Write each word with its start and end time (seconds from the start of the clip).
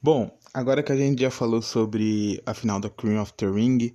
Bom, 0.00 0.30
agora 0.54 0.80
que 0.80 0.92
a 0.92 0.96
gente 0.96 1.22
já 1.22 1.30
falou 1.30 1.60
sobre 1.60 2.40
a 2.46 2.54
final 2.54 2.78
da 2.78 2.88
Queen 2.88 3.18
of 3.18 3.32
the 3.32 3.50
Ring, 3.50 3.92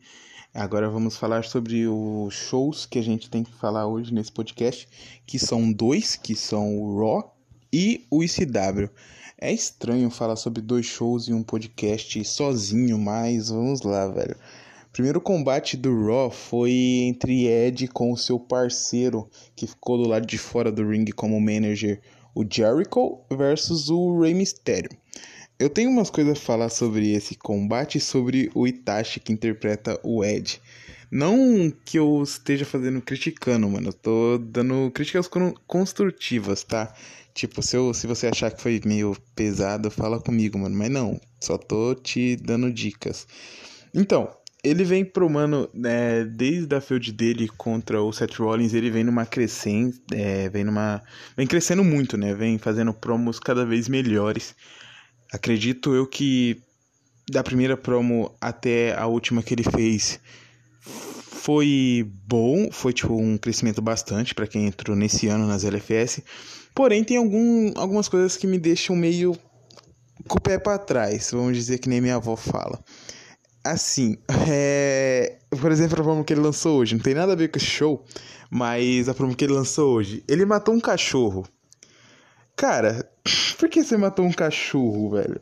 agora 0.53 0.89
vamos 0.89 1.15
falar 1.15 1.45
sobre 1.45 1.87
os 1.87 2.33
shows 2.33 2.85
que 2.85 2.99
a 2.99 3.01
gente 3.01 3.29
tem 3.29 3.41
que 3.41 3.53
falar 3.53 3.87
hoje 3.87 4.13
nesse 4.13 4.29
podcast, 4.29 4.85
que 5.25 5.39
são 5.39 5.71
dois, 5.71 6.17
que 6.17 6.35
são 6.35 6.77
o 6.77 6.99
Raw 6.99 7.33
e 7.71 8.05
o 8.11 8.21
ICW. 8.21 8.89
É 9.39 9.53
estranho 9.53 10.09
falar 10.09 10.35
sobre 10.35 10.61
dois 10.61 10.85
shows 10.85 11.29
em 11.29 11.33
um 11.33 11.41
podcast 11.41 12.21
sozinho, 12.25 12.99
mas 12.99 13.47
vamos 13.47 13.81
lá, 13.81 14.05
velho. 14.09 14.35
Primeiro 14.91 15.21
combate 15.21 15.77
do 15.77 16.05
Raw 16.05 16.29
foi 16.29 16.73
entre 17.07 17.47
Ed 17.47 17.87
com 17.87 18.11
o 18.11 18.17
seu 18.17 18.37
parceiro, 18.37 19.29
que 19.55 19.65
ficou 19.65 19.97
do 19.97 20.09
lado 20.09 20.25
de 20.25 20.37
fora 20.37 20.69
do 20.69 20.85
ringue 20.85 21.13
como 21.13 21.39
manager, 21.39 22.01
o 22.35 22.43
Jericho, 22.43 23.21
versus 23.31 23.89
o 23.89 24.19
Rey 24.19 24.33
Mysterio. 24.33 24.89
Eu 25.59 25.69
tenho 25.69 25.89
umas 25.89 26.09
coisas 26.09 26.37
a 26.37 26.41
falar 26.41 26.69
sobre 26.69 27.13
esse 27.13 27.35
combate 27.35 27.97
e 27.97 28.01
sobre 28.01 28.49
o 28.55 28.67
Itachi 28.67 29.19
que 29.19 29.31
interpreta 29.31 29.99
o 30.03 30.23
Ed. 30.23 30.61
Não 31.11 31.71
que 31.85 31.99
eu 31.99 32.23
esteja 32.23 32.65
fazendo 32.65 33.01
criticando, 33.01 33.69
mano. 33.69 33.89
Eu 33.89 33.93
tô 33.93 34.37
dando 34.39 34.89
críticas 34.91 35.29
construtivas, 35.67 36.63
tá? 36.63 36.93
Tipo, 37.33 37.61
se, 37.61 37.77
eu, 37.77 37.93
se 37.93 38.07
você 38.07 38.27
achar 38.27 38.51
que 38.51 38.61
foi 38.61 38.81
meio 38.83 39.15
pesado, 39.35 39.91
fala 39.91 40.19
comigo, 40.19 40.57
mano. 40.57 40.75
Mas 40.75 40.89
não, 40.89 41.21
só 41.39 41.57
tô 41.57 41.93
te 41.93 42.35
dando 42.35 42.71
dicas. 42.71 43.27
Então, 43.93 44.29
ele 44.63 44.83
vem 44.83 45.05
pro 45.05 45.29
mano, 45.29 45.69
é, 45.85 46.23
desde 46.23 46.73
a 46.75 46.81
field 46.81 47.11
dele 47.11 47.47
contra 47.47 48.01
o 48.01 48.11
Seth 48.11 48.35
Rollins, 48.39 48.73
ele 48.73 48.89
vem 48.89 49.03
numa 49.03 49.25
crescente, 49.25 50.01
é, 50.11 50.49
vem 50.49 50.63
numa, 50.63 51.03
vem 51.37 51.45
crescendo 51.45 51.83
muito, 51.83 52.17
né? 52.17 52.33
Vem 52.33 52.57
fazendo 52.57 52.93
promos 52.93 53.39
cada 53.39 53.65
vez 53.65 53.87
melhores. 53.87 54.55
Acredito 55.33 55.95
eu 55.95 56.05
que 56.05 56.61
da 57.27 57.43
primeira 57.43 57.75
promo 57.75 58.31
até 58.39 58.95
a 58.95 59.07
última 59.07 59.41
que 59.41 59.55
ele 59.55 59.63
fez 59.63 60.19
foi 61.43 62.09
bom, 62.25 62.71
foi 62.71 62.93
tipo 62.93 63.15
um 63.15 63.37
crescimento 63.37 63.81
bastante 63.81 64.35
para 64.35 64.45
quem 64.47 64.67
entrou 64.67 64.95
nesse 64.95 65.27
ano 65.27 65.47
nas 65.47 65.63
LFS. 65.63 66.21
Porém, 66.75 67.03
tem 67.03 67.17
algum, 67.17 67.73
algumas 67.75 68.07
coisas 68.07 68.37
que 68.37 68.45
me 68.45 68.59
deixam 68.59 68.95
meio 68.95 69.35
com 70.27 70.37
o 70.37 70.41
pé 70.41 70.57
para 70.57 70.77
trás, 70.77 71.31
vamos 71.31 71.57
dizer 71.57 71.79
que 71.79 71.89
nem 71.89 71.99
minha 71.99 72.15
avó 72.15 72.35
fala. 72.35 72.79
Assim, 73.63 74.17
é... 74.47 75.37
por 75.59 75.71
exemplo, 75.71 75.99
a 75.99 76.03
promo 76.03 76.23
que 76.23 76.31
ele 76.31 76.41
lançou 76.41 76.79
hoje, 76.79 76.95
não 76.95 77.01
tem 77.01 77.13
nada 77.15 77.33
a 77.33 77.35
ver 77.35 77.49
com 77.49 77.57
esse 77.57 77.65
show, 77.65 78.05
mas 78.49 79.09
a 79.09 79.13
promo 79.13 79.35
que 79.35 79.43
ele 79.43 79.53
lançou 79.53 79.95
hoje, 79.95 80.23
ele 80.27 80.45
matou 80.45 80.73
um 80.73 80.79
cachorro. 80.79 81.43
Cara, 82.55 83.09
por 83.57 83.69
que 83.69 83.83
você 83.83 83.97
matou 83.97 84.25
um 84.25 84.33
cachorro, 84.33 85.11
velho? 85.11 85.41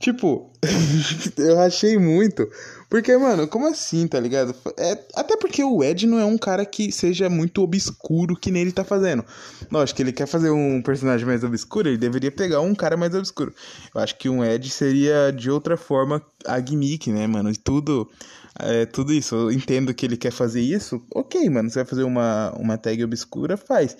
Tipo, 0.00 0.50
eu 1.36 1.60
achei 1.60 1.98
muito. 1.98 2.48
Porque, 2.88 3.14
mano, 3.18 3.46
como 3.46 3.68
assim, 3.68 4.08
tá 4.08 4.18
ligado? 4.18 4.54
É, 4.78 4.92
até 5.14 5.36
porque 5.36 5.62
o 5.62 5.84
Ed 5.84 6.06
não 6.06 6.18
é 6.18 6.24
um 6.24 6.38
cara 6.38 6.64
que 6.64 6.90
seja 6.90 7.28
muito 7.28 7.62
obscuro 7.62 8.34
que 8.34 8.50
nem 8.50 8.62
ele 8.62 8.72
tá 8.72 8.82
fazendo. 8.82 9.22
Lógico 9.70 9.96
que 9.98 10.02
ele 10.02 10.12
quer 10.12 10.26
fazer 10.26 10.50
um 10.50 10.80
personagem 10.80 11.26
mais 11.26 11.44
obscuro, 11.44 11.88
ele 11.88 11.98
deveria 11.98 12.32
pegar 12.32 12.62
um 12.62 12.74
cara 12.74 12.96
mais 12.96 13.14
obscuro. 13.14 13.54
Eu 13.94 14.00
acho 14.00 14.16
que 14.16 14.28
um 14.28 14.42
Ed 14.42 14.70
seria 14.70 15.30
de 15.30 15.50
outra 15.50 15.76
forma 15.76 16.22
a 16.46 16.58
gimmick, 16.58 17.12
né, 17.12 17.26
mano? 17.26 17.50
E 17.50 17.56
tudo. 17.56 18.10
É, 18.58 18.86
tudo 18.86 19.12
isso. 19.12 19.34
Eu 19.34 19.52
entendo 19.52 19.92
que 19.92 20.06
ele 20.06 20.16
quer 20.16 20.32
fazer 20.32 20.62
isso. 20.62 21.00
Ok, 21.14 21.48
mano. 21.50 21.68
Você 21.68 21.78
vai 21.80 21.84
fazer 21.84 22.04
uma, 22.04 22.52
uma 22.58 22.78
tag 22.78 23.04
obscura, 23.04 23.56
faz. 23.56 23.96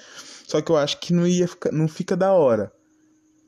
Só 0.50 0.60
que 0.60 0.72
eu 0.72 0.76
acho 0.76 0.98
que 0.98 1.12
não 1.12 1.28
ia 1.28 1.46
ficar, 1.46 1.70
não 1.70 1.86
fica 1.86 2.16
da 2.16 2.32
hora. 2.32 2.72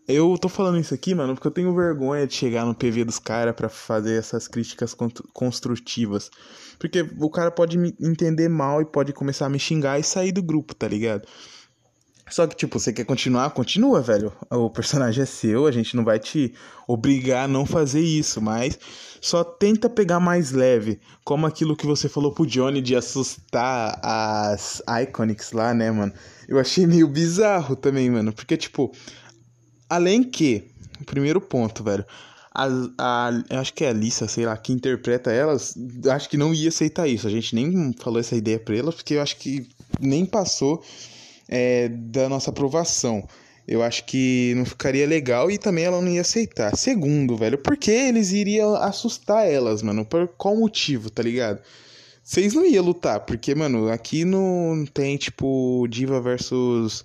Eu 0.07 0.39
tô 0.39 0.49
falando 0.49 0.79
isso 0.79 0.95
aqui, 0.95 1.17
mano, 1.17 1.35
porque 1.35 1.49
eu 1.49 1.53
tenho 1.53 1.75
vergonha 1.75 2.29
de 2.29 2.35
chegar 2.35 2.65
no 2.65 2.77
PV 2.77 3.05
dos 3.05 3.19
caras 3.19 3.57
para 3.57 3.69
fazer 3.69 4.17
essas 4.17 4.47
críticas 4.47 4.95
construtivas. 5.33 6.31
Porque 6.79 7.05
o 7.19 7.29
cara 7.29 7.51
pode 7.51 7.77
me 7.77 7.93
entender 8.01 8.49
mal 8.49 8.81
e 8.81 8.85
pode 8.85 9.13
começar 9.13 9.47
a 9.47 9.49
me 9.49 9.59
xingar 9.59 9.99
e 9.99 10.05
sair 10.05 10.31
do 10.31 10.45
grupo, 10.45 10.77
tá 10.77 10.87
ligado? 10.87 11.27
Só 12.33 12.47
que, 12.47 12.57
tipo, 12.57 12.79
você 12.79 12.93
quer 12.93 13.05
continuar? 13.05 13.51
Continua, 13.51 14.01
velho. 14.01 14.33
O 14.51 14.71
personagem 14.71 15.23
é 15.23 15.27
seu, 15.27 15.67
a 15.67 15.71
gente 15.71 15.95
não 15.95 16.05
vai 16.05 16.19
te 16.19 16.55
obrigar 16.89 17.45
a 17.45 17.49
não 17.49 17.67
fazer 17.67 18.01
isso, 18.01 18.41
mas 18.41 18.79
só 19.21 19.45
tenta 19.45 19.89
pegar 19.89 20.19
mais 20.19 20.51
leve. 20.51 20.99
Como 21.25 21.47
aquilo 21.47 21.77
que 21.77 21.87
você 21.87 22.09
falou 22.09 22.33
pro 22.33 22.47
Johnny 22.47 22.81
de 22.81 22.97
assustar 22.97 24.01
as 24.03 24.83
Iconics 25.03 25.53
lá, 25.53 25.75
né, 25.75 25.91
mano? 25.91 26.13
Eu 26.49 26.59
achei 26.59 26.87
meio 26.87 27.07
bizarro 27.07 27.77
também, 27.77 28.11
mano. 28.11 28.33
Porque, 28.33 28.57
tipo, 28.57 28.93
Além 29.93 30.25
que, 30.25 30.71
primeiro 31.05 31.39
ponto, 31.39 31.85
velho. 31.85 32.03
A, 32.55 32.67
a, 32.97 33.61
acho 33.61 33.75
que 33.75 33.85
é 33.85 33.89
a 33.89 33.91
Alissa, 33.91 34.27
sei 34.27 34.47
lá, 34.47 34.57
que 34.57 34.73
interpreta 34.73 35.31
elas, 35.31 35.75
acho 36.11 36.31
que 36.31 36.39
não 36.39 36.55
ia 36.55 36.71
aceitar 36.71 37.07
isso. 37.07 37.27
A 37.27 37.31
gente 37.31 37.55
nem 37.55 37.93
falou 38.01 38.19
essa 38.19 38.35
ideia 38.35 38.59
pra 38.59 38.75
elas, 38.75 38.95
porque 38.95 39.13
eu 39.13 39.21
acho 39.21 39.37
que 39.37 39.69
nem 40.01 40.25
passou 40.25 40.83
é, 41.49 41.89
da 41.89 42.29
nossa 42.29 42.51
aprovação. 42.51 43.27
Eu 43.67 43.83
acho 43.83 44.05
que 44.05 44.53
não 44.57 44.65
ficaria 44.65 45.07
legal 45.07 45.51
e 45.51 45.57
também 45.57 45.85
ela 45.85 46.01
não 46.01 46.09
ia 46.11 46.23
aceitar. 46.23 46.77
Segundo, 46.77 47.37
velho, 47.37 47.59
por 47.59 47.77
que 47.77 47.91
eles 47.91 48.33
iriam 48.33 48.75
assustar 48.75 49.47
elas, 49.47 49.83
mano? 49.83 50.05
Por 50.05 50.27
qual 50.29 50.57
motivo, 50.57 51.09
tá 51.09 51.23
ligado? 51.23 51.61
Vocês 52.25 52.55
não 52.55 52.65
iam 52.65 52.85
lutar, 52.85 53.21
porque, 53.21 53.55
mano, 53.55 53.91
aqui 53.91 54.25
não 54.25 54.85
tem, 54.93 55.17
tipo, 55.17 55.87
Diva 55.89 56.21
versus 56.21 57.05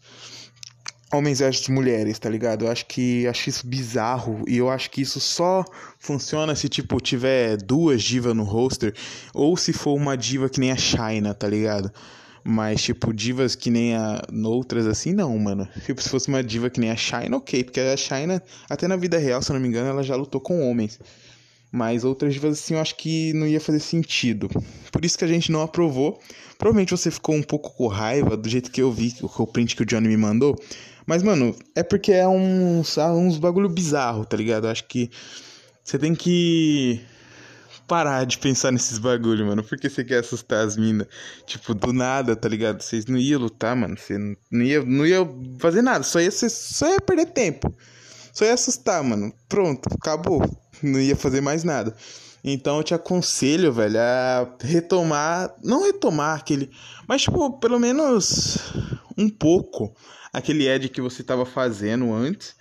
homens 1.12 1.40
versus 1.40 1.68
mulheres, 1.70 2.20
tá 2.20 2.30
ligado? 2.30 2.66
Eu 2.66 2.72
acho 2.72 2.86
que 2.86 3.26
acho 3.28 3.50
isso 3.50 3.66
bizarro 3.66 4.44
e 4.48 4.58
eu 4.58 4.70
acho 4.70 4.90
que 4.92 5.02
isso 5.02 5.20
só 5.20 5.64
funciona 5.98 6.56
se 6.56 6.68
tipo 6.68 7.00
tiver 7.00 7.58
duas 7.58 8.04
divas 8.04 8.36
no 8.36 8.44
roster 8.44 8.94
ou 9.34 9.56
se 9.56 9.72
for 9.72 9.94
uma 9.94 10.18
diva 10.18 10.50
que 10.50 10.60
nem 10.60 10.72
a 10.72 10.76
China, 10.76 11.34
tá 11.34 11.48
ligado? 11.48 11.92
Mas, 12.44 12.82
tipo, 12.82 13.14
divas 13.14 13.56
que 13.56 13.70
nem 13.70 13.96
a. 13.96 14.22
Outras 14.46 14.86
assim, 14.88 15.14
não, 15.14 15.38
mano. 15.38 15.68
Tipo, 15.86 16.02
se 16.02 16.10
fosse 16.10 16.28
uma 16.30 16.44
diva 16.44 16.70
que 16.70 16.80
nem 16.80 16.92
a 16.92 16.96
China, 16.96 17.38
ok. 17.38 17.64
Porque 17.64 17.80
a 17.80 17.98
China, 17.98 18.42
até 18.70 18.88
na 18.88 18.96
vida 18.96 19.18
real, 19.18 19.42
se 19.42 19.52
eu 19.52 19.54
não 19.56 19.62
me 19.62 19.68
engano, 19.68 19.90
ela 19.90 20.04
já 20.04 20.16
lutou 20.16 20.40
com 20.40 20.70
homens. 20.70 21.00
Mas 21.72 22.04
outras 22.04 22.34
divas 22.34 22.60
assim, 22.60 22.76
eu 22.76 22.80
acho 22.80 22.96
que 22.96 23.34
não 23.34 23.46
ia 23.46 23.60
fazer 23.60 23.80
sentido. 23.80 24.50
Por 24.92 25.04
isso 25.04 25.18
que 25.18 25.26
a 25.26 25.28
gente 25.28 25.52
não 25.52 25.62
aprovou. 25.62 26.20
Provavelmente 26.58 26.92
você 26.92 27.12
ficou 27.12 27.36
um 27.36 27.44
pouco 27.44 27.76
com 27.76 27.88
raiva 27.88 28.38
do 28.38 28.48
jeito 28.48 28.72
que 28.72 28.82
eu 28.82 28.92
vi, 28.92 29.14
o 29.22 29.48
print 29.48 29.76
que 29.76 29.84
o 29.84 29.86
Johnny 29.86 30.08
me 30.08 30.18
mandou. 30.18 30.56
Mas, 31.06 31.22
mano, 31.24 31.56
é 31.76 31.84
porque 31.84 32.12
é 32.12 32.28
uns, 32.28 32.98
uns 32.98 33.38
bagulho 33.38 33.70
bizarro, 33.70 34.26
tá 34.26 34.36
ligado? 34.36 34.68
Acho 34.68 34.86
que 34.86 35.10
você 35.84 35.98
tem 35.98 36.14
que 36.14 37.02
parar 37.88 38.26
de 38.26 38.38
pensar 38.38 38.72
nesses 38.72 38.98
bagulho, 38.98 39.46
mano. 39.46 39.64
Porque 39.64 39.90
você 39.90 40.04
quer 40.04 40.20
assustar 40.20 40.66
as 40.66 40.76
minas. 40.76 41.08
Tipo, 41.46 41.74
do 41.74 41.94
nada, 41.94 42.36
tá 42.36 42.48
ligado? 42.50 42.82
Vocês 42.82 43.06
não 43.06 43.18
iam 43.18 43.42
lutar, 43.42 43.76
mano. 43.76 43.98
Você 43.98 44.18
não 44.52 44.62
ia, 44.62 44.84
não 44.84 45.06
ia 45.06 45.28
fazer 45.60 45.82
nada. 45.82 46.04
Só 46.04 46.20
ia, 46.20 46.30
só 46.32 46.88
ia 46.90 47.00
perder 47.00 47.28
tempo. 47.28 47.74
Só 48.34 48.46
ia 48.46 48.54
assustar, 48.54 49.04
mano. 49.04 49.34
Pronto, 49.48 49.88
acabou. 50.00 50.44
Não 50.84 51.00
ia 51.00 51.16
fazer 51.16 51.42
mais 51.42 51.64
nada. 51.64 51.96
Então 52.44 52.78
eu 52.78 52.84
te 52.84 52.94
aconselho, 52.94 53.74
velho, 53.74 54.00
a 54.00 54.48
retomar. 54.62 55.56
Não 55.64 55.84
retomar 55.84 56.38
aquele. 56.38 56.70
Mas, 57.08 57.24
tipo, 57.24 57.58
pelo 57.60 57.80
menos 57.80 58.60
um 59.18 59.28
pouco 59.30 59.96
aquele 60.32 60.68
Ed 60.68 60.90
que 60.90 61.02
você 61.02 61.22
estava 61.22 61.46
fazendo 61.46 62.14
antes. 62.14 62.56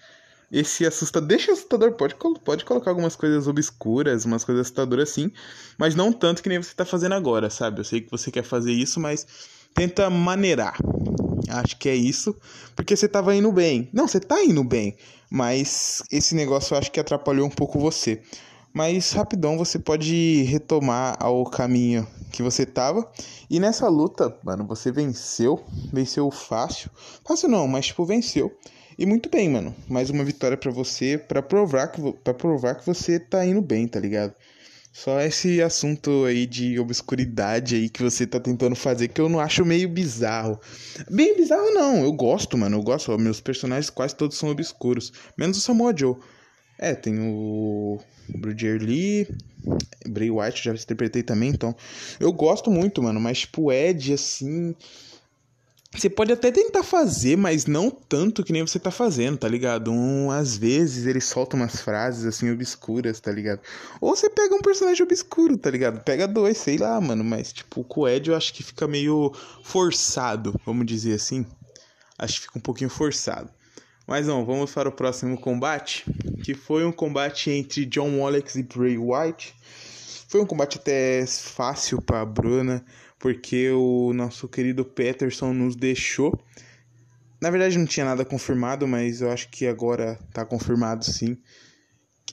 Esse 0.51 0.87
assustador, 0.87 1.29
deixa 1.29 1.53
assustador, 1.53 1.93
pode, 1.93 2.15
pode 2.45 2.65
colocar 2.65 2.91
algumas 2.91 3.17
coisas 3.17 3.49
obscuras, 3.49 4.25
umas 4.25 4.45
coisas 4.45 4.63
assustadoras 4.63 5.11
assim, 5.11 5.33
mas 5.77 5.95
não 5.95 6.13
tanto 6.13 6.43
que 6.43 6.49
nem 6.49 6.63
você 6.63 6.71
está 6.71 6.85
fazendo 6.85 7.15
agora, 7.15 7.51
sabe? 7.51 7.81
Eu 7.81 7.85
sei 7.85 8.01
que 8.01 8.11
você 8.11 8.31
quer 8.31 8.45
fazer 8.45 8.73
isso, 8.73 9.01
mas 9.01 9.27
tenta 9.75 10.09
maneirar. 10.09 10.79
Acho 11.49 11.77
que 11.79 11.89
é 11.89 11.95
isso, 11.95 12.37
porque 12.75 12.97
você 12.97 13.07
estava 13.07 13.35
indo 13.35 13.51
bem. 13.51 13.91
Não, 13.93 14.07
você 14.07 14.19
está 14.19 14.43
indo 14.43 14.63
bem, 14.63 14.97
mas 15.31 16.03
esse 16.11 16.35
negócio 16.35 16.75
eu 16.75 16.79
acho 16.79 16.93
que 16.93 17.01
atrapalhou 17.01 17.47
um 17.47 17.51
pouco 17.51 17.79
você. 17.79 18.23
Mas 18.73 19.13
rapidão 19.13 19.57
você 19.57 19.79
pode 19.79 20.43
retomar 20.43 21.17
ao 21.19 21.45
caminho 21.45 22.07
que 22.31 22.43
você 22.43 22.67
tava. 22.67 23.11
E 23.49 23.59
nessa 23.59 23.89
luta, 23.89 24.37
mano, 24.45 24.67
você 24.67 24.93
venceu. 24.93 25.65
Venceu 25.91 26.31
fácil. 26.31 26.91
Fácil 27.27 27.49
não, 27.49 27.67
mas 27.67 27.87
tipo, 27.87 28.05
venceu. 28.05 28.53
E 28.99 29.05
muito 29.05 29.29
bem, 29.29 29.51
mano. 29.51 29.75
Mais 29.89 30.09
uma 30.09 30.25
vitória 30.25 30.57
para 30.57 30.71
você, 30.71 31.19
para 31.19 31.43
provar 31.43 31.89
que 31.89 32.01
para 32.25 32.33
provar 32.33 32.77
que 32.77 32.87
você 32.87 33.21
tá 33.21 33.45
indo 33.45 33.61
bem, 33.61 33.87
tá 33.87 34.01
ligado? 34.01 34.35
Só 34.91 35.21
esse 35.21 35.61
assunto 35.61 36.25
aí 36.25 36.47
de 36.47 36.79
obscuridade 36.81 37.75
aí 37.75 37.91
que 37.91 38.03
você 38.03 38.27
tá 38.27 38.41
tentando 38.41 38.75
fazer 38.75 39.09
que 39.09 39.21
eu 39.21 39.29
não 39.29 39.39
acho 39.39 39.67
meio 39.67 39.87
bizarro. 39.91 40.59
Bem 41.11 41.37
bizarro 41.37 41.71
não, 41.75 42.03
eu 42.03 42.13
gosto, 42.13 42.57
mano. 42.57 42.79
Eu 42.79 42.83
gosto, 42.83 43.19
meus 43.19 43.39
personagens 43.39 43.91
quase 43.91 44.17
todos 44.17 44.39
são 44.39 44.49
obscuros, 44.49 45.13
menos 45.37 45.59
o 45.59 45.61
Samoa 45.61 45.95
Joe. 45.95 46.17
É, 46.79 46.95
tem 46.95 47.19
o 47.21 47.99
Brudier 48.29 48.81
Lee, 48.83 49.29
Bray 50.09 50.31
White, 50.31 50.65
já 50.65 50.73
interpretei 50.73 51.23
também, 51.23 51.51
então. 51.51 51.77
Eu 52.19 52.33
gosto 52.33 52.71
muito, 52.71 53.03
mano, 53.03 53.21
mas 53.21 53.41
tipo, 53.41 53.71
Ed, 53.71 54.15
assim. 54.15 54.75
Você 56.01 56.11
pode 56.11 56.33
até 56.33 56.51
tentar 56.51 56.83
fazer, 56.83 57.37
mas 57.37 57.67
não 57.67 57.91
tanto 57.91 58.45
que 58.45 58.53
nem 58.53 58.67
você 58.67 58.79
tá 58.79 58.91
fazendo, 58.91 59.39
tá 59.39 59.49
ligado? 59.49 59.91
Um, 59.91 60.31
às 60.31 60.57
vezes 60.57 61.07
ele 61.07 61.21
solta 61.21 61.57
umas 61.57 61.81
frases 61.81 62.25
assim 62.25 62.51
obscuras, 62.51 63.21
tá 63.21 63.33
ligado? 63.33 63.61
Ou 64.01 64.15
você 64.15 64.29
pega 64.29 64.55
um 64.55 64.61
personagem 64.61 65.03
obscuro, 65.03 65.57
tá 65.57 65.71
ligado? 65.71 66.03
Pega 66.03 66.29
dois, 66.29 66.59
sei 66.59 66.77
lá, 66.77 67.01
mano. 67.01 67.25
Mas, 67.25 67.53
tipo, 67.53 67.81
o 67.81 67.85
Coed 67.85 68.29
eu 68.29 68.37
acho 68.37 68.53
que 68.53 68.63
fica 68.63 68.87
meio 68.87 69.33
forçado, 69.63 70.59
vamos 70.65 70.87
dizer 70.87 71.15
assim. 71.15 71.47
Acho 72.19 72.41
que 72.41 72.47
fica 72.47 72.59
um 72.59 72.63
pouquinho 72.63 72.91
forçado. 72.91 73.51
Mas 74.07 74.27
não, 74.27 74.45
vamos 74.45 74.73
para 74.73 74.89
o 74.89 74.93
próximo 74.93 75.37
combate, 75.37 76.05
que 76.45 76.55
foi 76.55 76.85
um 76.85 76.93
combate 76.93 77.51
entre 77.51 77.85
John 77.87 78.19
Wallach 78.19 78.59
e 78.59 78.63
Bray 78.63 78.97
White. 78.97 79.55
Foi 80.29 80.41
um 80.41 80.47
combate 80.47 80.79
até 80.79 81.27
fácil 81.27 82.01
para 82.01 82.25
Bruna 82.25 82.85
porque 83.19 83.71
o 83.71 84.13
nosso 84.13 84.49
querido 84.49 84.85
Peterson 84.85 85.53
nos 85.53 85.77
deixou. 85.77 86.39
Na 87.41 87.51
verdade 87.51 87.79
não 87.79 87.87
tinha 87.87 88.07
nada 88.07 88.25
confirmado, 88.25 88.87
mas 88.87 89.21
eu 89.21 89.31
acho 89.31 89.49
que 89.49 89.67
agora 89.67 90.19
tá 90.33 90.45
confirmado 90.45 91.05
sim. 91.05 91.37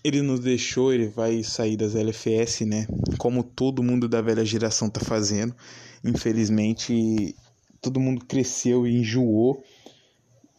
Ele 0.04 0.22
nos 0.22 0.42
deixou, 0.42 0.94
ele 0.94 1.08
vai 1.08 1.44
sair 1.44 1.78
das 1.78 1.96
LFS, 1.96 2.62
né? 2.62 2.88
Como 3.18 3.44
todo 3.44 3.84
mundo 3.84 4.08
da 4.08 4.22
velha 4.22 4.44
geração 4.44 4.90
tá 4.90 5.00
fazendo. 5.00 5.56
Infelizmente, 6.04 7.36
todo 7.82 8.00
mundo 8.00 8.26
cresceu 8.26 8.86
e 8.86 8.98
enjoou. 8.98 9.64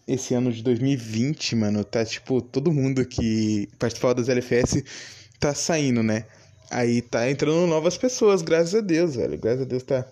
Esse 0.06 0.34
ano 0.34 0.52
de 0.52 0.62
2020, 0.62 1.56
mano, 1.56 1.82
tá 1.84 2.04
tipo, 2.04 2.40
todo 2.40 2.72
mundo 2.72 3.04
que 3.06 3.68
participava 3.78 4.14
das 4.14 4.28
LFS 4.28 4.82
tá 5.38 5.54
saindo, 5.54 6.02
né? 6.02 6.26
Aí 6.74 7.00
tá 7.00 7.30
entrando 7.30 7.68
novas 7.68 7.96
pessoas, 7.96 8.42
graças 8.42 8.74
a 8.74 8.80
Deus, 8.80 9.14
velho. 9.14 9.38
Graças 9.38 9.62
a 9.62 9.64
Deus 9.64 9.84
tá 9.84 10.04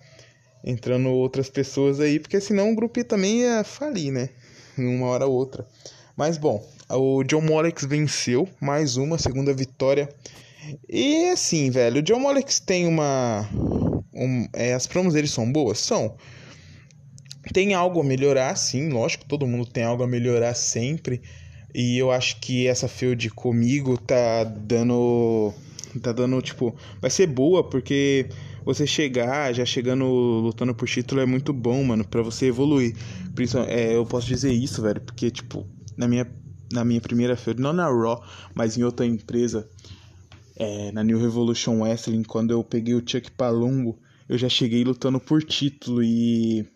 entrando 0.62 1.08
outras 1.08 1.50
pessoas 1.50 1.98
aí, 1.98 2.20
porque 2.20 2.40
senão 2.40 2.70
o 2.70 2.76
grupo 2.76 3.02
também 3.02 3.40
ia 3.40 3.64
falir, 3.64 4.12
né? 4.12 4.28
Uma 4.78 5.08
hora 5.08 5.26
ou 5.26 5.34
outra. 5.34 5.66
Mas 6.16 6.38
bom, 6.38 6.64
o 6.88 7.24
John 7.24 7.40
Molex 7.40 7.84
venceu 7.84 8.48
mais 8.60 8.96
uma 8.96 9.18
segunda 9.18 9.52
vitória. 9.52 10.08
E 10.88 11.30
assim, 11.30 11.68
velho, 11.68 11.98
o 11.98 12.02
John 12.02 12.20
Molex 12.20 12.60
tem 12.60 12.86
uma. 12.86 13.44
Um, 14.14 14.46
é, 14.52 14.72
as 14.72 14.86
promos 14.86 15.14
dele 15.14 15.26
são 15.26 15.50
boas? 15.50 15.80
São. 15.80 16.14
Tem 17.52 17.74
algo 17.74 18.00
a 18.00 18.04
melhorar, 18.04 18.54
sim, 18.54 18.88
lógico, 18.88 19.24
todo 19.24 19.48
mundo 19.48 19.66
tem 19.66 19.82
algo 19.82 20.04
a 20.04 20.06
melhorar 20.06 20.54
sempre. 20.54 21.22
E 21.74 21.98
eu 21.98 22.12
acho 22.12 22.38
que 22.38 22.68
essa 22.68 22.86
field 22.86 23.30
comigo 23.30 23.98
tá 23.98 24.44
dando. 24.44 25.52
Tá 26.00 26.12
dando, 26.12 26.40
tipo. 26.40 26.74
Vai 27.00 27.10
ser 27.10 27.26
boa, 27.26 27.62
porque 27.68 28.28
você 28.64 28.86
chegar, 28.86 29.52
já 29.52 29.64
chegando 29.64 30.04
lutando 30.04 30.74
por 30.74 30.88
título 30.88 31.20
é 31.20 31.26
muito 31.26 31.52
bom, 31.52 31.82
mano, 31.84 32.04
para 32.06 32.22
você 32.22 32.46
evoluir. 32.46 32.96
É, 33.68 33.96
eu 33.96 34.06
posso 34.06 34.26
dizer 34.26 34.52
isso, 34.52 34.80
velho, 34.82 35.00
porque, 35.00 35.30
tipo, 35.30 35.66
na 35.96 36.06
minha, 36.06 36.30
na 36.72 36.84
minha 36.84 37.00
primeira 37.00 37.36
feira, 37.36 37.60
não 37.60 37.72
na 37.72 37.86
Raw, 37.86 38.22
mas 38.54 38.76
em 38.76 38.82
outra 38.82 39.04
empresa, 39.04 39.68
é, 40.56 40.92
na 40.92 41.02
New 41.02 41.18
Revolution 41.18 41.80
Wrestling, 41.80 42.22
quando 42.22 42.52
eu 42.52 42.62
peguei 42.62 42.94
o 42.94 43.02
Chuck 43.04 43.30
Palumbo, 43.32 43.98
eu 44.28 44.38
já 44.38 44.48
cheguei 44.48 44.84
lutando 44.84 45.20
por 45.20 45.42
título 45.42 46.02
e. 46.02 46.66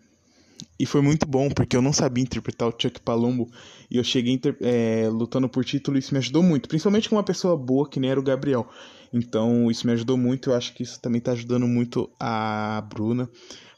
E 0.79 0.85
foi 0.85 1.01
muito 1.01 1.27
bom, 1.27 1.49
porque 1.49 1.75
eu 1.75 1.81
não 1.81 1.93
sabia 1.93 2.23
interpretar 2.23 2.67
o 2.67 2.73
Chuck 2.77 2.99
Palumbo. 3.01 3.49
E 3.89 3.97
eu 3.97 4.03
cheguei 4.03 4.39
é, 4.61 5.07
lutando 5.09 5.49
por 5.49 5.65
título 5.65 5.97
e 5.97 5.99
isso 5.99 6.13
me 6.13 6.19
ajudou 6.19 6.43
muito. 6.43 6.67
Principalmente 6.69 7.09
com 7.09 7.15
uma 7.15 7.23
pessoa 7.23 7.57
boa 7.57 7.89
que 7.89 7.99
nem 7.99 8.09
era 8.09 8.19
o 8.19 8.23
Gabriel. 8.23 8.67
Então 9.11 9.69
isso 9.71 9.85
me 9.87 9.93
ajudou 9.93 10.17
muito. 10.17 10.49
Eu 10.49 10.55
acho 10.55 10.73
que 10.73 10.83
isso 10.83 10.99
também 10.99 11.19
está 11.19 11.31
ajudando 11.31 11.67
muito 11.67 12.09
a 12.19 12.83
Bruna 12.89 13.29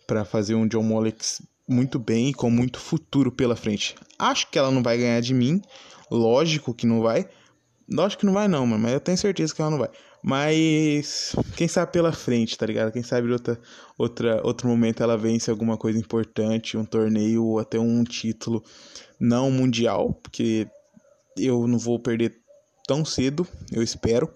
para 0.07 0.25
fazer 0.25 0.55
um 0.55 0.67
John 0.67 0.83
Molex 0.83 1.41
muito 1.67 1.99
bem 1.99 2.29
e 2.29 2.33
com 2.33 2.49
muito 2.49 2.79
futuro 2.79 3.31
pela 3.31 3.55
frente. 3.55 3.95
Acho 4.17 4.49
que 4.49 4.57
ela 4.57 4.71
não 4.71 4.81
vai 4.81 4.97
ganhar 4.97 5.21
de 5.21 5.33
mim. 5.33 5.61
Lógico 6.09 6.73
que 6.73 6.87
não 6.87 7.01
vai. 7.01 7.29
Lógico 7.91 8.21
que 8.21 8.25
não 8.25 8.33
vai 8.33 8.47
não, 8.47 8.65
mano, 8.65 8.83
mas 8.83 8.93
eu 8.93 8.99
tenho 8.99 9.17
certeza 9.17 9.53
que 9.53 9.61
ela 9.61 9.71
não 9.71 9.77
vai. 9.77 9.89
Mas 10.21 11.35
quem 11.55 11.67
sabe 11.67 11.93
pela 11.93 12.11
frente, 12.11 12.57
tá 12.57 12.65
ligado? 12.65 12.91
Quem 12.91 13.03
sabe 13.03 13.31
outra, 13.31 13.59
outra, 13.97 14.41
outro 14.45 14.67
momento 14.67 15.01
ela 15.01 15.17
vence 15.17 15.49
alguma 15.49 15.77
coisa 15.77 15.97
importante, 15.97 16.77
um 16.77 16.85
torneio 16.85 17.45
ou 17.45 17.59
até 17.59 17.79
um 17.79 18.03
título 18.03 18.63
não 19.19 19.49
mundial, 19.49 20.13
porque 20.21 20.67
eu 21.37 21.67
não 21.67 21.79
vou 21.79 21.99
perder 21.99 22.35
tão 22.85 23.05
cedo, 23.05 23.47
eu 23.71 23.81
espero. 23.81 24.29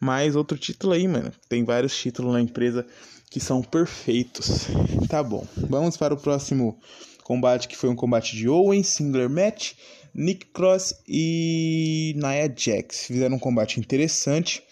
Mas 0.00 0.36
outro 0.36 0.56
título 0.56 0.92
aí, 0.92 1.06
mano. 1.08 1.32
Tem 1.48 1.64
vários 1.64 1.96
títulos 1.96 2.32
na 2.32 2.40
empresa 2.40 2.86
que 3.30 3.40
são 3.40 3.62
perfeitos. 3.62 4.66
Tá 5.08 5.22
bom. 5.22 5.46
Vamos 5.56 5.96
para 5.96 6.12
o 6.12 6.18
próximo 6.18 6.78
combate, 7.24 7.66
que 7.66 7.76
foi 7.76 7.88
um 7.88 7.96
combate 7.96 8.36
de 8.36 8.46
Owen, 8.46 8.82
Singler 8.82 9.30
Match, 9.30 9.72
Nick 10.14 10.46
Cross 10.46 10.94
e 11.08 12.14
Nia 12.14 12.52
Jax. 12.54 13.06
Fizeram 13.06 13.36
um 13.36 13.38
combate 13.38 13.80
interessante. 13.80 14.62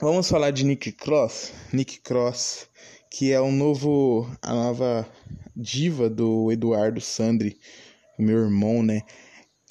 Vamos 0.00 0.28
falar 0.28 0.52
de 0.52 0.64
Nick 0.64 0.92
Cross. 0.92 1.52
Nick 1.72 1.98
Cross, 1.98 2.68
que 3.10 3.32
é 3.32 3.40
o 3.40 3.50
novo, 3.50 4.30
a 4.40 4.54
nova 4.54 5.04
diva 5.56 6.08
do 6.08 6.52
Eduardo 6.52 7.00
Sandri, 7.00 7.58
o 8.16 8.22
meu 8.22 8.38
irmão, 8.44 8.80
né? 8.80 9.02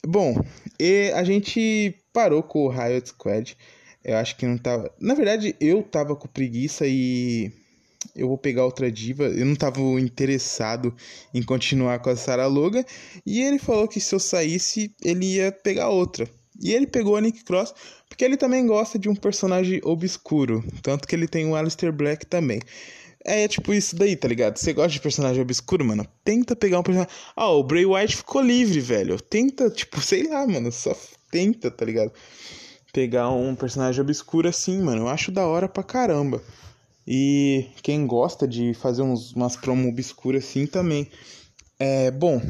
Bom, 0.06 0.36
e 0.78 1.14
a 1.16 1.24
gente 1.24 1.96
parou 2.12 2.44
com 2.44 2.66
o 2.66 2.70
Riot 2.70 3.08
Squad. 3.08 3.58
Eu 4.04 4.18
acho 4.18 4.36
que 4.36 4.46
não 4.46 4.58
tava. 4.58 4.94
Na 5.00 5.14
verdade, 5.14 5.56
eu 5.62 5.82
tava 5.82 6.14
com 6.14 6.28
preguiça 6.28 6.86
e 6.86 7.50
eu 8.14 8.28
vou 8.28 8.38
pegar 8.38 8.66
outra 8.66 8.92
diva. 8.92 9.28
Eu 9.28 9.46
não 9.46 9.56
tava 9.56 9.80
interessado 9.98 10.94
em 11.34 11.42
continuar 11.42 12.00
com 12.00 12.10
a 12.10 12.18
Sarah 12.18 12.48
Logan. 12.48 12.84
E 13.26 13.42
ele 13.42 13.60
falou 13.60 13.88
que 13.88 14.02
se 14.02 14.14
eu 14.14 14.20
saísse, 14.20 14.94
ele 15.02 15.36
ia 15.36 15.54
pegar 15.54 15.88
outra. 15.88 16.30
E 16.62 16.74
ele 16.74 16.88
pegou 16.88 17.16
a 17.16 17.22
Nick 17.22 17.44
Cross, 17.44 17.74
porque 18.10 18.26
ele 18.26 18.38
também 18.38 18.66
gosta 18.66 18.98
de 18.98 19.10
um 19.10 19.16
personagem 19.16 19.80
obscuro. 19.84 20.64
Tanto 20.82 21.08
que 21.08 21.16
ele 21.16 21.28
tem 21.28 21.48
o 21.48 21.56
Alistair 21.56 21.92
Black 21.92 22.26
também. 22.26 22.60
É 23.24 23.48
tipo 23.48 23.74
isso 23.74 23.96
daí, 23.96 24.16
tá 24.16 24.28
ligado? 24.28 24.58
Você 24.58 24.74
gosta 24.74 24.92
de 24.92 25.02
personagem 25.02 25.42
obscuro, 25.42 25.84
mano? 25.84 26.08
Tenta 26.24 26.56
pegar 26.56 26.80
um 26.80 26.84
personagem. 26.84 27.14
Ah, 27.36 27.50
o 27.52 27.64
Bray 27.64 27.86
White 27.86 28.18
ficou 28.18 28.42
livre, 28.42 28.80
velho. 28.80 29.20
Tenta, 29.22 29.70
tipo, 29.70 30.00
sei 30.02 30.28
lá, 30.28 30.48
mano. 30.48 30.72
Só 30.72 30.96
tenta, 31.30 31.70
tá 31.70 31.84
ligado? 31.86 32.12
pegar 32.98 33.30
um 33.30 33.54
personagem 33.54 34.02
obscuro 34.02 34.50
assim, 34.50 34.82
mano. 34.82 35.04
Eu 35.04 35.08
acho 35.08 35.32
da 35.32 35.46
hora 35.46 35.70
pra 35.70 35.84
caramba. 35.84 36.42
E 37.06 37.68
quem 37.84 38.08
gosta 38.08 38.48
de 38.48 38.74
fazer 38.74 39.04
uns, 39.04 39.34
umas 39.34 39.56
promo 39.56 39.88
obscuras 39.88 40.44
assim 40.44 40.66
também. 40.66 41.08
É, 41.78 42.10
bom, 42.10 42.42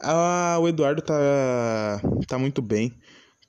a, 0.00 0.58
o 0.60 0.68
Eduardo 0.68 1.02
tá, 1.02 2.00
tá 2.28 2.38
muito 2.38 2.62
bem 2.62 2.94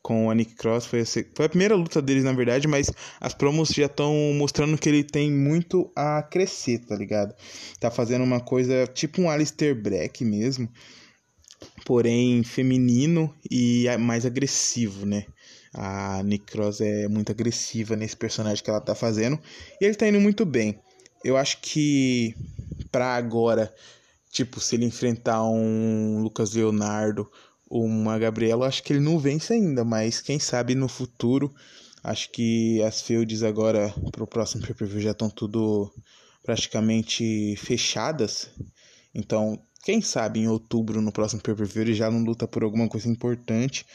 com 0.01 0.29
a 0.29 0.35
Nick 0.35 0.55
Cross. 0.55 0.85
Foi 0.85 1.01
a, 1.01 1.05
foi 1.05 1.45
a 1.45 1.49
primeira 1.49 1.75
luta 1.75 2.01
deles, 2.01 2.23
na 2.23 2.33
verdade, 2.33 2.67
mas 2.67 2.91
as 3.19 3.33
promos 3.33 3.69
já 3.69 3.85
estão 3.85 4.13
mostrando 4.33 4.77
que 4.77 4.89
ele 4.89 5.03
tem 5.03 5.31
muito 5.31 5.91
a 5.95 6.23
crescer, 6.23 6.79
tá 6.79 6.95
ligado? 6.95 7.33
Tá 7.79 7.91
fazendo 7.91 8.23
uma 8.23 8.39
coisa 8.39 8.87
tipo 8.87 9.21
um 9.21 9.29
Alistair 9.29 9.79
Black 9.79 10.23
mesmo, 10.23 10.69
porém 11.85 12.43
feminino 12.43 13.33
e 13.49 13.85
mais 13.99 14.25
agressivo, 14.25 15.05
né? 15.05 15.25
A 15.73 16.23
Nick 16.23 16.45
Cross 16.45 16.81
é 16.81 17.07
muito 17.07 17.31
agressiva 17.31 17.95
nesse 17.95 18.17
personagem 18.17 18.63
que 18.63 18.69
ela 18.69 18.81
tá 18.81 18.95
fazendo. 18.95 19.39
E 19.79 19.85
ele 19.85 19.95
tá 19.95 20.07
indo 20.07 20.19
muito 20.19 20.45
bem. 20.45 20.79
Eu 21.23 21.37
acho 21.37 21.59
que 21.61 22.33
para 22.91 23.13
agora, 23.15 23.73
tipo, 24.31 24.59
se 24.59 24.75
ele 24.75 24.85
enfrentar 24.85 25.43
um 25.43 26.21
Lucas 26.21 26.53
Leonardo 26.53 27.29
uma 27.69 28.17
Gabriela, 28.17 28.67
acho 28.67 28.83
que 28.83 28.93
ele 28.93 28.99
não 28.99 29.19
vence 29.19 29.53
ainda, 29.53 29.83
mas 29.83 30.21
quem 30.21 30.39
sabe 30.39 30.75
no 30.75 30.87
futuro. 30.87 31.53
Acho 32.03 32.31
que 32.31 32.81
as 32.83 33.01
fields 33.01 33.43
agora 33.43 33.93
pro 34.11 34.25
próximo 34.25 34.65
pay-per-view 34.65 35.01
já 35.01 35.11
estão 35.11 35.29
tudo 35.29 35.91
praticamente 36.43 37.55
fechadas. 37.57 38.49
Então, 39.13 39.61
quem 39.83 40.01
sabe 40.01 40.39
em 40.39 40.47
outubro 40.47 41.01
no 41.01 41.11
próximo 41.11 41.41
pay-per-view 41.41 41.83
ele 41.83 41.93
já 41.93 42.09
não 42.09 42.23
luta 42.23 42.47
por 42.47 42.63
alguma 42.63 42.87
coisa 42.87 43.07
importante 43.07 43.85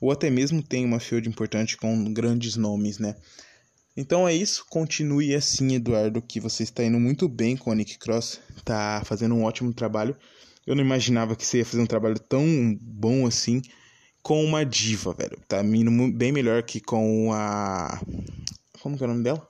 ou 0.00 0.10
até 0.10 0.28
mesmo 0.28 0.62
tem 0.62 0.84
uma 0.84 0.98
field 0.98 1.28
importante 1.28 1.76
com 1.76 2.12
grandes 2.12 2.56
nomes, 2.56 2.98
né? 2.98 3.14
Então 3.96 4.26
é 4.26 4.34
isso, 4.34 4.64
continue 4.68 5.34
assim, 5.34 5.74
Eduardo, 5.74 6.20
que 6.20 6.40
você 6.40 6.62
está 6.62 6.82
indo 6.82 6.98
muito 6.98 7.28
bem 7.28 7.56
com 7.56 7.70
a 7.70 7.74
Nick 7.74 7.98
Cross, 7.98 8.40
tá 8.64 9.02
fazendo 9.04 9.34
um 9.34 9.44
ótimo 9.44 9.72
trabalho. 9.72 10.16
Eu 10.66 10.74
não 10.76 10.84
imaginava 10.84 11.34
que 11.34 11.44
você 11.44 11.58
ia 11.58 11.64
fazer 11.64 11.82
um 11.82 11.86
trabalho 11.86 12.18
tão 12.18 12.44
bom 12.80 13.26
assim 13.26 13.62
com 14.22 14.44
uma 14.44 14.64
diva, 14.64 15.12
velho. 15.12 15.38
Tá 15.48 15.62
indo 15.62 15.90
bem 16.12 16.32
melhor 16.32 16.62
que 16.62 16.80
com 16.80 17.32
a. 17.32 18.00
Como 18.80 18.96
que 18.96 19.02
é 19.02 19.06
o 19.06 19.10
nome 19.10 19.24
dela? 19.24 19.46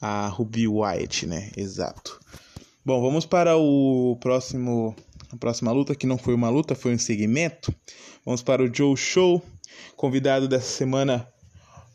A 0.00 0.28
Ruby 0.28 0.66
Wyatt, 0.66 1.26
né? 1.26 1.50
Exato. 1.56 2.18
Bom, 2.84 3.00
vamos 3.00 3.26
para 3.26 3.56
o 3.56 4.16
próximo. 4.20 4.96
A 5.30 5.36
próxima 5.36 5.72
luta, 5.72 5.94
que 5.94 6.06
não 6.06 6.16
foi 6.16 6.34
uma 6.34 6.48
luta, 6.48 6.74
foi 6.74 6.94
um 6.94 6.98
segmento. 6.98 7.74
Vamos 8.24 8.42
para 8.42 8.62
o 8.62 8.74
Joe 8.74 8.96
Show. 8.96 9.42
Convidado 9.96 10.48
dessa 10.48 10.68
semana, 10.68 11.26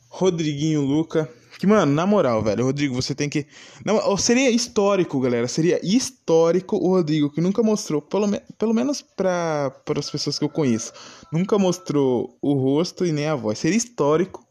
Rodriguinho 0.10 0.82
Luca, 0.82 1.30
Que, 1.60 1.68
mano, 1.68 1.92
na 1.92 2.06
moral, 2.06 2.42
velho, 2.42 2.64
Rodrigo, 2.64 2.96
você 2.96 3.14
tem 3.14 3.28
que. 3.28 3.46
Não, 3.84 4.16
seria 4.16 4.50
histórico, 4.50 5.20
galera. 5.20 5.46
Seria 5.46 5.78
histórico 5.84 6.78
o 6.78 6.96
Rodrigo, 6.96 7.30
que 7.30 7.42
nunca 7.42 7.62
mostrou, 7.62 8.02
pelo, 8.02 8.28
me... 8.28 8.40
pelo 8.58 8.74
menos 8.74 9.02
para 9.02 9.76
as 9.98 10.10
pessoas 10.10 10.40
que 10.40 10.46
eu 10.46 10.50
conheço, 10.50 10.94
nunca 11.34 11.60
mostrou 11.60 12.38
o 12.42 12.54
rosto 12.54 13.06
e 13.06 13.12
nem 13.12 13.28
a 13.28 13.36
voz. 13.36 13.60
Seria 13.60 13.78
histórico 13.78 14.48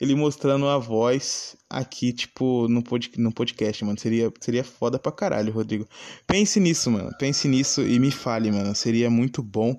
ele 0.00 0.14
mostrando 0.14 0.66
a 0.68 0.78
voz 0.78 1.54
aqui, 1.68 2.14
tipo, 2.14 2.66
no, 2.66 2.82
pod, 2.82 3.10
no 3.18 3.30
podcast, 3.30 3.84
mano. 3.84 3.98
Seria, 3.98 4.32
seria 4.40 4.64
foda 4.64 4.98
pra 4.98 5.12
caralho, 5.12 5.52
Rodrigo. 5.52 5.86
Pense 6.26 6.58
nisso, 6.58 6.90
mano. 6.90 7.10
Pense 7.18 7.46
nisso 7.46 7.82
e 7.82 7.98
me 7.98 8.10
fale, 8.10 8.50
mano. 8.50 8.74
Seria 8.74 9.10
muito 9.10 9.42
bom. 9.42 9.78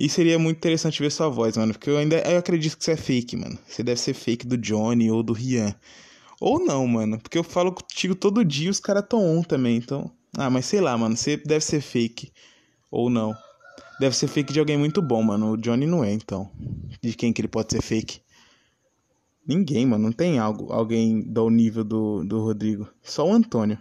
E 0.00 0.08
seria 0.08 0.38
muito 0.38 0.56
interessante 0.56 1.02
ver 1.02 1.12
sua 1.12 1.28
voz, 1.28 1.58
mano. 1.58 1.74
Porque 1.74 1.90
eu 1.90 1.98
ainda 1.98 2.16
eu 2.20 2.38
acredito 2.38 2.78
que 2.78 2.82
você 2.82 2.92
é 2.92 2.96
fake, 2.96 3.36
mano. 3.36 3.58
Você 3.68 3.82
deve 3.82 4.00
ser 4.00 4.14
fake 4.14 4.46
do 4.46 4.56
Johnny 4.56 5.10
ou 5.10 5.22
do 5.22 5.34
Rian. 5.34 5.74
Ou 6.40 6.58
não, 6.58 6.86
mano. 6.86 7.20
Porque 7.20 7.36
eu 7.36 7.44
falo 7.44 7.70
contigo 7.70 8.14
todo 8.14 8.42
dia 8.42 8.68
e 8.68 8.70
os 8.70 8.80
caras 8.80 9.04
tão 9.06 9.22
on 9.22 9.42
também. 9.42 9.76
Então. 9.76 10.10
Ah, 10.38 10.48
mas 10.48 10.64
sei 10.64 10.80
lá, 10.80 10.96
mano. 10.96 11.14
Você 11.14 11.36
deve 11.36 11.62
ser 11.62 11.82
fake. 11.82 12.32
Ou 12.90 13.10
não. 13.10 13.36
Deve 14.00 14.16
ser 14.16 14.26
fake 14.26 14.54
de 14.54 14.58
alguém 14.58 14.78
muito 14.78 15.02
bom, 15.02 15.22
mano. 15.22 15.52
O 15.52 15.56
Johnny 15.58 15.86
não 15.86 16.02
é, 16.02 16.10
então. 16.10 16.50
De 17.02 17.12
quem 17.12 17.30
que 17.30 17.42
ele 17.42 17.48
pode 17.48 17.70
ser 17.70 17.82
fake? 17.82 18.22
Ninguém, 19.46 19.84
mano. 19.84 20.04
Não 20.04 20.12
tem 20.12 20.38
algo, 20.38 20.72
alguém 20.72 21.20
do 21.20 21.50
nível 21.50 21.84
do, 21.84 22.24
do 22.24 22.40
Rodrigo. 22.42 22.88
Só 23.02 23.28
o 23.28 23.34
Antônio. 23.34 23.78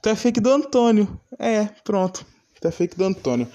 Tu 0.00 0.10
é 0.10 0.14
fake 0.14 0.38
do 0.38 0.50
Antônio. 0.50 1.20
É, 1.40 1.64
pronto. 1.82 2.24
Tu 2.60 2.68
é 2.68 2.70
fake 2.70 2.96
do 2.96 3.02
Antônio. 3.02 3.48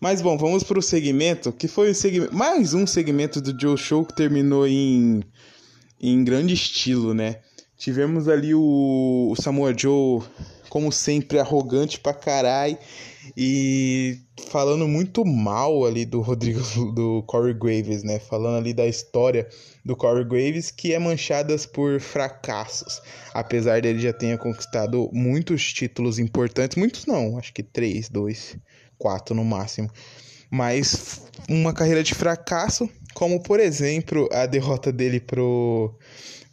Mas 0.00 0.22
bom, 0.22 0.38
vamos 0.38 0.62
pro 0.62 0.80
segmento, 0.80 1.52
que 1.52 1.68
foi 1.68 1.92
segmento, 1.92 2.34
mais 2.34 2.72
um 2.72 2.86
segmento 2.86 3.38
do 3.38 3.54
Joe 3.60 3.76
Show 3.76 4.02
que 4.06 4.16
terminou 4.16 4.66
em, 4.66 5.22
em 6.00 6.24
grande 6.24 6.54
estilo, 6.54 7.12
né? 7.12 7.40
Tivemos 7.76 8.26
ali 8.26 8.54
o, 8.54 9.28
o 9.30 9.36
Samoa 9.36 9.76
Joe, 9.76 10.22
como 10.70 10.90
sempre, 10.90 11.38
arrogante 11.38 12.00
pra 12.00 12.14
caralho 12.14 12.78
e 13.36 14.18
falando 14.48 14.88
muito 14.88 15.22
mal 15.22 15.84
ali 15.84 16.06
do 16.06 16.22
Rodrigo, 16.22 16.62
do 16.96 17.22
Corey 17.24 17.52
Graves, 17.52 18.02
né? 18.02 18.18
Falando 18.18 18.56
ali 18.56 18.72
da 18.72 18.86
história 18.86 19.46
do 19.84 19.94
Corey 19.94 20.24
Graves, 20.24 20.70
que 20.70 20.94
é 20.94 20.98
manchada 20.98 21.54
por 21.74 22.00
fracassos. 22.00 23.02
Apesar 23.34 23.82
dele 23.82 24.00
já 24.00 24.14
tenha 24.14 24.38
conquistado 24.38 25.10
muitos 25.12 25.74
títulos 25.74 26.18
importantes, 26.18 26.78
muitos 26.78 27.04
não, 27.04 27.36
acho 27.36 27.52
que 27.52 27.62
três, 27.62 28.08
dois, 28.08 28.56
quatro 29.00 29.34
no 29.34 29.44
máximo. 29.44 29.90
Mas 30.50 31.22
uma 31.48 31.72
carreira 31.72 32.02
de 32.02 32.14
fracasso, 32.14 32.88
como 33.14 33.42
por 33.42 33.58
exemplo 33.58 34.28
a 34.32 34.46
derrota 34.46 34.92
dele 34.92 35.18
pro 35.18 35.96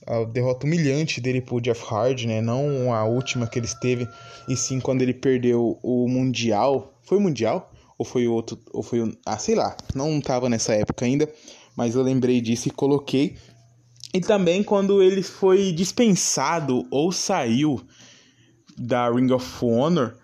a 0.08 0.24
derrota 0.24 0.66
humilhante 0.66 1.20
dele 1.20 1.42
pro 1.42 1.60
Jeff 1.60 1.84
Hardy, 1.94 2.28
né? 2.28 2.40
Não 2.40 2.94
a 2.94 3.04
última 3.04 3.46
que 3.46 3.60
ele 3.60 3.66
esteve, 3.66 4.08
e 4.48 4.56
sim 4.56 4.80
quando 4.80 5.02
ele 5.02 5.14
perdeu 5.14 5.78
o 5.84 6.08
Mundial. 6.08 6.98
Foi 7.04 7.18
o 7.18 7.22
Mundial? 7.22 7.72
Ou 7.98 8.06
foi 8.06 8.28
o 8.28 8.34
outro? 8.34 8.58
Ou 8.72 8.82
foi 8.82 9.02
o. 9.02 9.12
Ah, 9.26 9.38
sei 9.38 9.56
lá. 9.56 9.76
Não 9.94 10.22
tava 10.22 10.50
nessa 10.50 10.74
época 10.74 11.04
ainda. 11.06 11.28
Mas 11.76 11.96
eu 11.96 12.02
lembrei 12.02 12.40
disso 12.40 12.70
e 12.70 12.72
coloquei. 12.72 13.36
E 14.14 14.22
também 14.22 14.64
quando 14.64 15.02
ele 15.02 15.22
foi 15.22 15.72
dispensado 15.72 16.88
ou 16.90 17.12
saiu 17.12 17.82
da 18.78 19.10
Ring 19.10 19.32
of 19.32 19.66
Honor 19.66 20.16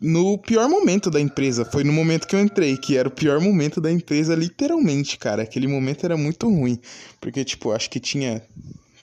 no 0.00 0.38
pior 0.38 0.68
momento 0.68 1.10
da 1.10 1.20
empresa. 1.20 1.64
Foi 1.64 1.84
no 1.84 1.92
momento 1.92 2.26
que 2.26 2.34
eu 2.34 2.40
entrei, 2.40 2.76
que 2.76 2.96
era 2.96 3.08
o 3.08 3.12
pior 3.12 3.40
momento 3.40 3.80
da 3.80 3.92
empresa, 3.92 4.34
literalmente, 4.34 5.18
cara. 5.18 5.42
Aquele 5.42 5.66
momento 5.66 6.04
era 6.04 6.16
muito 6.16 6.48
ruim. 6.48 6.80
Porque, 7.20 7.44
tipo, 7.44 7.70
acho 7.72 7.90
que 7.90 8.00
tinha 8.00 8.42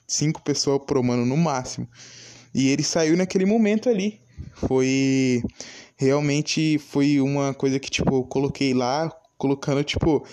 cinco 0.06 0.42
pessoas 0.42 0.80
promando 0.84 1.24
no 1.24 1.36
máximo. 1.36 1.88
E 2.54 2.68
ele 2.68 2.82
saiu 2.82 3.16
naquele 3.16 3.44
momento 3.44 3.88
ali. 3.88 4.20
Foi 4.54 5.42
realmente 5.96 6.78
foi 6.78 7.20
uma 7.20 7.52
coisa 7.52 7.78
que 7.78 7.90
tipo 7.90 8.14
eu 8.14 8.22
coloquei 8.24 8.72
lá, 8.72 9.12
colocando 9.36 9.82
tipo 9.82 10.24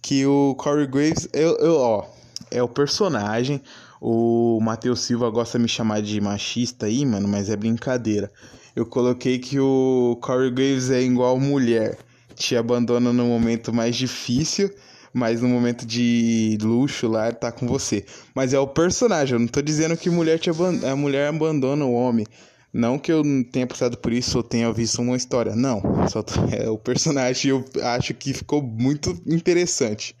que 0.00 0.24
o 0.26 0.54
Corey 0.56 0.86
Graves, 0.86 1.26
eu, 1.32 1.56
eu 1.58 1.76
ó, 1.76 2.06
é 2.50 2.62
o 2.62 2.68
personagem. 2.68 3.60
O 4.00 4.60
Matheus 4.60 5.00
Silva 5.00 5.30
gosta 5.30 5.58
de 5.58 5.62
me 5.62 5.68
chamar 5.68 6.02
de 6.02 6.20
machista 6.20 6.84
aí, 6.84 7.06
mano, 7.06 7.26
mas 7.26 7.48
é 7.48 7.56
brincadeira. 7.56 8.30
Eu 8.74 8.86
coloquei 8.86 9.38
que 9.38 9.58
o 9.60 10.18
Corey 10.20 10.50
Graves 10.50 10.90
é 10.90 11.00
igual 11.02 11.38
mulher, 11.38 11.96
te 12.34 12.56
abandona 12.56 13.12
no 13.12 13.24
momento 13.26 13.72
mais 13.72 13.96
difícil 13.96 14.70
mas 15.14 15.40
no 15.40 15.48
momento 15.48 15.86
de 15.86 16.58
luxo 16.60 17.06
lá 17.06 17.32
tá 17.32 17.52
com 17.52 17.68
você. 17.68 18.04
Mas 18.34 18.52
é 18.52 18.58
o 18.58 18.66
personagem, 18.66 19.34
eu 19.34 19.38
não 19.38 19.46
tô 19.46 19.62
dizendo 19.62 19.96
que 19.96 20.10
mulher 20.10 20.40
te 20.40 20.50
a 20.50 20.96
mulher 20.96 21.28
abandona 21.28 21.84
o 21.84 21.94
homem. 21.94 22.26
Não 22.72 22.98
que 22.98 23.12
eu 23.12 23.22
tenha 23.52 23.68
passado 23.68 23.96
por 23.96 24.12
isso 24.12 24.36
ou 24.36 24.42
tenha 24.42 24.72
visto 24.72 25.00
uma 25.00 25.16
história, 25.16 25.54
não. 25.54 25.80
Só 26.08 26.24
é 26.50 26.68
o 26.68 26.76
personagem 26.76 27.52
eu 27.52 27.64
acho 27.84 28.12
que 28.12 28.34
ficou 28.34 28.60
muito 28.60 29.16
interessante. 29.24 30.16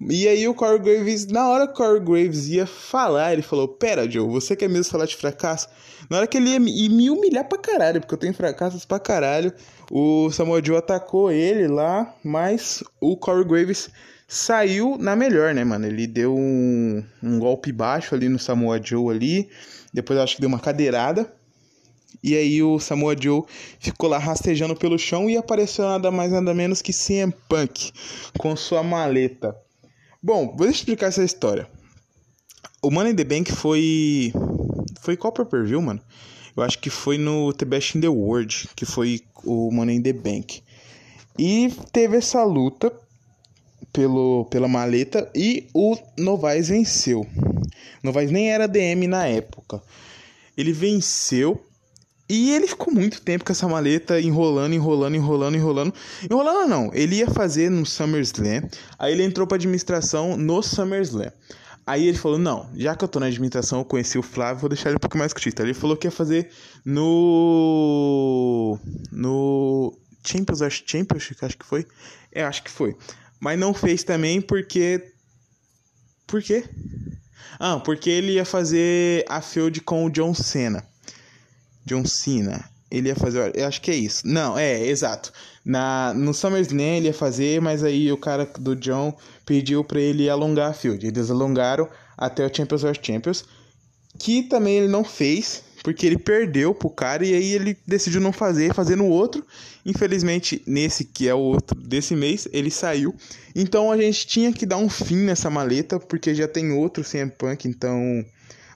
E 0.00 0.28
aí 0.28 0.46
o 0.46 0.54
Corey 0.54 0.78
Graves, 0.78 1.26
na 1.26 1.48
hora 1.48 1.66
que 1.66 1.72
o 1.72 1.76
Corey 1.76 2.00
Graves 2.00 2.48
ia 2.48 2.66
falar, 2.66 3.32
ele 3.32 3.42
falou: 3.42 3.66
Pera, 3.66 4.08
Joe, 4.08 4.28
você 4.28 4.54
quer 4.54 4.68
mesmo 4.68 4.92
falar 4.92 5.06
de 5.06 5.16
fracasso? 5.16 5.68
Na 6.08 6.18
hora 6.18 6.26
que 6.26 6.36
ele 6.36 6.50
ia 6.50 6.60
me 6.60 7.10
humilhar 7.10 7.48
pra 7.48 7.58
caralho, 7.58 8.00
porque 8.00 8.14
eu 8.14 8.18
tenho 8.18 8.32
fracassos 8.32 8.84
pra 8.84 9.00
caralho, 9.00 9.52
o 9.90 10.30
Samoa 10.30 10.64
Joe 10.64 10.76
atacou 10.76 11.32
ele 11.32 11.66
lá, 11.66 12.14
mas 12.22 12.84
o 13.00 13.16
Corey 13.16 13.44
Graves 13.44 13.90
saiu 14.26 14.96
na 14.98 15.16
melhor, 15.16 15.52
né, 15.52 15.64
mano? 15.64 15.86
Ele 15.86 16.06
deu 16.06 16.36
um, 16.36 17.02
um 17.22 17.38
golpe 17.38 17.72
baixo 17.72 18.14
ali 18.14 18.28
no 18.28 18.38
Samoa 18.38 18.80
Joe 18.82 19.14
ali, 19.14 19.48
depois 19.92 20.18
acho 20.18 20.36
que 20.36 20.40
deu 20.40 20.48
uma 20.48 20.60
cadeirada. 20.60 21.32
E 22.22 22.36
aí 22.36 22.62
o 22.62 22.78
Samoa 22.78 23.16
Joe 23.18 23.42
ficou 23.80 24.08
lá 24.08 24.18
rastejando 24.18 24.76
pelo 24.76 24.98
chão 24.98 25.28
e 25.28 25.36
apareceu 25.36 25.84
nada 25.84 26.10
mais 26.10 26.32
nada 26.32 26.54
menos 26.54 26.82
que 26.82 26.92
CM 26.92 27.32
Punk 27.48 27.92
com 28.38 28.54
sua 28.56 28.82
maleta. 28.82 29.56
Bom, 30.20 30.56
vou 30.56 30.68
explicar 30.68 31.06
essa 31.06 31.22
história. 31.22 31.68
O 32.82 32.90
Money 32.90 33.12
in 33.12 33.16
the 33.16 33.24
Bank 33.24 33.52
foi. 33.52 34.32
Foi 35.00 35.16
qual 35.16 35.32
pay 35.32 35.62
view, 35.62 35.80
mano? 35.80 36.00
Eu 36.56 36.64
acho 36.64 36.78
que 36.80 36.90
foi 36.90 37.16
no 37.16 37.52
The 37.52 37.64
Best 37.64 37.96
in 37.96 38.00
the 38.00 38.08
World, 38.08 38.68
que 38.74 38.84
foi 38.84 39.20
o 39.44 39.70
Money 39.70 39.96
in 39.96 40.02
the 40.02 40.12
Bank. 40.12 40.60
E 41.38 41.72
teve 41.92 42.16
essa 42.16 42.42
luta 42.42 42.92
pelo, 43.92 44.46
pela 44.46 44.66
maleta 44.66 45.30
e 45.32 45.68
o 45.72 45.96
Novaes 46.18 46.68
venceu. 46.68 47.24
Novaes 48.02 48.32
nem 48.32 48.50
era 48.50 48.66
DM 48.66 49.06
na 49.06 49.24
época. 49.24 49.80
Ele 50.56 50.72
venceu 50.72 51.64
e 52.28 52.52
ele 52.52 52.66
ficou 52.66 52.92
muito 52.92 53.22
tempo 53.22 53.44
com 53.44 53.52
essa 53.52 53.66
maleta 53.66 54.20
enrolando, 54.20 54.74
enrolando, 54.74 55.14
enrolando, 55.14 55.56
enrolando. 55.56 55.94
Enrolando 56.30 56.68
não, 56.68 56.90
ele 56.92 57.16
ia 57.16 57.30
fazer 57.30 57.70
no 57.70 57.86
SummerSlam. 57.86 58.68
Aí 58.98 59.12
ele 59.12 59.22
entrou 59.22 59.46
para 59.46 59.56
administração 59.56 60.36
no 60.36 60.62
SummerSlam. 60.62 61.32
Aí 61.86 62.06
ele 62.06 62.18
falou: 62.18 62.38
Não, 62.38 62.68
já 62.74 62.94
que 62.94 63.02
eu 63.02 63.08
tô 63.08 63.18
na 63.18 63.26
administração, 63.26 63.78
eu 63.78 63.84
conheci 63.84 64.18
o 64.18 64.22
Flávio, 64.22 64.60
vou 64.60 64.68
deixar 64.68 64.90
ele 64.90 64.96
um 64.96 65.00
pouco 65.00 65.16
mais 65.16 65.32
cotista. 65.32 65.62
Ele 65.62 65.72
falou 65.72 65.96
que 65.96 66.06
ia 66.06 66.10
fazer 66.10 66.50
no. 66.84 68.78
No. 69.10 69.98
Champions, 70.22 70.60
acho 70.60 70.82
Championship, 70.86 71.42
acho 71.42 71.56
que 71.56 71.64
foi. 71.64 71.86
É, 72.30 72.44
acho 72.44 72.62
que 72.62 72.70
foi. 72.70 72.94
Mas 73.40 73.58
não 73.58 73.72
fez 73.72 74.04
também 74.04 74.38
porque. 74.38 75.12
Por 76.26 76.42
quê? 76.42 76.62
Ah, 77.58 77.80
porque 77.80 78.10
ele 78.10 78.32
ia 78.32 78.44
fazer 78.44 79.24
a 79.26 79.40
feud 79.40 79.80
com 79.80 80.04
o 80.04 80.10
John 80.10 80.34
Cena. 80.34 80.86
John 81.88 82.04
Cena. 82.04 82.64
Ele 82.90 83.08
ia 83.08 83.16
fazer, 83.16 83.52
eu 83.54 83.66
acho 83.66 83.80
que 83.82 83.90
é 83.90 83.94
isso. 83.94 84.26
Não, 84.26 84.58
é, 84.58 84.86
exato. 84.86 85.32
Na, 85.64 86.14
no 86.14 86.32
SummerSlam 86.32 86.96
ele 86.96 87.06
ia 87.06 87.14
fazer, 87.14 87.60
mas 87.60 87.84
aí 87.84 88.10
o 88.10 88.16
cara 88.16 88.50
do 88.58 88.74
John 88.74 89.14
pediu 89.44 89.84
para 89.84 90.00
ele 90.00 90.28
alongar 90.28 90.70
a 90.70 90.72
field. 90.72 91.06
Eles 91.06 91.30
alongaram 91.30 91.88
até 92.16 92.46
o 92.46 92.54
Champions 92.54 92.84
of 92.84 92.98
Champions, 93.02 93.44
que 94.18 94.42
também 94.42 94.78
ele 94.78 94.88
não 94.88 95.04
fez, 95.04 95.62
porque 95.82 96.06
ele 96.06 96.18
perdeu 96.18 96.74
pro 96.74 96.88
cara 96.88 97.26
e 97.26 97.34
aí 97.34 97.52
ele 97.52 97.76
decidiu 97.86 98.20
não 98.20 98.32
fazer, 98.32 98.74
fazer 98.74 98.96
no 98.96 99.06
outro. 99.06 99.44
Infelizmente, 99.84 100.62
nesse 100.66 101.04
que 101.04 101.28
é 101.28 101.34
o 101.34 101.38
outro 101.38 101.78
desse 101.78 102.16
mês, 102.16 102.48
ele 102.52 102.70
saiu. 102.70 103.14
Então 103.54 103.92
a 103.92 103.96
gente 103.96 104.26
tinha 104.26 104.52
que 104.52 104.64
dar 104.64 104.78
um 104.78 104.88
fim 104.88 105.16
nessa 105.16 105.50
maleta, 105.50 106.00
porque 106.00 106.34
já 106.34 106.48
tem 106.48 106.72
outro 106.72 107.04
CM 107.04 107.30
Punk, 107.30 107.68
então 107.68 108.24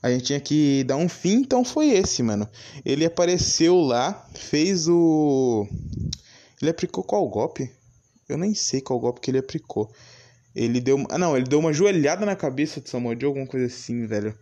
a 0.03 0.11
gente 0.11 0.25
tinha 0.25 0.41
que 0.41 0.83
dar 0.83 0.97
um 0.97 1.09
fim, 1.09 1.35
então 1.35 1.65
foi 1.65 1.91
esse, 1.91 2.25
mano. 2.25 2.49
Ele 2.85 3.05
apareceu 3.05 3.77
lá, 3.77 4.27
fez 4.35 4.89
o. 4.89 5.69
Ele 6.61 6.71
aplicou 6.71 7.05
qual 7.05 7.29
golpe? 7.29 7.71
Eu 8.29 8.37
nem 8.37 8.53
sei 8.53 8.81
qual 8.81 8.99
golpe 8.99 9.21
que 9.21 9.31
ele 9.31 9.39
aplicou. 9.39 9.89
Ele 10.57 10.81
deu. 10.81 11.07
Ah, 11.09 11.19
não, 11.19 11.37
ele 11.37 11.47
deu 11.47 11.61
uma 11.61 11.73
joelhada 11.73 12.27
na 12.27 12.35
cabeça 12.35 12.81
do 12.81 12.89
Samoa 12.89 13.15
Joe, 13.15 13.29
alguma 13.29 13.47
coisa 13.47 13.67
assim, 13.67 14.05
velho. 14.05 14.35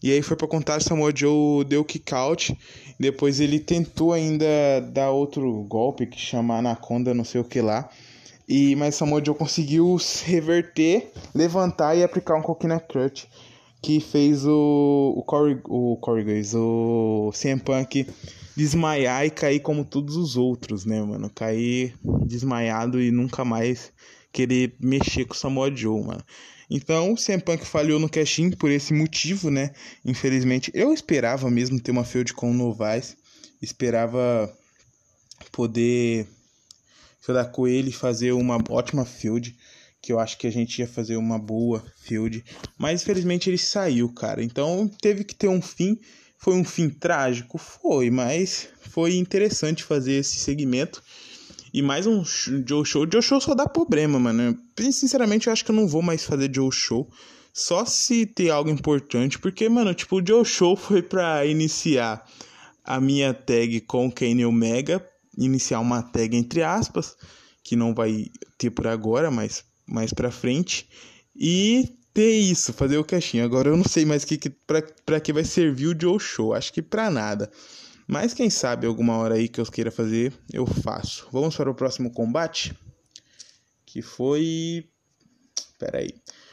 E 0.00 0.12
aí 0.12 0.22
foi 0.22 0.36
pra 0.36 0.46
contar, 0.46 0.80
Samoa 0.80 1.12
Joe 1.14 1.64
deu 1.64 1.84
kick 1.84 2.14
out. 2.14 2.56
Depois 2.98 3.40
ele 3.40 3.58
tentou 3.58 4.12
ainda 4.12 4.46
dar 4.92 5.10
outro 5.10 5.50
golpe 5.64 6.06
que 6.06 6.20
chama 6.20 6.58
Anaconda, 6.58 7.12
não 7.12 7.24
sei 7.24 7.40
o 7.40 7.44
que 7.44 7.60
lá. 7.60 7.90
E, 8.48 8.76
mas 8.76 8.94
Samoa 8.94 9.22
Joe 9.24 9.34
conseguiu 9.34 9.96
reverter, 10.24 11.10
levantar 11.34 11.96
e 11.96 12.04
aplicar 12.04 12.36
um 12.36 12.42
coquinha 12.42 12.78
crutch 12.78 13.24
que 13.82 14.00
fez 14.00 14.44
o, 14.44 15.14
o 15.16 15.22
Corey, 15.22 15.58
o 15.64 15.96
Corey 15.96 16.24
Graves, 16.24 16.54
o 16.54 17.32
CM 17.32 17.60
Punk 17.60 18.06
desmaiar 18.56 19.24
e 19.24 19.30
cair 19.30 19.60
como 19.60 19.84
todos 19.84 20.16
os 20.16 20.36
outros, 20.36 20.84
né, 20.84 21.00
mano? 21.02 21.30
Cair 21.30 21.94
desmaiado 22.26 23.00
e 23.00 23.10
nunca 23.10 23.44
mais 23.44 23.92
querer 24.32 24.74
mexer 24.78 25.24
com 25.24 25.34
o 25.34 25.36
Samoa 25.36 25.74
Joe, 25.74 26.02
mano. 26.02 26.22
Então, 26.68 27.12
o 27.12 27.16
CM 27.16 27.42
Punk 27.42 27.66
falhou 27.66 27.98
no 27.98 28.08
cash 28.08 28.38
por 28.58 28.70
esse 28.70 28.92
motivo, 28.92 29.50
né? 29.50 29.72
Infelizmente, 30.04 30.70
eu 30.72 30.92
esperava 30.92 31.50
mesmo 31.50 31.80
ter 31.80 31.90
uma 31.90 32.04
feud 32.04 32.32
com 32.32 32.50
o 32.50 32.54
Novaes. 32.54 33.16
Esperava 33.60 34.54
poder 35.50 36.28
falar 37.20 37.46
com 37.46 37.66
ele 37.66 37.90
e 37.90 37.92
fazer 37.92 38.32
uma 38.32 38.58
ótima 38.68 39.04
field 39.04 39.56
que 40.02 40.12
eu 40.12 40.18
acho 40.18 40.38
que 40.38 40.46
a 40.46 40.52
gente 40.52 40.78
ia 40.78 40.88
fazer 40.88 41.16
uma 41.16 41.38
boa 41.38 41.84
field, 41.96 42.44
mas 42.78 43.02
infelizmente 43.02 43.50
ele 43.50 43.58
saiu, 43.58 44.08
cara. 44.12 44.42
Então 44.42 44.90
teve 45.00 45.24
que 45.24 45.34
ter 45.34 45.48
um 45.48 45.60
fim. 45.60 45.98
Foi 46.38 46.54
um 46.54 46.64
fim 46.64 46.88
trágico, 46.88 47.58
foi, 47.58 48.10
mas 48.10 48.68
foi 48.80 49.16
interessante 49.16 49.84
fazer 49.84 50.14
esse 50.14 50.38
segmento. 50.38 51.02
E 51.72 51.82
mais 51.82 52.06
um 52.06 52.24
Joe 52.24 52.84
Show. 52.84 53.06
Joe 53.10 53.22
Show 53.22 53.40
só 53.40 53.54
dá 53.54 53.66
problema, 53.66 54.18
mano. 54.18 54.58
Sinceramente, 54.76 55.46
eu 55.46 55.52
acho 55.52 55.64
que 55.64 55.70
eu 55.70 55.74
não 55.74 55.86
vou 55.86 56.02
mais 56.02 56.24
fazer 56.24 56.50
Joe 56.52 56.72
Show. 56.72 57.08
Só 57.52 57.84
se 57.84 58.26
ter 58.26 58.50
algo 58.50 58.70
importante. 58.70 59.38
Porque, 59.38 59.68
mano, 59.68 59.94
tipo, 59.94 60.20
o 60.20 60.26
Joe 60.26 60.44
Show 60.44 60.74
foi 60.76 61.02
pra 61.02 61.46
iniciar 61.46 62.26
a 62.84 63.00
minha 63.00 63.32
tag 63.32 63.82
com 63.82 64.10
Kenny 64.10 64.44
Omega. 64.44 65.06
Iniciar 65.38 65.78
uma 65.78 66.02
tag 66.02 66.36
entre 66.36 66.62
aspas. 66.62 67.16
Que 67.62 67.76
não 67.76 67.94
vai 67.94 68.26
ter 68.58 68.70
por 68.70 68.88
agora, 68.88 69.30
mas 69.30 69.62
mais 69.90 70.12
pra 70.12 70.30
frente. 70.30 70.88
E 71.34 71.96
ter 72.14 72.32
isso, 72.32 72.72
fazer 72.72 72.98
o 72.98 73.04
caixinho. 73.04 73.44
Agora 73.44 73.68
eu 73.68 73.76
não 73.76 73.84
sei 73.84 74.04
mais 74.04 74.24
que, 74.24 74.36
que, 74.36 74.50
pra, 74.50 74.82
pra 75.04 75.20
que 75.20 75.32
vai 75.32 75.44
servir 75.44 75.88
o 75.88 76.00
Joe 76.00 76.18
Show. 76.18 76.54
Acho 76.54 76.72
que 76.72 76.82
pra 76.82 77.10
nada. 77.10 77.50
Mas 78.06 78.34
quem 78.34 78.50
sabe 78.50 78.86
alguma 78.86 79.16
hora 79.16 79.34
aí 79.34 79.48
que 79.48 79.60
eu 79.60 79.66
queira 79.66 79.90
fazer, 79.90 80.32
eu 80.52 80.66
faço. 80.66 81.28
Vamos 81.30 81.56
para 81.56 81.70
o 81.70 81.74
próximo 81.74 82.10
combate. 82.10 82.74
Que 83.86 84.02
foi. 84.02 84.84
Pera 85.78 85.98
aí. 85.98 86.10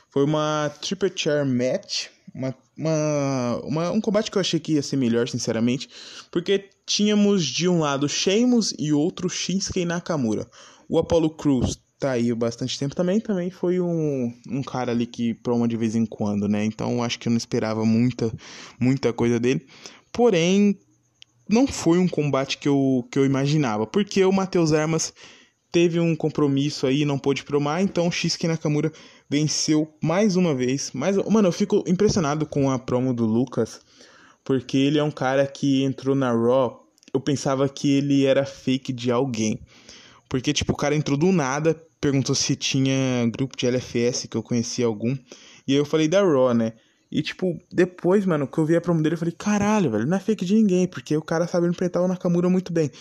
Foi 0.10 0.24
uma 0.24 0.72
Triple 0.82 1.12
Chair 1.16 1.46
Match. 1.46 2.08
Uma, 2.34 2.56
uma, 2.78 3.62
uma, 3.64 3.92
um 3.92 4.02
combate 4.02 4.30
que 4.30 4.38
eu 4.38 4.42
achei 4.42 4.60
que 4.60 4.74
ia 4.74 4.84
ser 4.84 4.98
melhor, 4.98 5.28
sinceramente. 5.28 5.90
Porque 6.32 6.70
tínhamos 6.86 7.44
de 7.44 7.68
um 7.68 7.80
lado 7.80 8.08
Sheamus 8.08 8.74
e 8.78 8.94
outro 8.94 9.28
Shinsuke 9.28 9.84
Nakamura. 9.84 10.48
O 10.88 11.00
Apollo 11.00 11.32
Cruz 11.32 11.80
tá 12.00 12.12
aí 12.12 12.34
bastante 12.34 12.78
tempo 12.78 12.96
também, 12.96 13.20
também 13.20 13.50
foi 13.50 13.80
um, 13.80 14.34
um 14.50 14.62
cara 14.62 14.92
ali 14.92 15.06
que 15.06 15.34
proma 15.34 15.68
de 15.68 15.76
vez 15.76 15.96
em 15.96 16.06
quando, 16.06 16.48
né? 16.48 16.64
Então 16.64 17.04
acho 17.04 17.20
que 17.20 17.28
eu 17.28 17.32
não 17.32 17.38
esperava 17.38 17.86
muita, 17.86 18.32
muita 18.80 19.12
coisa 19.12 19.40
dele. 19.40 19.66
Porém, 20.12 20.78
não 21.50 21.66
foi 21.66 21.98
um 21.98 22.08
combate 22.08 22.58
que 22.58 22.68
eu, 22.68 23.08
que 23.12 23.18
eu 23.18 23.26
imaginava, 23.26 23.88
porque 23.88 24.24
o 24.24 24.32
Matheus 24.32 24.74
Armas 24.74 25.14
teve 25.72 26.00
um 26.00 26.16
compromisso 26.16 26.88
aí, 26.88 27.04
não 27.06 27.20
pôde 27.20 27.44
promar, 27.44 27.82
então 27.82 28.12
Shinsuke 28.12 28.48
Nakamura 28.48 28.92
venceu 29.30 29.94
mais 30.02 30.36
uma 30.36 30.56
vez. 30.56 30.92
Mas, 30.94 31.18
mano, 31.30 31.48
eu 31.48 31.52
fico 31.52 31.84
impressionado 31.88 32.46
com 32.46 32.70
a 32.72 32.80
promo 32.80 33.14
do 33.14 33.26
Lucas, 33.26 33.82
porque 34.44 34.78
ele 34.78 34.98
é 34.98 35.04
um 35.04 35.12
cara 35.12 35.46
que 35.46 35.84
entrou 35.84 36.16
na 36.16 36.32
Raw, 36.32 36.84
eu 37.14 37.20
pensava 37.20 37.68
que 37.68 37.92
ele 37.92 38.26
era 38.26 38.46
fake 38.46 38.94
de 38.94 39.12
alguém. 39.12 39.60
Porque, 40.30 40.52
tipo, 40.54 40.74
o 40.74 40.76
cara 40.76 40.96
entrou 40.96 41.18
do 41.18 41.32
nada, 41.32 41.80
perguntou 42.00 42.36
se 42.36 42.56
tinha 42.56 43.26
grupo 43.32 43.56
de 43.58 43.68
LFS, 43.68 44.28
que 44.28 44.38
eu 44.38 44.44
conhecia 44.44 44.86
algum. 44.86 45.18
E 45.68 45.74
aí 45.74 45.78
eu 45.78 45.86
falei 45.86 46.08
da 46.08 46.22
Raw, 46.22 46.54
né? 46.54 46.74
E, 47.12 47.22
tipo, 47.22 47.58
depois, 47.72 48.26
mano, 48.26 48.48
que 48.48 48.58
eu 48.58 48.66
vi 48.66 48.76
a 48.76 48.82
promo 48.82 49.02
dele, 49.02 49.16
eu 49.16 49.20
falei, 49.20 49.34
caralho, 49.38 49.92
velho, 49.92 50.06
não 50.06 50.18
é 50.18 50.20
fake 50.20 50.46
de 50.46 50.56
ninguém, 50.56 50.88
porque 50.88 51.16
o 51.16 51.22
cara 51.22 51.48
sabe 51.48 51.68
interpretar 51.68 52.02
o 52.02 52.08
Nakamura 52.08 52.50
muito 52.50 52.74
bem. 52.74 52.92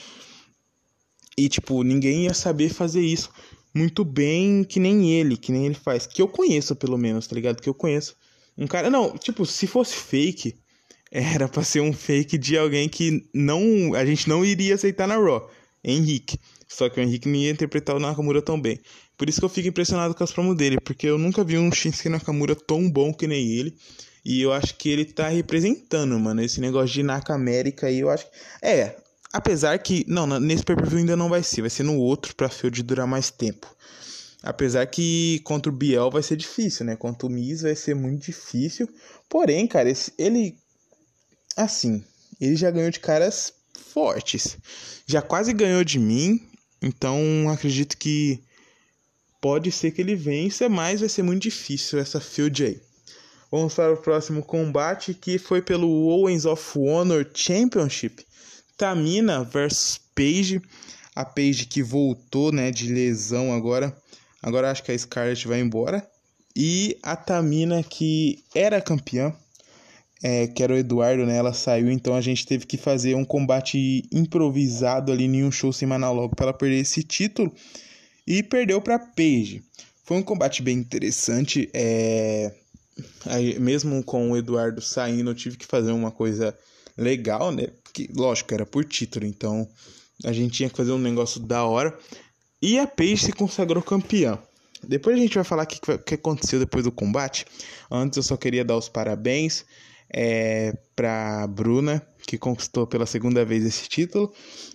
E, 1.37 1.49
tipo, 1.49 1.83
ninguém 1.83 2.25
ia 2.25 2.35
saber 2.35 2.69
fazer 2.69 3.01
isso 3.01 3.31
muito 3.77 4.05
bem 4.05 4.65
que 4.65 4.81
nem 4.81 5.13
ele, 5.13 5.37
que 5.37 5.53
nem 5.53 5.67
ele 5.67 5.75
faz. 5.75 6.07
Que 6.07 6.23
eu 6.23 6.29
conheço, 6.29 6.75
pelo 6.75 6.97
menos, 6.97 7.27
tá 7.27 7.35
ligado? 7.35 7.61
Que 7.61 7.69
eu 7.69 7.75
conheço. 7.75 8.17
Um 8.57 8.67
cara. 8.67 8.89
Não, 8.89 9.17
tipo, 9.19 9.45
se 9.45 9.67
fosse 9.67 9.95
fake, 9.95 10.57
era 11.13 11.47
pra 11.47 11.63
ser 11.63 11.81
um 11.81 11.93
fake 11.93 12.39
de 12.39 12.57
alguém 12.57 12.89
que 12.89 13.29
não. 13.35 13.95
A 13.95 14.05
gente 14.07 14.29
não 14.29 14.45
iria 14.45 14.75
aceitar 14.75 15.07
na 15.07 15.17
Raw. 15.17 15.51
Henrique. 15.85 16.41
Só 16.69 16.89
que 16.89 17.01
o 17.01 17.03
Henrique 17.03 17.29
não 17.29 17.37
ia 17.37 17.51
interpretar 17.51 17.97
o 17.97 18.01
Nakamura 18.01 18.43
tão 18.43 18.61
bem. 18.61 18.81
Por 19.17 19.29
isso 19.29 19.41
que 19.41 19.45
eu 19.45 19.49
fico 19.49 19.69
impressionado 19.69 20.15
com 20.15 20.25
as 20.25 20.33
promos 20.33 20.57
dele, 20.57 20.79
porque 20.81 21.07
eu 21.07 21.17
nunca 21.17 21.45
vi 21.45 21.57
um 21.57 21.73
Shinsuke 21.73 22.09
Nakamura 22.09 22.55
tão 22.55 22.91
bom 22.91 23.13
que 23.15 23.27
nem 23.27 23.51
ele. 23.53 23.77
E 24.25 24.43
eu 24.43 24.53
acho 24.53 24.75
que 24.75 24.89
ele 24.89 25.05
tá 25.05 25.29
representando, 25.29 26.19
mano, 26.19 26.43
esse 26.43 26.61
negócio 26.61 26.93
de 26.93 27.03
Nakamérica 27.03 27.87
aí, 27.87 28.01
eu 28.01 28.11
acho. 28.11 28.27
É, 28.61 28.97
apesar 29.33 29.79
que. 29.79 30.05
Não, 30.09 30.27
nesse 30.41 30.65
pay-per-view 30.65 30.99
ainda 30.99 31.17
não 31.17 31.29
vai 31.29 31.43
ser, 31.45 31.61
vai 31.61 31.71
ser 31.71 31.85
no 31.85 31.97
outro 31.97 32.35
pra 32.35 32.49
Field 32.49 32.83
durar 32.83 33.07
mais 33.07 33.31
tempo. 33.31 33.69
Apesar 34.43 34.87
que 34.87 35.41
contra 35.45 35.71
o 35.71 35.75
Biel 35.75 36.11
vai 36.11 36.23
ser 36.23 36.37
difícil, 36.37 36.85
né? 36.85 36.97
Contra 36.97 37.27
o 37.27 37.31
Miz 37.31 37.63
vai 37.63 37.75
ser 37.75 37.95
muito 37.95 38.27
difícil. 38.27 38.89
Porém, 39.29 39.67
cara, 39.67 39.89
esse, 39.89 40.13
ele. 40.19 40.57
Assim, 41.57 42.05
ele 42.41 42.57
já 42.57 42.71
ganhou 42.71 42.91
de 42.91 43.01
caras 43.01 43.53
fortes. 43.93 44.59
Já 45.07 45.23
quase 45.23 45.53
ganhou 45.53 45.83
de 45.83 45.99
mim. 45.99 46.41
Então 46.81 47.49
acredito 47.51 47.97
que 47.97 48.43
pode 49.41 49.71
ser 49.71 49.93
que 49.93 50.01
ele 50.01 50.15
vença, 50.15 50.69
mas 50.69 51.01
vai 51.01 51.09
ser 51.09 51.23
muito 51.23 51.43
difícil 51.43 51.99
essa 51.99 52.21
field 52.21 52.65
aí. 52.65 52.81
Vamos 53.51 53.75
para 53.75 53.93
o 53.93 53.97
próximo 53.97 54.43
combate 54.43 55.15
que 55.15 55.39
foi 55.39 55.63
pelo 55.63 55.89
Owens 55.89 56.45
of 56.45 56.79
Honor 56.79 57.27
Championship. 57.33 58.27
Tamina 58.77 59.45
versus 59.45 59.99
Paige. 60.15 60.61
A 61.15 61.25
Paige 61.25 61.65
que 61.65 61.83
voltou, 61.83 62.53
né, 62.53 62.71
de 62.71 62.93
lesão 62.93 63.55
agora. 63.55 63.97
Agora 64.43 64.71
acho 64.71 64.83
que 64.83 64.93
a 64.93 64.99
Scarlett 64.99 65.49
vai 65.49 65.61
embora. 65.61 66.07
E 66.55 66.99
a 67.03 67.17
Tamina 67.17 67.83
que 67.83 68.45
era 68.55 68.83
campeã, 68.83 69.35
é, 70.23 70.47
que 70.47 70.63
era 70.63 70.73
o 70.73 70.77
Eduardo, 70.77 71.27
né? 71.27 71.37
Ela 71.37 71.53
saiu, 71.53 71.91
então 71.91 72.15
a 72.15 72.21
gente 72.21 72.47
teve 72.47 72.67
que 72.67 72.77
fazer 72.77 73.15
um 73.15 73.25
combate 73.25 74.03
improvisado 74.13 75.13
ali 75.13 75.25
em 75.25 75.45
um 75.45 75.53
show 75.53 75.73
semanal 75.73 76.15
logo 76.15 76.35
para 76.35 76.47
ela 76.47 76.55
perder 76.55 76.79
esse 76.79 77.03
título 77.03 77.53
e 78.27 78.43
perdeu 78.43 78.81
para 78.81 78.99
Paige. 78.99 79.63
Foi 80.05 80.17
um 80.17 80.23
combate 80.23 80.63
bem 80.63 80.79
interessante, 80.79 81.69
é... 81.75 82.53
Aí, 83.27 83.59
mesmo 83.59 84.03
com 84.03 84.31
o 84.31 84.37
Eduardo 84.37 84.81
saindo, 84.81 85.31
eu 85.31 85.35
tive 85.35 85.59
que 85.59 85.67
fazer 85.67 85.93
uma 85.93 86.11
coisa 86.11 86.57
legal, 86.97 87.53
né? 87.53 87.69
Porque, 87.83 88.09
lógico, 88.15 88.55
era 88.55 88.65
por 88.65 88.85
título, 88.87 89.27
então 89.27 89.69
a 90.25 90.33
gente 90.33 90.53
tinha 90.53 90.71
que 90.71 90.77
fazer 90.77 90.93
um 90.93 90.99
negócio 90.99 91.39
da 91.41 91.65
hora. 91.65 91.97
E 92.63 92.79
a 92.79 92.87
Paige 92.87 93.27
se 93.27 93.33
consagrou 93.33 93.83
campeã. 93.83 94.39
Depois 94.83 95.17
a 95.17 95.21
gente 95.21 95.35
vai 95.35 95.45
falar 95.45 95.65
o 95.65 95.67
que, 95.67 95.79
que 95.99 96.15
aconteceu 96.15 96.59
depois 96.59 96.85
do 96.85 96.93
combate. 96.93 97.45
Antes 97.91 98.17
eu 98.17 98.23
só 98.23 98.37
queria 98.37 98.65
dar 98.65 98.77
os 98.77 98.89
parabéns 98.89 99.65
é, 100.11 100.77
para 100.95 101.47
Bruna, 101.47 102.03
que 102.27 102.39
conquistou 102.39 102.87
pela 102.87 103.07
segunda 103.07 103.45
vez 103.45 103.65
esse 103.65 103.89
título. 103.89 104.33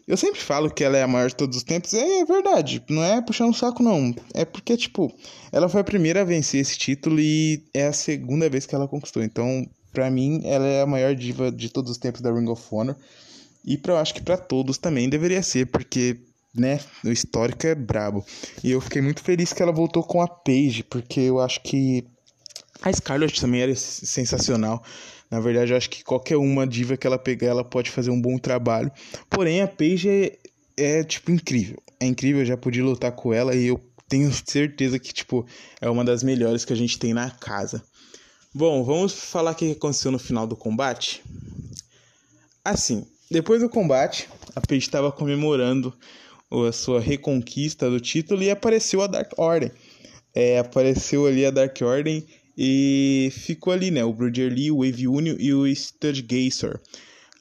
Eu 0.08 0.17
sempre 0.17 0.39
falo 0.39 0.70
que 0.70 0.84
ela 0.84 0.98
é 0.98 1.04
a 1.04 1.08
maior 1.08 1.30
de 1.30 1.36
todos 1.36 1.58
os 1.58 1.63
tempos, 1.63 1.94
é 1.94 2.26
verdade, 2.26 2.84
não 2.89 3.04
é 3.04 3.22
puxando 3.22 3.52
o 3.52 3.54
saco 3.54 3.84
não, 3.84 4.13
é 4.34 4.46
porque 4.46 4.76
tipo, 4.76 5.13
ela 5.52 5.70
foi 5.70 5.82
a 5.82 5.86
primeira 5.86 6.22
a 6.22 6.26
vencer 6.26 6.62
esse 6.62 6.78
título 6.78 7.20
e 7.20 7.63
é 7.74 7.88
a 7.88 7.94
segunda 7.94 8.50
vez 8.50 8.65
que 8.65 8.76
ela 8.76 8.88
conquistou. 8.88 9.24
Então, 9.24 9.67
para 9.91 10.10
mim, 10.10 10.41
ela 10.46 10.65
é 10.65 10.82
a 10.82 10.88
maior 10.88 11.15
diva 11.15 11.52
de 11.52 11.70
todos 11.70 11.91
os 11.91 11.98
tempos 11.98 12.22
da 12.22 12.32
Ring 12.32 12.50
of 12.50 12.63
Honor. 12.72 12.96
E 13.63 13.78
pra, 13.78 13.94
eu 13.94 13.98
acho 13.98 14.13
que 14.13 14.22
para 14.22 14.38
todos 14.38 14.78
também 14.78 15.10
deveria 15.10 15.44
ser, 15.44 15.67
porque 15.67 16.17
né, 16.54 16.80
o 17.04 17.10
histórico 17.10 17.67
é 17.67 17.76
brabo. 17.76 18.26
E 18.63 18.72
eu 18.72 18.82
fiquei 18.82 19.02
muito 19.02 19.22
feliz 19.22 19.54
que 19.54 19.62
ela 19.62 19.72
voltou 19.72 20.04
com 20.04 20.22
a 20.22 20.28
Paige, 20.28 20.84
porque 20.84 21.20
eu 21.20 21.39
acho 21.39 21.62
que 21.62 22.06
a 22.82 22.91
Scarlett 22.91 23.39
também 23.39 23.62
era 23.62 23.76
sensacional. 23.76 24.84
Na 25.32 25.39
verdade, 25.39 25.72
eu 25.72 25.78
acho 25.78 25.89
que 25.89 26.04
qualquer 26.04 26.36
uma 26.36 26.67
diva 26.67 26.98
que 26.98 27.08
ela 27.08 27.17
pegar, 27.17 27.48
ela 27.48 27.63
pode 27.63 27.89
fazer 27.89 28.12
um 28.12 28.22
bom 28.22 28.38
trabalho. 28.38 28.91
Porém, 29.30 29.62
a 29.62 29.67
Paige 29.67 30.10
é, 30.10 30.38
é 30.78 31.04
tipo 31.06 31.32
incrível. 31.32 31.82
É 32.02 32.06
incrível, 32.06 32.41
eu 32.41 32.46
já 32.46 32.58
pude 32.58 32.82
lutar 32.82 33.13
com 33.13 33.34
ela 33.34 33.56
e 33.56 33.67
eu 33.67 33.80
tenho 34.10 34.30
certeza 34.34 35.00
que 35.00 35.13
tipo 35.13 35.46
é 35.80 35.89
uma 35.89 36.04
das 36.04 36.22
melhores 36.22 36.65
que 36.65 36.74
a 36.74 36.76
gente 36.76 37.00
tem 37.00 37.13
na 37.13 37.32
casa. 37.32 37.82
Bom, 38.54 38.84
vamos 38.84 39.13
falar 39.13 39.52
o 39.52 39.56
que 39.56 39.72
aconteceu 39.72 40.12
no 40.12 40.20
final 40.20 40.46
do 40.46 40.58
combate. 40.58 41.24
Assim, 42.65 43.06
depois 43.30 43.62
do 43.62 43.70
combate, 43.70 44.28
a 44.54 44.60
Paige 44.60 44.86
estava 44.86 45.10
comemorando 45.13 45.94
a 46.52 46.74
sua 46.74 47.00
reconquista 47.00 47.89
do 47.89 48.02
título 48.02 48.44
e 48.44 48.52
apareceu 48.52 49.02
a 49.02 49.08
Dark 49.08 49.32
Order. 49.38 49.72
É, 50.36 50.60
apareceu 50.60 51.26
ali 51.26 51.46
a 51.46 51.52
Dark 51.52 51.78
Order 51.82 52.22
e 52.63 53.32
ficou 53.32 53.74
ali, 53.74 53.89
né? 53.89 54.06
O 54.06 54.13
Brother 54.13 54.54
Lee, 54.54 54.69
o 54.69 54.86
Wave 54.86 55.08
Union 55.08 55.36
e 55.39 55.52
o 55.52 55.65
Stud 55.76 56.21
Gazer. 56.21 56.80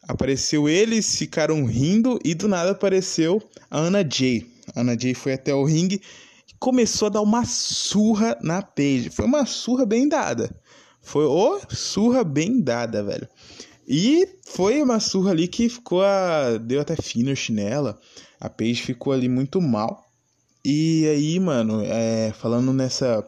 Apareceu 0.08 0.66
eles, 0.66 1.14
ficaram 1.14 1.66
rindo 1.66 2.18
e 2.24 2.34
do 2.34 2.48
nada 2.48 2.70
apareceu 2.70 3.38
a 3.70 3.80
Ana 3.80 4.02
Jay. 4.02 4.50
A 4.74 4.80
Ana 4.80 4.98
Jay 4.98 5.12
foi 5.12 5.34
até 5.34 5.54
o 5.54 5.62
ringue 5.62 6.00
e 6.48 6.54
começou 6.58 7.04
a 7.04 7.10
dar 7.10 7.20
uma 7.20 7.44
surra 7.44 8.34
na 8.40 8.62
Paige. 8.62 9.10
Foi 9.10 9.26
uma 9.26 9.44
surra 9.44 9.84
bem 9.84 10.08
dada. 10.08 10.50
Foi 11.02 11.26
ô 11.26 11.58
oh, 11.58 11.60
surra 11.68 12.24
bem 12.24 12.58
dada, 12.58 13.04
velho. 13.04 13.28
E 13.86 14.26
foi 14.46 14.80
uma 14.80 15.00
surra 15.00 15.32
ali 15.32 15.48
que 15.48 15.68
ficou 15.68 16.02
a. 16.02 16.56
deu 16.56 16.80
até 16.80 16.96
finish 16.96 17.50
nela. 17.50 18.00
A 18.40 18.48
Paige 18.48 18.80
ficou 18.80 19.12
ali 19.12 19.28
muito 19.28 19.60
mal. 19.60 20.02
E 20.64 21.06
aí, 21.08 21.38
mano, 21.38 21.82
é, 21.84 22.32
falando 22.32 22.72
nessa. 22.72 23.22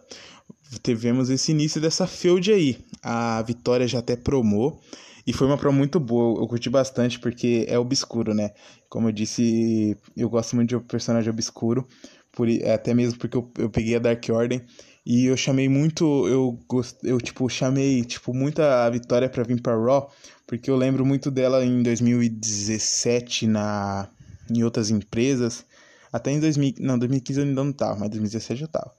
Tivemos 0.81 1.31
esse 1.31 1.53
início 1.53 1.81
dessa 1.81 2.07
feud 2.07 2.53
aí. 2.53 2.79
A 3.03 3.43
Vitória 3.43 3.87
já 3.87 3.99
até 3.99 4.17
promou. 4.17 4.81
E 5.27 5.33
foi 5.33 5.47
uma 5.47 5.59
promo 5.59 5.79
muito 5.79 6.01
boa. 6.01 6.41
Eu 6.41 6.49
curti 6.49 6.69
bastante 6.69 7.19
porque 7.19 7.65
é 7.69 7.79
obscuro, 7.79 8.35
né? 8.35 8.51
Como 8.89 9.09
eu 9.09 9.13
disse, 9.13 9.97
eu 10.17 10.29
gosto 10.29 10.57
muito 10.57 10.77
de 10.77 10.85
personagem 10.85 11.31
obscuro. 11.31 11.87
Por, 12.33 12.49
até 12.67 12.95
mesmo 12.95 13.19
porque 13.19 13.37
eu, 13.37 13.51
eu 13.59 13.71
peguei 13.71 13.97
a 13.97 13.99
Dark 13.99 14.25
Order. 14.31 14.65
E 15.05 15.27
eu 15.27 15.37
chamei 15.37 15.69
muito. 15.69 16.27
Eu, 16.29 16.59
eu 17.03 17.21
tipo, 17.21 17.49
chamei 17.49 18.05
tipo, 18.05 18.33
muita 18.35 18.85
a 18.85 18.91
Vitória 18.91 19.29
pra 19.29 19.43
vir 19.43 19.61
pra 19.61 19.77
Raw. 19.77 20.11
Porque 20.47 20.71
eu 20.71 20.77
lembro 20.77 21.05
muito 21.05 21.31
dela 21.31 21.65
em 21.65 21.83
2017 21.83 23.47
na, 23.47 24.09
em 24.51 24.63
outras 24.65 24.91
empresas. 24.91 25.65
Até 26.13 26.31
em 26.33 26.41
2000, 26.41 26.75
não, 26.81 26.99
2015 26.99 27.41
eu 27.41 27.47
ainda 27.47 27.65
não 27.65 27.73
tava, 27.73 27.99
mas 27.99 28.11
2017 28.11 28.61
já 28.61 28.67
tava. 28.67 28.93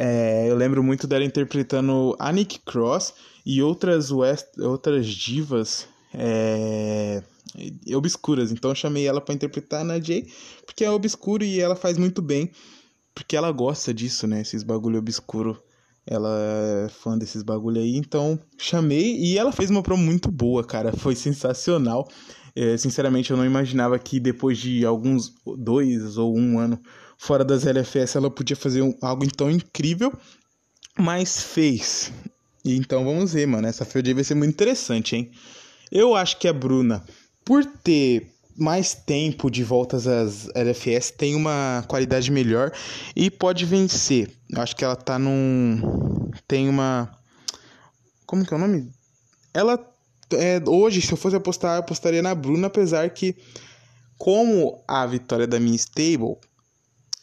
É, 0.00 0.48
eu 0.48 0.54
lembro 0.54 0.80
muito 0.80 1.08
dela 1.08 1.24
interpretando 1.24 2.14
a 2.20 2.30
Nick 2.30 2.60
Cross 2.60 3.14
e 3.44 3.60
outras, 3.60 4.12
West, 4.12 4.46
outras 4.60 5.08
divas 5.08 5.88
é, 6.14 7.20
obscuras. 7.96 8.52
Então 8.52 8.70
eu 8.70 8.76
chamei 8.76 9.08
ela 9.08 9.20
para 9.20 9.34
interpretar 9.34 9.84
na 9.84 9.98
Jay, 9.98 10.28
porque 10.64 10.84
é 10.84 10.90
obscuro 10.90 11.42
e 11.42 11.58
ela 11.58 11.74
faz 11.74 11.98
muito 11.98 12.22
bem, 12.22 12.52
porque 13.12 13.36
ela 13.36 13.50
gosta 13.50 13.92
disso, 13.92 14.28
né? 14.28 14.40
Esses 14.40 14.62
bagulho 14.62 15.00
obscuro. 15.00 15.60
Ela 16.06 16.30
é 16.86 16.88
fã 16.88 17.18
desses 17.18 17.42
bagulho 17.42 17.80
aí, 17.80 17.96
então 17.96 18.38
chamei 18.56 19.16
e 19.16 19.36
ela 19.36 19.50
fez 19.50 19.68
uma 19.68 19.82
promo 19.82 20.04
muito 20.04 20.30
boa, 20.30 20.62
cara. 20.62 20.92
Foi 20.96 21.16
sensacional. 21.16 22.08
É, 22.54 22.76
sinceramente, 22.76 23.32
eu 23.32 23.36
não 23.36 23.44
imaginava 23.44 23.98
que 23.98 24.20
depois 24.20 24.58
de 24.58 24.86
alguns 24.86 25.34
dois 25.56 26.16
ou 26.16 26.36
um 26.38 26.56
ano 26.60 26.80
fora 27.18 27.44
das 27.44 27.66
LFS 27.66 28.16
ela 28.16 28.30
podia 28.30 28.56
fazer 28.56 28.80
um, 28.80 28.96
algo 29.02 29.30
tão 29.34 29.50
incrível, 29.50 30.12
mas 30.96 31.42
fez. 31.42 32.12
Então 32.64 33.04
vamos 33.04 33.32
ver, 33.32 33.46
mano. 33.46 33.66
Essa 33.66 33.84
field 33.84 34.14
vai 34.14 34.24
ser 34.24 34.34
muito 34.34 34.52
interessante, 34.52 35.16
hein? 35.16 35.30
Eu 35.90 36.14
acho 36.14 36.38
que 36.38 36.46
a 36.46 36.52
Bruna, 36.52 37.04
por 37.44 37.64
ter 37.64 38.30
mais 38.56 38.94
tempo 38.94 39.50
de 39.50 39.62
voltas 39.62 40.06
às 40.06 40.48
LFS, 40.54 41.12
tem 41.12 41.34
uma 41.34 41.84
qualidade 41.88 42.30
melhor 42.30 42.72
e 43.14 43.30
pode 43.30 43.64
vencer. 43.64 44.30
Eu 44.50 44.60
acho 44.60 44.76
que 44.76 44.84
ela 44.84 44.96
tá 44.96 45.18
num. 45.18 46.30
Tem 46.46 46.68
uma. 46.68 47.10
Como 48.26 48.44
que 48.44 48.52
é 48.52 48.56
o 48.56 48.60
nome? 48.60 48.90
Ela. 49.52 49.78
É, 50.30 50.60
hoje, 50.66 51.00
se 51.00 51.10
eu 51.10 51.16
fosse 51.16 51.36
apostar, 51.36 51.76
eu 51.76 51.80
apostaria 51.80 52.20
na 52.20 52.34
Bruna, 52.34 52.66
apesar 52.66 53.08
que, 53.08 53.34
como 54.18 54.84
a 54.86 55.06
vitória 55.06 55.46
da 55.46 55.58
minha 55.58 55.74
stable, 55.76 56.36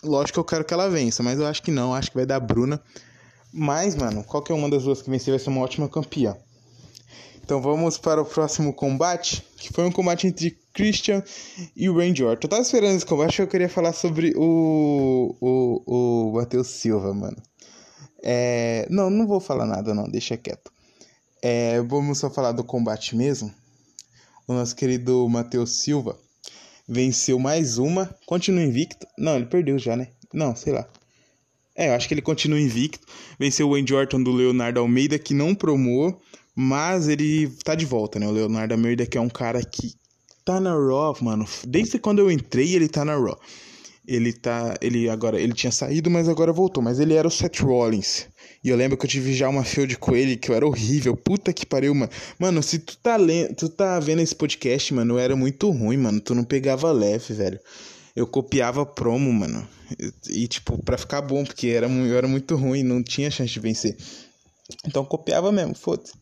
lógico 0.05 0.33
que 0.33 0.39
eu 0.39 0.43
quero 0.43 0.65
que 0.65 0.73
ela 0.73 0.89
vença, 0.89 1.21
mas 1.23 1.39
eu 1.39 1.45
acho 1.45 1.61
que 1.61 1.71
não, 1.71 1.93
acho 1.93 2.09
que 2.09 2.17
vai 2.17 2.25
dar 2.25 2.39
Bruna. 2.39 2.81
Mas, 3.51 3.95
mano, 3.95 4.23
qualquer 4.23 4.53
uma 4.53 4.69
das 4.69 4.83
duas 4.83 5.01
que 5.01 5.09
vencer 5.09 5.31
vai 5.31 5.39
ser 5.39 5.49
uma 5.49 5.61
ótima 5.61 5.87
campeã. 5.87 6.35
Então 7.43 7.61
vamos 7.61 7.97
para 7.97 8.21
o 8.21 8.25
próximo 8.25 8.73
combate, 8.73 9.45
que 9.57 9.71
foi 9.71 9.85
um 9.85 9.91
combate 9.91 10.25
entre 10.25 10.57
Christian 10.73 11.23
e 11.75 11.87
o 11.87 11.97
Randy 11.97 12.23
Orton. 12.23 12.45
Eu 12.45 12.49
tava 12.49 12.61
esperando 12.63 12.95
esse 12.95 13.05
combate, 13.05 13.39
eu 13.39 13.47
queria 13.47 13.69
falar 13.69 13.93
sobre 13.93 14.33
o 14.35 15.35
o, 15.39 15.83
o 15.85 16.33
Matheus 16.33 16.67
Silva, 16.67 17.13
mano. 17.13 17.37
É, 18.23 18.87
não, 18.89 19.11
não 19.11 19.27
vou 19.27 19.39
falar 19.39 19.67
nada 19.67 19.93
não, 19.93 20.09
deixa 20.09 20.35
quieto. 20.35 20.71
É, 21.41 21.79
vamos 21.83 22.17
só 22.17 22.31
falar 22.31 22.51
do 22.51 22.63
combate 22.63 23.15
mesmo. 23.15 23.53
O 24.47 24.53
nosso 24.53 24.75
querido 24.75 25.29
Matheus 25.29 25.81
Silva 25.81 26.17
venceu 26.87 27.39
mais 27.39 27.77
uma, 27.77 28.15
continua 28.25 28.63
invicto. 28.63 29.07
Não, 29.17 29.35
ele 29.35 29.45
perdeu 29.45 29.77
já, 29.79 29.95
né? 29.95 30.09
Não, 30.33 30.55
sei 30.55 30.73
lá. 30.73 30.87
É, 31.75 31.89
eu 31.89 31.93
acho 31.93 32.07
que 32.07 32.13
ele 32.13 32.21
continua 32.21 32.59
invicto. 32.59 33.05
Venceu 33.37 33.69
o 33.69 33.75
Andy 33.75 33.93
Orton 33.93 34.23
do 34.23 34.31
Leonardo 34.31 34.79
Almeida, 34.79 35.19
que 35.19 35.33
não 35.33 35.53
promou, 35.53 36.21
mas 36.55 37.07
ele 37.07 37.49
tá 37.63 37.75
de 37.75 37.85
volta, 37.85 38.17
né? 38.17 38.27
O 38.27 38.31
Leonardo 38.31 38.73
Almeida, 38.73 39.05
que 39.05 39.17
é 39.17 39.21
um 39.21 39.29
cara 39.29 39.61
que 39.63 39.93
tá 40.45 40.59
na 40.59 40.73
Raw, 40.73 41.17
mano. 41.21 41.45
Desde 41.67 41.99
quando 41.99 42.19
eu 42.19 42.31
entrei, 42.31 42.75
ele 42.75 42.87
tá 42.87 43.03
na 43.03 43.15
Raw. 43.15 43.37
Ele 44.07 44.33
tá. 44.33 44.75
Ele 44.81 45.09
agora. 45.09 45.39
Ele 45.39 45.53
tinha 45.53 45.71
saído, 45.71 46.09
mas 46.09 46.29
agora 46.29 46.51
voltou. 46.53 46.83
Mas 46.83 46.99
ele 46.99 47.13
era 47.13 47.27
o 47.27 47.31
Seth 47.31 47.59
Rollins. 47.59 48.27
E 48.63 48.69
eu 48.69 48.77
lembro 48.77 48.97
que 48.97 49.05
eu 49.05 49.09
tive 49.09 49.33
já 49.33 49.49
uma 49.49 49.63
field 49.63 49.97
com 49.97 50.15
ele 50.15 50.35
que 50.35 50.49
eu 50.49 50.55
era 50.55 50.65
horrível. 50.65 51.15
Puta 51.15 51.53
que 51.53 51.65
pariu, 51.65 51.93
mano. 51.93 52.11
Mano, 52.39 52.63
se 52.63 52.79
tu 52.79 52.97
tá 52.97 53.15
lendo. 53.15 53.55
Tu 53.55 53.69
tá 53.69 53.99
vendo 53.99 54.21
esse 54.21 54.35
podcast, 54.35 54.93
mano, 54.93 55.15
eu 55.15 55.19
era 55.19 55.35
muito 55.35 55.69
ruim, 55.71 55.97
mano. 55.97 56.19
Tu 56.19 56.33
não 56.35 56.43
pegava 56.43 56.91
leve, 56.91 57.33
velho 57.33 57.59
eu 58.15 58.25
copiava 58.25 58.85
promo, 58.85 59.31
mano. 59.33 59.67
E, 60.29 60.47
tipo, 60.47 60.81
pra 60.81 60.97
ficar 60.97 61.21
bom, 61.21 61.43
porque 61.43 61.67
era, 61.67 61.87
eu 61.87 62.17
era 62.17 62.27
muito 62.27 62.55
ruim, 62.55 62.81
não 62.81 63.03
tinha 63.03 63.29
chance 63.29 63.51
de 63.51 63.59
vencer. 63.59 63.97
Então 64.87 65.03
copiava 65.03 65.51
mesmo, 65.51 65.75
foda-se. 65.75 66.13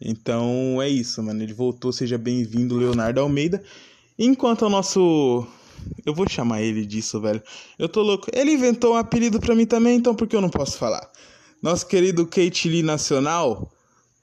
Então 0.00 0.80
é 0.80 0.88
isso, 0.88 1.22
mano. 1.22 1.42
Ele 1.42 1.52
voltou, 1.52 1.92
seja 1.92 2.16
bem-vindo, 2.16 2.76
Leonardo 2.76 3.20
Almeida. 3.20 3.62
Enquanto 4.18 4.62
o 4.62 4.70
nosso. 4.70 5.46
Eu 6.04 6.14
vou 6.14 6.28
chamar 6.28 6.62
ele 6.62 6.84
disso, 6.86 7.20
velho. 7.20 7.42
Eu 7.78 7.88
tô 7.88 8.02
louco. 8.02 8.28
Ele 8.32 8.52
inventou 8.52 8.94
um 8.94 8.96
apelido 8.96 9.40
pra 9.40 9.54
mim 9.54 9.66
também, 9.66 9.96
então 9.96 10.14
por 10.14 10.26
que 10.26 10.36
eu 10.36 10.40
não 10.40 10.50
posso 10.50 10.78
falar? 10.78 11.10
Nosso 11.62 11.86
querido 11.86 12.26
Kate 12.26 12.68
Lee 12.68 12.82
Nacional 12.82 13.72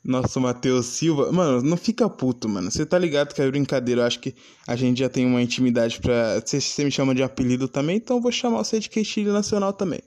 nosso 0.04 0.40
Matheus 0.42 0.88
Silva. 0.88 1.32
Mano, 1.32 1.62
não 1.62 1.78
fica 1.78 2.10
puto, 2.10 2.50
mano. 2.50 2.70
Você 2.70 2.86
tá 2.86 2.98
ligado 2.98 3.34
que 3.34 3.42
é 3.42 3.50
brincadeira. 3.50 4.02
Eu 4.02 4.06
acho 4.06 4.20
que 4.20 4.36
a 4.68 4.76
gente 4.76 5.00
já 5.00 5.08
tem 5.08 5.26
uma 5.26 5.42
intimidade 5.42 6.00
pra. 6.00 6.40
Você, 6.40 6.60
você 6.60 6.84
me 6.84 6.92
chama 6.92 7.16
de 7.16 7.24
apelido 7.24 7.68
também, 7.68 7.98
então 7.98 8.18
eu 8.18 8.22
vou 8.22 8.32
chamar 8.32 8.58
você 8.58 8.80
de 8.80 8.90
Queitilho 8.90 9.32
Nacional 9.32 9.72
também. 9.72 10.02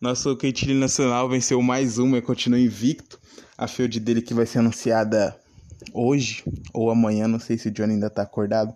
Nosso 0.00 0.36
Queitilho 0.36 0.74
Nacional 0.74 1.28
venceu 1.28 1.62
mais 1.62 1.98
uma 1.98 2.18
e 2.18 2.22
continua 2.22 2.60
invicto. 2.60 3.18
A 3.56 3.66
field 3.66 4.00
dele 4.00 4.20
que 4.20 4.34
vai 4.34 4.44
ser 4.44 4.58
anunciada 4.58 5.36
hoje 5.94 6.42
ou 6.72 6.90
amanhã. 6.90 7.26
Não 7.26 7.38
sei 7.38 7.56
se 7.56 7.68
o 7.68 7.70
Johnny 7.70 7.94
ainda 7.94 8.10
tá 8.10 8.22
acordado. 8.22 8.74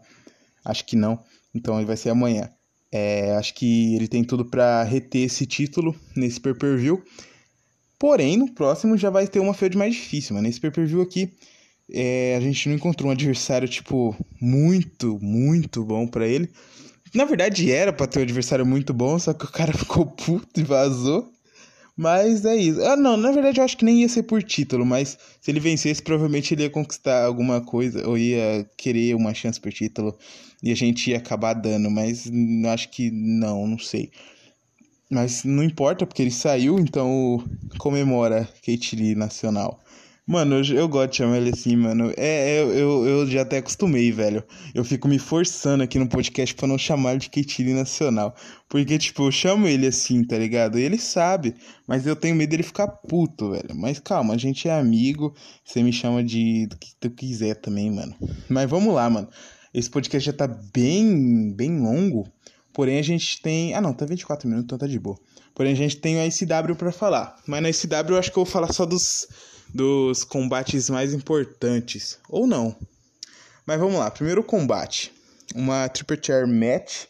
Acho 0.64 0.84
que 0.84 0.96
não. 0.96 1.18
Então 1.56 1.78
ele 1.78 1.86
vai 1.86 1.96
ser 1.96 2.10
amanhã. 2.10 2.50
É, 2.92 3.34
acho 3.36 3.54
que 3.54 3.94
ele 3.96 4.08
tem 4.08 4.22
tudo 4.22 4.44
para 4.44 4.82
reter 4.84 5.22
esse 5.22 5.46
título 5.46 5.94
nesse 6.14 6.40
pay-per-view. 6.40 7.02
Porém, 7.98 8.36
no 8.36 8.52
próximo 8.52 8.96
já 8.96 9.10
vai 9.10 9.26
ter 9.26 9.40
uma 9.40 9.54
field 9.54 9.76
mais 9.76 9.94
difícil, 9.94 10.34
mano. 10.34 10.46
Nesse 10.46 10.60
pay-per-view 10.60 11.00
aqui, 11.00 11.32
é, 11.92 12.36
a 12.36 12.40
gente 12.40 12.68
não 12.68 12.76
encontrou 12.76 13.08
um 13.08 13.12
adversário, 13.12 13.68
tipo, 13.68 14.14
muito, 14.40 15.18
muito 15.20 15.84
bom 15.84 16.06
para 16.06 16.26
ele. 16.26 16.50
Na 17.14 17.24
verdade, 17.24 17.70
era 17.72 17.92
pra 17.92 18.06
ter 18.06 18.18
um 18.18 18.22
adversário 18.22 18.66
muito 18.66 18.92
bom, 18.92 19.18
só 19.18 19.32
que 19.32 19.44
o 19.44 19.52
cara 19.52 19.72
ficou 19.76 20.06
puto 20.06 20.60
e 20.60 20.64
vazou. 20.64 21.32
Mas 21.96 22.44
é 22.44 22.54
isso. 22.54 22.82
Ah, 22.84 22.94
não, 22.94 23.16
na 23.16 23.32
verdade 23.32 23.58
eu 23.58 23.64
acho 23.64 23.78
que 23.78 23.84
nem 23.84 24.02
ia 24.02 24.08
ser 24.08 24.24
por 24.24 24.42
título, 24.42 24.84
mas 24.84 25.16
se 25.40 25.50
ele 25.50 25.60
vencesse, 25.60 26.02
provavelmente 26.02 26.52
ele 26.52 26.64
ia 26.64 26.70
conquistar 26.70 27.24
alguma 27.24 27.62
coisa, 27.62 28.06
ou 28.06 28.18
ia 28.18 28.68
querer 28.76 29.14
uma 29.16 29.32
chance 29.32 29.58
por 29.58 29.72
título, 29.72 30.14
e 30.62 30.72
a 30.72 30.74
gente 30.74 31.10
ia 31.10 31.18
acabar 31.18 31.54
dando, 31.54 31.90
mas 31.90 32.30
acho 32.72 32.88
que 32.90 33.10
não, 33.10 33.66
não 33.66 33.78
sei. 33.78 34.10
Mas 35.10 35.44
não 35.44 35.62
importa, 35.62 36.06
porque 36.06 36.22
ele 36.22 36.30
saiu, 36.30 36.78
então 36.78 37.42
comemora 37.78 38.48
Kate 38.64 38.96
Lee 38.96 39.14
Nacional. 39.14 39.80
Mano, 40.28 40.56
eu, 40.56 40.76
eu 40.76 40.88
gosto 40.88 41.12
de 41.12 41.16
chamar 41.18 41.36
ele 41.36 41.50
assim, 41.50 41.76
mano. 41.76 42.12
É, 42.16 42.56
é, 42.56 42.62
eu, 42.62 43.06
eu 43.06 43.26
já 43.28 43.42
até 43.42 43.58
acostumei, 43.58 44.10
velho. 44.10 44.42
Eu 44.74 44.84
fico 44.84 45.06
me 45.06 45.20
forçando 45.20 45.84
aqui 45.84 46.00
no 46.00 46.08
podcast 46.08 46.52
pra 46.52 46.66
não 46.66 46.76
chamar 46.76 47.12
ele 47.12 47.20
de 47.20 47.30
Kate 47.30 47.62
Lee 47.62 47.72
Nacional. 47.72 48.34
Porque, 48.68 48.98
tipo, 48.98 49.22
eu 49.22 49.30
chamo 49.30 49.68
ele 49.68 49.86
assim, 49.86 50.24
tá 50.24 50.36
ligado? 50.36 50.80
E 50.80 50.82
ele 50.82 50.98
sabe. 50.98 51.54
Mas 51.86 52.04
eu 52.08 52.16
tenho 52.16 52.34
medo 52.34 52.50
dele 52.50 52.64
ficar 52.64 52.88
puto, 52.88 53.52
velho. 53.52 53.72
Mas 53.76 54.00
calma, 54.00 54.34
a 54.34 54.36
gente 54.36 54.66
é 54.66 54.76
amigo. 54.76 55.32
Você 55.64 55.80
me 55.80 55.92
chama 55.92 56.24
de 56.24 56.66
do 56.66 56.76
que 56.76 56.88
tu 56.98 57.08
quiser 57.08 57.54
também, 57.54 57.88
mano. 57.92 58.16
Mas 58.48 58.68
vamos 58.68 58.92
lá, 58.92 59.08
mano. 59.08 59.28
Esse 59.76 59.90
podcast 59.90 60.24
já 60.24 60.32
tá 60.32 60.46
bem, 60.46 61.52
bem 61.52 61.78
longo. 61.78 62.26
Porém, 62.72 62.98
a 62.98 63.02
gente 63.02 63.42
tem. 63.42 63.74
Ah, 63.74 63.80
não, 63.82 63.92
tá 63.92 64.06
24 64.06 64.48
minutos, 64.48 64.64
então 64.64 64.78
tá 64.78 64.86
de 64.86 64.98
boa. 64.98 65.18
Porém, 65.54 65.74
a 65.74 65.76
gente 65.76 65.98
tem 65.98 66.16
o 66.16 66.24
ICW 66.24 66.74
para 66.74 66.90
falar. 66.90 67.36
Mas 67.46 67.62
na 67.62 67.68
ICW 67.68 68.14
eu 68.14 68.18
acho 68.18 68.32
que 68.32 68.38
eu 68.38 68.44
vou 68.46 68.50
falar 68.50 68.72
só 68.72 68.86
dos, 68.86 69.28
dos 69.74 70.24
combates 70.24 70.88
mais 70.88 71.12
importantes. 71.12 72.18
Ou 72.30 72.46
não. 72.46 72.74
Mas 73.66 73.78
vamos 73.78 73.98
lá. 73.98 74.10
Primeiro 74.10 74.42
combate: 74.42 75.12
uma 75.54 75.90
Triple 75.90 76.20
Chair 76.22 76.48
Match. 76.48 77.04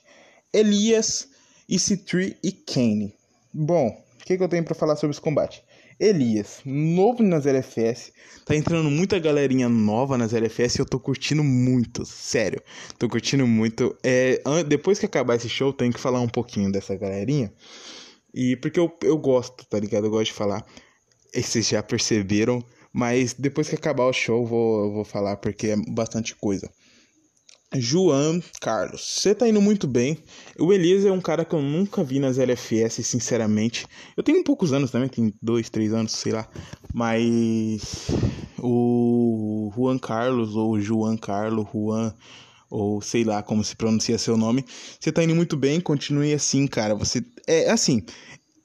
Elias, 0.53 1.29
EC3 1.71 2.37
e 2.43 2.51
Kane. 2.51 3.15
Bom, 3.55 3.91
o 4.21 4.25
que, 4.25 4.37
que 4.37 4.43
eu 4.43 4.49
tenho 4.49 4.65
para 4.65 4.75
falar 4.75 4.97
sobre 4.97 5.13
esse 5.13 5.21
combate? 5.21 5.63
Elias, 5.99 6.61
novo 6.65 7.23
nas 7.23 7.47
LFS, 7.47 8.13
tá 8.45 8.55
entrando 8.55 8.91
muita 8.91 9.19
galerinha 9.19 9.69
nova 9.69 10.19
nas 10.19 10.33
LFS 10.35 10.77
e 10.77 10.81
eu 10.83 10.87
tô 10.87 11.01
curtindo 11.01 11.43
muito, 11.43 12.05
sério. 12.05 12.63
Tô 12.99 13.09
curtindo 13.09 13.47
muito. 13.47 13.97
É, 14.03 14.41
depois 14.69 14.99
que 14.99 15.07
acabar 15.07 15.37
esse 15.37 15.49
show, 15.49 15.73
tenho 15.73 15.93
que 15.93 16.01
falar 16.01 16.21
um 16.21 16.29
pouquinho 16.29 16.71
dessa 16.71 16.95
galerinha. 16.97 17.53
E 18.35 18.57
porque 18.57 18.79
eu, 18.79 18.95
eu 19.03 19.17
gosto, 19.17 19.67
tá 19.67 19.79
ligado? 19.81 20.07
Eu 20.07 20.11
gosto 20.11 20.27
de 20.27 20.33
falar. 20.35 20.67
E 21.35 21.43
vocês 21.43 21.69
já 21.69 21.83
perceberam, 21.83 22.63
Mas 22.93 23.35
depois 23.35 23.69
que 23.69 23.75
acabar 23.75 24.07
o 24.07 24.13
show, 24.13 24.47
vou, 24.47 24.93
vou 24.93 25.05
falar 25.05 25.37
porque 25.37 25.69
é 25.69 25.77
bastante 25.77 26.35
coisa. 26.35 26.71
João 27.81 28.43
Carlos, 28.61 29.03
você 29.03 29.35
tá 29.35 29.49
indo 29.49 29.61
muito 29.61 29.87
bem. 29.87 30.19
O 30.59 30.73
Elias 30.73 31.05
é 31.05 31.13
um 31.13 31.21
cara 31.21 31.45
que 31.45 31.55
eu 31.55 31.63
nunca 31.63 32.03
vi 32.03 32.19
nas 32.19 32.39
LFS, 32.39 33.05
sinceramente. 33.07 33.87
Eu 34.17 34.23
tenho 34.23 34.43
poucos 34.45 34.73
anos 34.73 34.91
também, 34.91 35.09
tenho 35.09 35.33
dois, 35.41 35.71
três 35.71 35.93
anos, 35.93 36.13
sei 36.13 36.33
lá. 36.33 36.49
Mas 36.93 38.09
o 38.59 39.73
Juan 39.75 39.99
Carlos, 39.99 40.57
ou 40.57 40.81
João 40.81 41.17
Carlos, 41.17 41.67
Juan, 41.73 42.15
ou 42.71 43.01
sei 43.01 43.25
lá 43.25 43.43
como 43.43 43.63
se 43.63 43.77
pronuncia 43.77 44.19
seu 44.19 44.37
nome. 44.37 44.65
Você 44.99 45.13
tá 45.13 45.23
indo 45.23 45.35
muito 45.35 45.57
bem, 45.57 45.81
continue 45.81 46.33
assim, 46.33 46.67
cara. 46.67 46.95
Você 46.95 47.25
é 47.47 47.71
assim, 47.71 48.03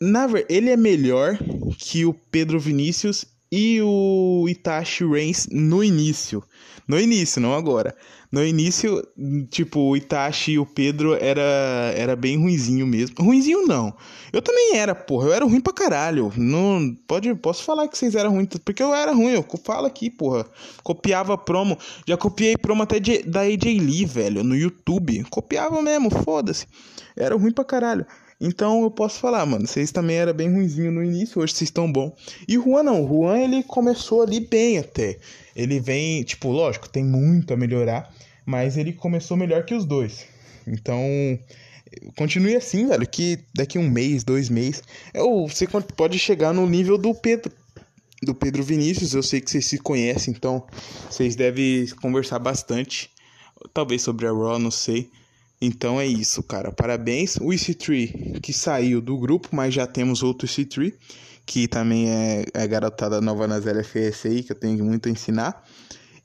na 0.01 0.27
ele 0.49 0.69
é 0.69 0.77
melhor 0.77 1.37
que 1.77 2.05
o 2.05 2.13
Pedro 2.13 2.59
Vinícius 2.59 3.25
e 3.51 3.81
o 3.81 4.47
Itachi 4.47 5.05
Reigns 5.05 5.47
no 5.51 5.83
início. 5.83 6.43
No 6.87 6.99
início, 6.99 7.41
não 7.41 7.53
agora. 7.53 7.95
No 8.31 8.45
início, 8.45 9.05
tipo, 9.49 9.81
o 9.81 9.97
Itachi 9.97 10.53
e 10.53 10.59
o 10.59 10.65
Pedro 10.65 11.13
era, 11.19 11.41
era 11.95 12.15
bem 12.15 12.37
ruinzinho 12.37 12.87
mesmo. 12.87 13.15
Ruinzinho 13.19 13.67
não. 13.67 13.93
Eu 14.31 14.41
também 14.41 14.77
era, 14.77 14.95
porra. 14.95 15.27
Eu 15.27 15.33
era 15.33 15.45
ruim 15.45 15.59
pra 15.59 15.73
caralho. 15.73 16.31
Não, 16.37 16.95
pode, 17.05 17.33
posso 17.35 17.63
falar 17.63 17.89
que 17.89 17.97
vocês 17.97 18.15
eram 18.15 18.31
ruins, 18.31 18.47
porque 18.63 18.81
eu 18.81 18.95
era 18.95 19.11
ruim. 19.11 19.33
Eu 19.33 19.45
falo 19.65 19.85
aqui, 19.85 20.09
porra. 20.09 20.45
Copiava 20.81 21.37
promo. 21.37 21.77
Já 22.07 22.15
copiei 22.15 22.55
promo 22.55 22.83
até 22.83 23.01
de, 23.01 23.21
da 23.23 23.41
AJ 23.41 23.65
Lee, 23.65 24.05
velho, 24.05 24.45
no 24.45 24.55
YouTube. 24.55 25.25
Copiava 25.29 25.81
mesmo, 25.81 26.09
foda-se. 26.09 26.65
Era 27.17 27.35
ruim 27.35 27.51
pra 27.51 27.65
caralho. 27.65 28.05
Então 28.43 28.81
eu 28.81 28.89
posso 28.89 29.19
falar, 29.19 29.45
mano, 29.45 29.67
vocês 29.67 29.91
também 29.91 30.17
eram 30.17 30.33
bem 30.33 30.51
ruinzinho 30.51 30.91
no 30.91 31.03
início, 31.03 31.39
hoje 31.39 31.53
vocês 31.53 31.67
estão 31.67 31.91
bom. 31.91 32.15
E 32.47 32.57
o 32.57 32.63
Juan 32.63 32.81
não, 32.81 33.05
o 33.05 33.07
Juan 33.07 33.37
ele 33.37 33.61
começou 33.61 34.23
ali 34.23 34.39
bem 34.39 34.79
até. 34.79 35.19
Ele 35.55 35.79
vem, 35.79 36.23
tipo, 36.23 36.49
lógico, 36.49 36.89
tem 36.89 37.03
muito 37.03 37.53
a 37.53 37.57
melhorar, 37.57 38.11
mas 38.43 38.77
ele 38.77 38.93
começou 38.93 39.37
melhor 39.37 39.63
que 39.63 39.75
os 39.75 39.85
dois. 39.85 40.25
Então, 40.65 40.99
continue 42.17 42.55
assim, 42.55 42.87
velho, 42.87 43.07
que 43.07 43.37
daqui 43.53 43.77
um 43.77 43.87
mês, 43.87 44.23
dois 44.23 44.49
meses, 44.49 44.81
você 45.47 45.67
pode 45.95 46.17
chegar 46.17 46.51
no 46.51 46.67
nível 46.67 46.97
do 46.97 47.13
Pedro. 47.13 47.51
Do 48.23 48.35
Pedro 48.35 48.63
Vinícius, 48.63 49.13
eu 49.13 49.23
sei 49.23 49.41
que 49.41 49.49
vocês 49.49 49.65
se 49.65 49.79
conhecem, 49.79 50.33
então 50.35 50.63
vocês 51.09 51.35
devem 51.35 51.87
conversar 52.01 52.37
bastante. 52.37 53.09
Talvez 53.73 54.01
sobre 54.03 54.27
a 54.27 54.31
Raw, 54.31 54.59
não 54.59 54.71
sei. 54.71 55.09
Então 55.61 56.01
é 56.01 56.07
isso, 56.07 56.41
cara. 56.41 56.71
Parabéns. 56.71 57.37
O 57.37 57.49
EC3 57.49 58.39
que 58.41 58.51
saiu 58.51 58.99
do 58.99 59.17
grupo, 59.17 59.49
mas 59.51 59.73
já 59.73 59.85
temos 59.85 60.23
outro 60.23 60.47
EC3 60.47 60.93
que 61.45 61.67
também 61.67 62.09
é, 62.09 62.45
é 62.53 62.67
garotada 62.67 63.19
nova 63.19 63.47
nas 63.47 63.65
LFS 63.65 64.25
aí, 64.25 64.43
que 64.43 64.51
eu 64.51 64.55
tenho 64.55 64.83
muito 64.85 65.09
a 65.09 65.11
ensinar. 65.11 65.67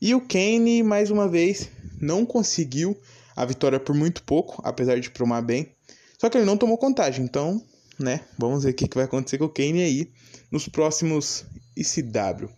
E 0.01 0.15
o 0.15 0.21
Kane, 0.21 0.83
mais 0.83 1.11
uma 1.11 1.27
vez, 1.27 1.69
não 2.01 2.25
conseguiu 2.25 2.97
a 3.35 3.45
vitória 3.45 3.81
por 3.81 3.95
muito 3.95 4.23
pouco, 4.23 4.61
apesar 4.65 5.01
de 5.01 5.11
promar 5.11 5.43
bem. 5.43 5.73
Só 6.19 6.29
que 6.31 6.39
ele 6.39 6.45
não 6.45 6.57
tomou 6.57 6.79
contagem, 6.79 7.25
então, 7.25 7.63
né? 7.99 8.21
Vamos 8.39 8.65
ver 8.65 8.71
o 8.71 8.75
que, 8.75 8.89
que 8.89 8.97
vai 8.97 9.05
acontecer 9.05 9.39
com 9.39 9.47
o 9.47 9.49
Kane 9.49 9.83
aí 9.83 10.11
nos 10.51 10.69
próximos 10.69 11.45
ICW. 11.77 12.49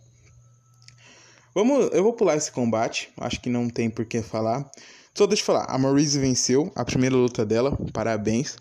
Vamos, 1.55 1.91
eu 1.93 2.03
vou 2.03 2.13
pular 2.13 2.37
esse 2.37 2.53
combate, 2.53 3.11
acho 3.17 3.41
que 3.41 3.49
não 3.49 3.69
tem 3.69 3.89
por 3.89 4.05
que 4.05 4.21
falar. 4.23 4.71
Só 5.15 5.27
deixa 5.27 5.43
eu 5.43 5.47
falar, 5.47 5.65
a 5.69 5.79
Maurice 5.79 6.19
venceu 6.19 6.73
a 6.75 6.85
primeira 6.85 7.17
luta 7.17 7.45
dela, 7.45 7.77
parabéns. 7.93 8.57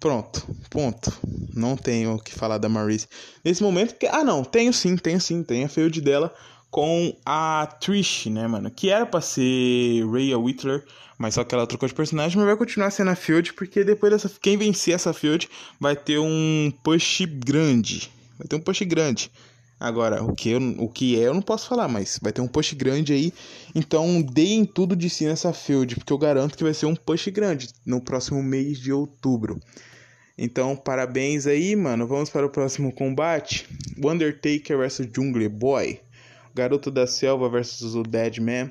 Pronto, 0.00 0.42
ponto. 0.70 1.12
Não 1.54 1.76
tenho 1.76 2.14
o 2.14 2.18
que 2.18 2.34
falar 2.34 2.56
da 2.56 2.68
Maurice 2.70 3.06
nesse 3.44 3.62
momento. 3.62 3.96
Que, 3.96 4.06
ah, 4.06 4.24
não, 4.24 4.42
tenho 4.42 4.72
sim, 4.72 4.96
tenho 4.96 5.20
sim, 5.20 5.42
tenho 5.42 5.66
a 5.66 5.68
feud 5.68 6.00
dela 6.00 6.34
com 6.70 7.14
a 7.26 7.68
Trish, 7.80 8.26
né, 8.26 8.46
mano? 8.46 8.70
Que 8.70 8.88
era 8.88 9.04
pra 9.04 9.20
ser 9.20 10.06
Rhea 10.10 10.38
Whitler, 10.38 10.84
mas 11.18 11.34
só 11.34 11.44
que 11.44 11.54
ela 11.54 11.66
trocou 11.66 11.86
de 11.88 11.94
personagem, 11.94 12.38
mas 12.38 12.46
vai 12.46 12.56
continuar 12.56 12.90
sendo 12.90 13.10
a 13.10 13.14
feud, 13.16 13.52
porque 13.52 13.84
depois 13.84 14.12
dessa. 14.12 14.30
Quem 14.40 14.56
vencer 14.56 14.94
essa 14.94 15.12
feud 15.12 15.48
vai 15.78 15.94
ter 15.94 16.18
um 16.18 16.72
push 16.82 17.22
grande. 17.26 18.10
Vai 18.38 18.46
ter 18.48 18.56
um 18.56 18.60
push 18.60 18.80
grande. 18.82 19.30
Agora, 19.80 20.22
o 20.22 20.34
que, 20.34 20.50
eu, 20.50 20.60
o 20.78 20.90
que 20.90 21.18
é 21.18 21.26
eu 21.26 21.32
não 21.32 21.40
posso 21.40 21.66
falar, 21.66 21.88
mas 21.88 22.18
vai 22.20 22.30
ter 22.30 22.42
um 22.42 22.46
push 22.46 22.74
grande 22.74 23.14
aí. 23.14 23.32
Então, 23.74 24.20
deem 24.20 24.66
tudo 24.66 24.94
de 24.94 25.08
si 25.08 25.24
nessa 25.24 25.54
field, 25.54 25.94
porque 25.94 26.12
eu 26.12 26.18
garanto 26.18 26.54
que 26.54 26.62
vai 26.62 26.74
ser 26.74 26.84
um 26.84 26.94
push 26.94 27.28
grande 27.28 27.70
no 27.86 27.98
próximo 27.98 28.42
mês 28.42 28.78
de 28.78 28.92
outubro. 28.92 29.58
Então, 30.36 30.76
parabéns 30.76 31.46
aí, 31.46 31.74
mano. 31.74 32.06
Vamos 32.06 32.28
para 32.28 32.44
o 32.44 32.50
próximo 32.50 32.92
combate. 32.92 33.66
O 34.02 34.10
Undertaker 34.10 34.76
vs 34.76 35.08
Jungle 35.14 35.48
Boy. 35.48 35.98
Garoto 36.54 36.90
da 36.90 37.06
Selva 37.06 37.48
versus 37.48 37.94
o 37.94 38.02
Deadman. 38.02 38.70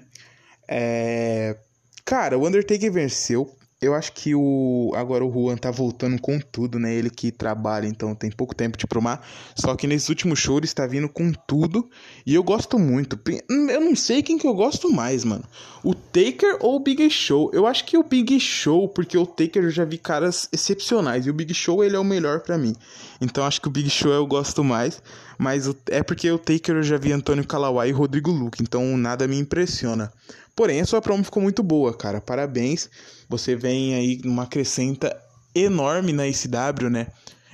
É... 0.67 1.57
Cara, 2.05 2.37
o 2.37 2.45
Undertaker 2.45 2.91
venceu 2.91 3.55
eu 3.81 3.95
acho 3.95 4.11
que 4.11 4.35
o 4.35 4.91
agora 4.95 5.23
o 5.23 5.31
Juan 5.31 5.55
tá 5.55 5.71
voltando 5.71 6.19
com 6.19 6.37
tudo, 6.39 6.77
né? 6.77 6.93
Ele 6.93 7.09
que 7.09 7.31
trabalha, 7.31 7.87
então 7.87 8.13
tem 8.13 8.29
pouco 8.29 8.53
tempo 8.53 8.77
de 8.77 8.85
promar. 8.85 9.25
Só 9.55 9.73
que 9.75 9.87
nesses 9.87 10.09
últimos 10.09 10.39
shows 10.39 10.57
ele 10.57 10.65
está 10.65 10.85
vindo 10.85 11.07
com 11.07 11.31
tudo 11.31 11.89
e 12.25 12.35
eu 12.35 12.43
gosto 12.43 12.77
muito. 12.77 13.17
Eu 13.47 13.79
não 13.79 13.95
sei 13.95 14.21
quem 14.21 14.37
que 14.37 14.45
eu 14.45 14.53
gosto 14.53 14.91
mais, 14.91 15.23
mano. 15.23 15.45
O 15.81 15.95
Taker 15.95 16.57
ou 16.59 16.75
o 16.75 16.79
Big 16.79 17.09
Show? 17.09 17.51
Eu 17.53 17.65
acho 17.65 17.85
que 17.85 17.97
o 17.97 18.03
Big 18.03 18.37
Show, 18.39 18.89
porque 18.89 19.17
o 19.17 19.25
Taker 19.25 19.63
eu 19.63 19.71
já 19.71 19.85
vi 19.85 19.97
caras 19.97 20.49
excepcionais 20.51 21.25
e 21.25 21.29
o 21.29 21.33
Big 21.33 21.53
Show 21.53 21.81
ele 21.81 21.95
é 21.95 21.99
o 21.99 22.03
melhor 22.03 22.41
para 22.41 22.57
mim. 22.57 22.75
Então 23.21 23.45
acho 23.45 23.61
que 23.61 23.69
o 23.69 23.71
Big 23.71 23.89
Show 23.89 24.11
eu 24.11 24.27
gosto 24.27 24.61
mais, 24.61 25.01
mas 25.37 25.73
é 25.89 26.03
porque 26.03 26.29
o 26.29 26.37
Taker 26.37 26.75
eu 26.75 26.83
já 26.83 26.97
vi 26.97 27.13
Antônio 27.13 27.47
Calawai 27.47 27.89
e 27.89 27.93
Rodrigo 27.93 28.29
Luke, 28.29 28.61
então 28.61 28.97
nada 28.97 29.25
me 29.25 29.37
impressiona. 29.39 30.11
Porém, 30.59 30.81
a 30.81 30.85
sua 30.85 31.01
promo 31.01 31.23
ficou 31.23 31.41
muito 31.41 31.63
boa, 31.63 31.93
cara. 31.93 32.19
Parabéns. 32.19 32.89
Você 33.29 33.55
vem 33.55 33.95
aí 33.95 34.19
numa 34.25 34.43
acrescenta 34.43 35.17
enorme 35.55 36.11
na 36.11 36.27
ICW, 36.27 36.89
né? 36.89 37.07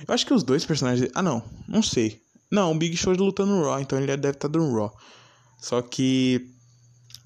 Eu 0.08 0.12
acho 0.12 0.26
que 0.26 0.34
os 0.34 0.42
dois 0.42 0.64
personagens. 0.64 1.08
Ah, 1.14 1.22
não. 1.22 1.40
Não 1.68 1.84
sei. 1.84 2.20
Não, 2.50 2.72
o 2.72 2.74
Big 2.74 2.96
Show 2.96 3.12
luta 3.12 3.46
no 3.46 3.62
Raw, 3.62 3.78
então 3.78 3.96
ele 3.96 4.08
deve 4.08 4.30
estar 4.30 4.48
tá 4.48 4.58
no 4.58 4.74
Raw. 4.74 4.92
Só 5.56 5.80
que. 5.82 6.50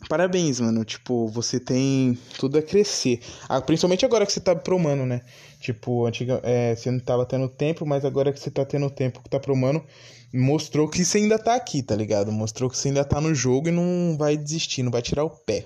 Parabéns, 0.07 0.61
mano. 0.61 0.85
Tipo, 0.85 1.29
você 1.29 1.59
tem 1.59 2.19
tudo 2.39 2.59
a 2.59 2.63
crescer. 2.63 3.23
Ah, 3.49 3.63
principalmente 3.63 4.05
agora 4.05 4.27
que 4.27 4.35
você 4.35 4.41
tá 4.41 4.55
promando, 4.55 5.07
né? 5.07 5.23
Tipo, 5.63 6.05
antiga, 6.05 6.43
é, 6.43 6.77
você 6.77 6.91
não 6.91 7.01
tava 7.01 7.25
tendo 7.25 7.49
tempo, 7.49 7.87
mas 7.87 8.05
agora 8.05 8.35
que 8.35 8.39
você 8.39 8.51
tá 8.51 8.67
tendo 8.67 8.91
tempo 8.91 9.23
que 9.23 9.31
tá 9.31 9.41
promando, 9.41 9.83
mostrou 10.33 10.89
que 10.89 11.05
você 11.05 11.19
ainda 11.19 11.39
tá 11.39 11.55
aqui, 11.55 11.83
tá 11.83 11.95
ligado? 11.95 12.31
Mostrou 12.31 12.71
que 12.71 12.77
você 12.77 12.89
ainda 12.89 13.05
tá 13.05 13.21
no 13.21 13.35
jogo 13.35 13.69
e 13.69 13.73
não 13.73 14.17
vai 14.17 14.37
desistir, 14.37 14.83
não 14.83 14.91
vai 14.91 15.03
tirar 15.03 15.25
o 15.25 15.31
pé. 15.31 15.65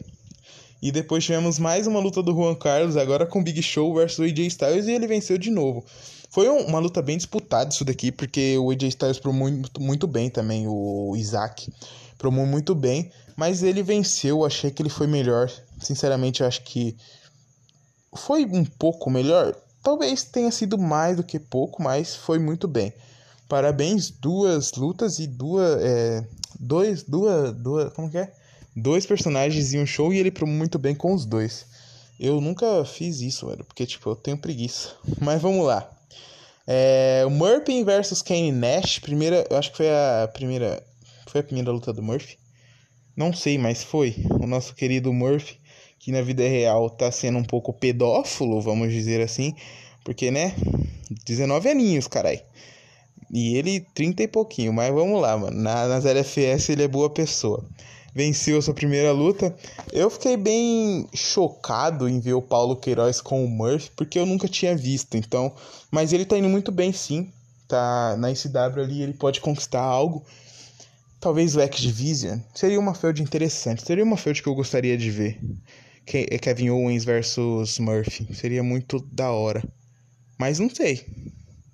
E 0.80 0.92
depois 0.92 1.24
tivemos 1.24 1.58
mais 1.58 1.86
uma 1.86 1.98
luta 1.98 2.22
do 2.22 2.34
Juan 2.34 2.54
Carlos, 2.54 2.96
agora 2.96 3.26
com 3.26 3.42
Big 3.42 3.62
Show 3.62 3.94
versus 3.94 4.18
o 4.18 4.22
AJ 4.22 4.38
Styles, 4.48 4.86
e 4.86 4.92
ele 4.92 5.06
venceu 5.06 5.38
de 5.38 5.50
novo. 5.50 5.84
Foi 6.30 6.48
uma 6.48 6.78
luta 6.78 7.00
bem 7.00 7.16
disputada 7.16 7.70
isso 7.70 7.84
daqui, 7.84 8.10
porque 8.10 8.58
o 8.58 8.70
AJ 8.70 8.82
Styles 8.88 9.18
promou 9.18 9.50
muito, 9.50 9.80
muito 9.80 10.06
bem 10.06 10.28
também, 10.28 10.66
o 10.66 11.14
Isaac 11.16 11.72
promou 12.18 12.44
muito 12.44 12.74
bem, 12.74 13.10
mas 13.36 13.62
ele 13.62 13.82
venceu, 13.82 14.44
achei 14.44 14.70
que 14.70 14.82
ele 14.82 14.88
foi 14.88 15.06
melhor. 15.06 15.50
Sinceramente, 15.80 16.40
eu 16.42 16.46
acho 16.46 16.62
que 16.62 16.96
foi 18.16 18.44
um 18.44 18.64
pouco 18.64 19.10
melhor. 19.10 19.54
Talvez 19.82 20.24
tenha 20.24 20.50
sido 20.50 20.78
mais 20.78 21.16
do 21.16 21.22
que 21.22 21.38
pouco, 21.38 21.82
mas 21.82 22.14
foi 22.14 22.38
muito 22.38 22.66
bem. 22.66 22.92
Parabéns, 23.48 24.10
duas 24.10 24.72
lutas 24.72 25.18
e 25.18 25.26
duas. 25.26 25.82
É, 25.82 26.26
dois, 26.58 27.02
duas, 27.02 27.52
duas. 27.54 27.92
Como 27.92 28.10
que 28.10 28.18
é? 28.18 28.32
Dois 28.74 29.06
personagens 29.06 29.72
e 29.72 29.78
um 29.78 29.86
show 29.86 30.12
e 30.12 30.18
ele 30.18 30.30
promove 30.30 30.58
muito 30.58 30.78
bem 30.78 30.94
com 30.94 31.14
os 31.14 31.24
dois. 31.24 31.66
Eu 32.18 32.40
nunca 32.40 32.84
fiz 32.84 33.20
isso, 33.20 33.46
velho, 33.46 33.64
porque, 33.64 33.86
tipo, 33.86 34.08
eu 34.08 34.16
tenho 34.16 34.38
preguiça. 34.38 34.90
Mas 35.20 35.40
vamos 35.42 35.66
lá. 35.66 35.90
É, 36.66 37.26
Murphy 37.30 37.84
versus 37.84 38.22
Kane 38.22 38.50
Nash, 38.50 38.98
primeira, 38.98 39.46
eu 39.50 39.56
acho 39.56 39.70
que 39.70 39.76
foi 39.76 39.90
a 39.90 40.28
primeira, 40.32 40.82
foi 41.26 41.40
a 41.40 41.44
primeira 41.44 41.70
luta 41.70 41.92
do 41.92 42.02
Murphy. 42.02 42.38
Não 43.16 43.32
sei, 43.32 43.58
mas 43.58 43.84
foi. 43.84 44.16
O 44.40 44.46
nosso 44.46 44.74
querido 44.74 45.12
Murphy, 45.12 45.58
que 45.98 46.10
na 46.10 46.20
vida 46.22 46.42
real 46.42 46.90
tá 46.90 47.12
sendo 47.12 47.38
um 47.38 47.44
pouco 47.44 47.72
pedófilo, 47.72 48.60
vamos 48.60 48.92
dizer 48.92 49.20
assim, 49.20 49.54
porque, 50.02 50.30
né, 50.30 50.54
19 51.24 51.68
aninhos, 51.68 52.08
carai. 52.08 52.42
E 53.34 53.56
ele, 53.56 53.80
30 53.80 54.22
e 54.22 54.28
pouquinho, 54.28 54.72
mas 54.72 54.94
vamos 54.94 55.20
lá, 55.20 55.36
mano. 55.36 55.60
Na, 55.60 55.88
nas 55.88 56.04
LFS 56.04 56.68
ele 56.68 56.84
é 56.84 56.88
boa 56.88 57.10
pessoa. 57.10 57.64
Venceu 58.14 58.56
a 58.56 58.62
sua 58.62 58.72
primeira 58.72 59.10
luta. 59.10 59.52
Eu 59.92 60.08
fiquei 60.08 60.36
bem 60.36 61.08
chocado 61.12 62.08
em 62.08 62.20
ver 62.20 62.34
o 62.34 62.40
Paulo 62.40 62.76
Queiroz 62.76 63.20
com 63.20 63.44
o 63.44 63.48
Murphy, 63.48 63.90
porque 63.96 64.20
eu 64.20 64.24
nunca 64.24 64.46
tinha 64.46 64.76
visto, 64.76 65.16
então. 65.16 65.52
Mas 65.90 66.12
ele 66.12 66.24
tá 66.24 66.38
indo 66.38 66.48
muito 66.48 66.70
bem, 66.70 66.92
sim. 66.92 67.32
Tá 67.66 68.16
na 68.16 68.30
ICW 68.30 68.80
ali, 68.80 69.02
ele 69.02 69.14
pode 69.14 69.40
conquistar 69.40 69.82
algo. 69.82 70.24
Talvez 71.18 71.56
o 71.56 71.60
X 71.60 71.80
Division. 71.80 72.38
Seria 72.54 72.78
uma 72.78 72.94
feud 72.94 73.20
interessante. 73.20 73.84
Seria 73.84 74.04
uma 74.04 74.16
feud 74.16 74.40
que 74.40 74.48
eu 74.48 74.54
gostaria 74.54 74.96
de 74.96 75.10
ver. 75.10 75.40
Kevin 76.06 76.70
Owens 76.70 77.04
versus 77.04 77.80
Murphy. 77.80 78.32
Seria 78.32 78.62
muito 78.62 79.00
da 79.10 79.32
hora. 79.32 79.60
Mas 80.38 80.60
não 80.60 80.70
sei. 80.70 81.04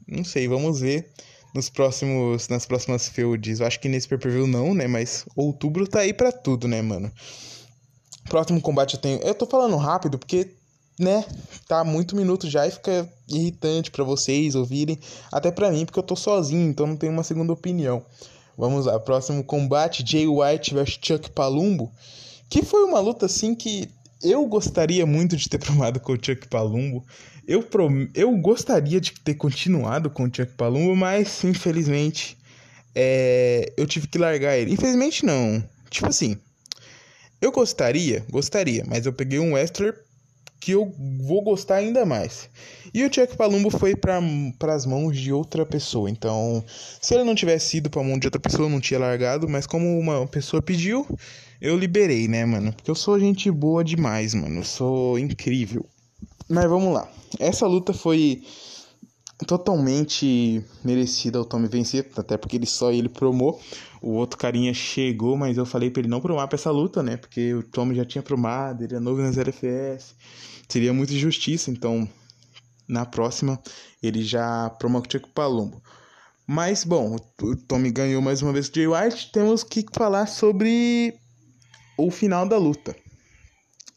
Não 0.09 0.25
sei, 0.25 0.49
vamos 0.49 0.81
ver 0.81 1.07
nos 1.55 1.69
próximos, 1.69 2.49
nas 2.49 2.67
próximas 2.67 3.09
feuds. 3.09 3.61
Eu 3.61 3.67
acho 3.67 3.81
que 3.81 3.89
nesse 3.89 4.09
pay-per-view 4.09 4.47
não, 4.47 4.75
né? 4.75 4.87
Mas 4.87 5.25
outubro 5.35 5.87
tá 5.87 6.01
aí 6.01 6.13
pra 6.13 6.33
tudo, 6.33 6.69
né, 6.69 6.81
mano? 6.83 7.11
Próximo 8.29 8.61
combate 8.61 8.95
eu 8.95 9.01
tenho. 9.01 9.21
Eu 9.21 9.35
tô 9.35 9.47
falando 9.47 9.77
rápido 9.77 10.19
porque, 10.19 10.51
né? 10.99 11.25
Tá 11.67 11.83
muito 11.85 12.15
minuto 12.15 12.49
já 12.49 12.67
e 12.67 12.71
fica 12.71 13.09
irritante 13.29 13.91
para 13.91 14.05
vocês 14.05 14.55
ouvirem. 14.55 14.99
Até 15.33 15.51
para 15.51 15.71
mim, 15.71 15.85
porque 15.85 15.99
eu 15.99 16.05
tô 16.05 16.17
sozinho, 16.17 16.69
então 16.69 16.87
não 16.87 16.97
tenho 16.97 17.13
uma 17.13 17.25
segunda 17.25 17.53
opinião. 17.53 18.05
Vamos 18.57 18.87
lá, 18.87 18.99
próximo 19.01 19.43
combate: 19.43 20.05
Jay 20.07 20.27
White 20.27 20.75
vs 20.75 20.99
Chuck 21.03 21.31
Palumbo. 21.31 21.91
Que 22.49 22.65
foi 22.65 22.85
uma 22.85 23.01
luta 23.01 23.27
assim 23.27 23.55
que 23.55 23.89
eu 24.23 24.47
gostaria 24.47 25.07
muito 25.07 25.37
de 25.37 25.49
ter 25.49 25.59
promado 25.61 26.01
com 26.01 26.13
o 26.13 26.17
Chuck 26.17 26.47
Palumbo. 26.49 27.05
Eu, 27.47 27.63
prom... 27.63 28.07
eu 28.15 28.31
gostaria 28.39 29.01
de 29.01 29.13
ter 29.13 29.35
continuado 29.35 30.11
com 30.11 30.25
o 30.25 30.27
Chuck 30.27 30.53
Palumbo, 30.57 30.95
mas 30.95 31.43
infelizmente 31.45 32.37
é... 32.95 33.73
eu 33.77 33.87
tive 33.87 34.07
que 34.07 34.19
largar 34.19 34.57
ele. 34.57 34.73
Infelizmente 34.73 35.25
não. 35.25 35.63
Tipo 35.89 36.07
assim, 36.07 36.37
eu 37.41 37.51
gostaria, 37.51 38.25
gostaria, 38.31 38.85
mas 38.87 39.07
eu 39.07 39.13
peguei 39.13 39.39
um 39.39 39.55
wrestler 39.55 39.99
que 40.61 40.73
eu 40.73 40.95
vou 41.23 41.43
gostar 41.43 41.77
ainda 41.77 42.05
mais. 42.05 42.51
E 42.93 43.03
o 43.03 43.13
Chuck 43.13 43.35
Palumbo 43.35 43.71
foi 43.71 43.97
para 43.97 44.21
as 44.75 44.85
mãos 44.85 45.19
de 45.19 45.33
outra 45.33 45.65
pessoa. 45.65 46.11
Então, 46.11 46.63
se 47.01 47.15
ele 47.15 47.25
não 47.25 47.35
tivesse 47.35 47.79
ido 47.79 47.89
para 47.89 48.03
a 48.03 48.05
mão 48.05 48.19
de 48.19 48.27
outra 48.27 48.41
pessoa, 48.41 48.67
eu 48.67 48.71
não 48.71 48.81
tinha 48.81 49.01
largado. 49.01 49.49
Mas 49.49 49.67
como 49.67 49.99
uma 49.99 50.27
pessoa 50.27 50.61
pediu, 50.61 51.07
eu 51.61 51.77
liberei, 51.77 52.27
né, 52.27 52.45
mano? 52.45 52.73
Porque 52.73 52.91
eu 52.91 52.95
sou 52.95 53.19
gente 53.21 53.51
boa 53.51 53.85
demais, 53.85 54.35
mano. 54.35 54.61
Eu 54.61 54.65
sou 54.65 55.19
incrível. 55.19 55.85
Mas 56.49 56.69
vamos 56.69 56.93
lá. 56.93 57.09
Essa 57.39 57.67
luta 57.67 57.93
foi 57.93 58.43
totalmente 59.47 60.65
merecida 60.85 61.41
o 61.41 61.45
Tommy 61.45 61.69
vencer, 61.69 62.11
até 62.17 62.37
porque 62.37 62.57
ele 62.57 62.67
só 62.67 62.91
ele 62.91 63.09
promou. 63.09 63.61
O 64.03 64.13
outro 64.13 64.39
carinha 64.39 64.73
chegou, 64.73 65.37
mas 65.37 65.57
eu 65.57 65.67
falei 65.67 65.91
para 65.91 66.01
ele 66.01 66.09
não 66.09 66.21
promar 66.21 66.49
pra 66.49 66.57
essa 66.57 66.71
luta, 66.71 67.03
né? 67.03 67.17
Porque 67.17 67.55
o 67.55 67.63
Tommy 67.63 67.95
já 67.95 68.05
tinha 68.05 68.23
promado, 68.23 68.83
ele 68.83 68.97
é 68.97 69.01
novo 69.01 69.21
nas 69.21 69.37
LFS. 69.37 70.15
Seria 70.69 70.93
muita 70.93 71.13
injustiça, 71.13 71.71
então 71.71 72.09
na 72.89 73.05
próxima 73.05 73.61
ele 74.03 74.23
já 74.23 74.71
promou 74.71 75.03
o 75.03 75.29
Palumbo. 75.29 75.83
Mas, 76.47 76.83
bom, 76.83 77.17
o 77.43 77.57
Tommy 77.57 77.91
ganhou 77.91 78.21
mais 78.21 78.43
uma 78.43 78.53
vez 78.53 78.69
o 78.69 78.75
Jay 78.75 78.89
White. 78.89 79.31
Temos 79.31 79.63
que 79.63 79.85
falar 79.93 80.27
sobre 80.27 81.15
o 82.07 82.11
final 82.11 82.47
da 82.47 82.59
luta. 82.59 82.95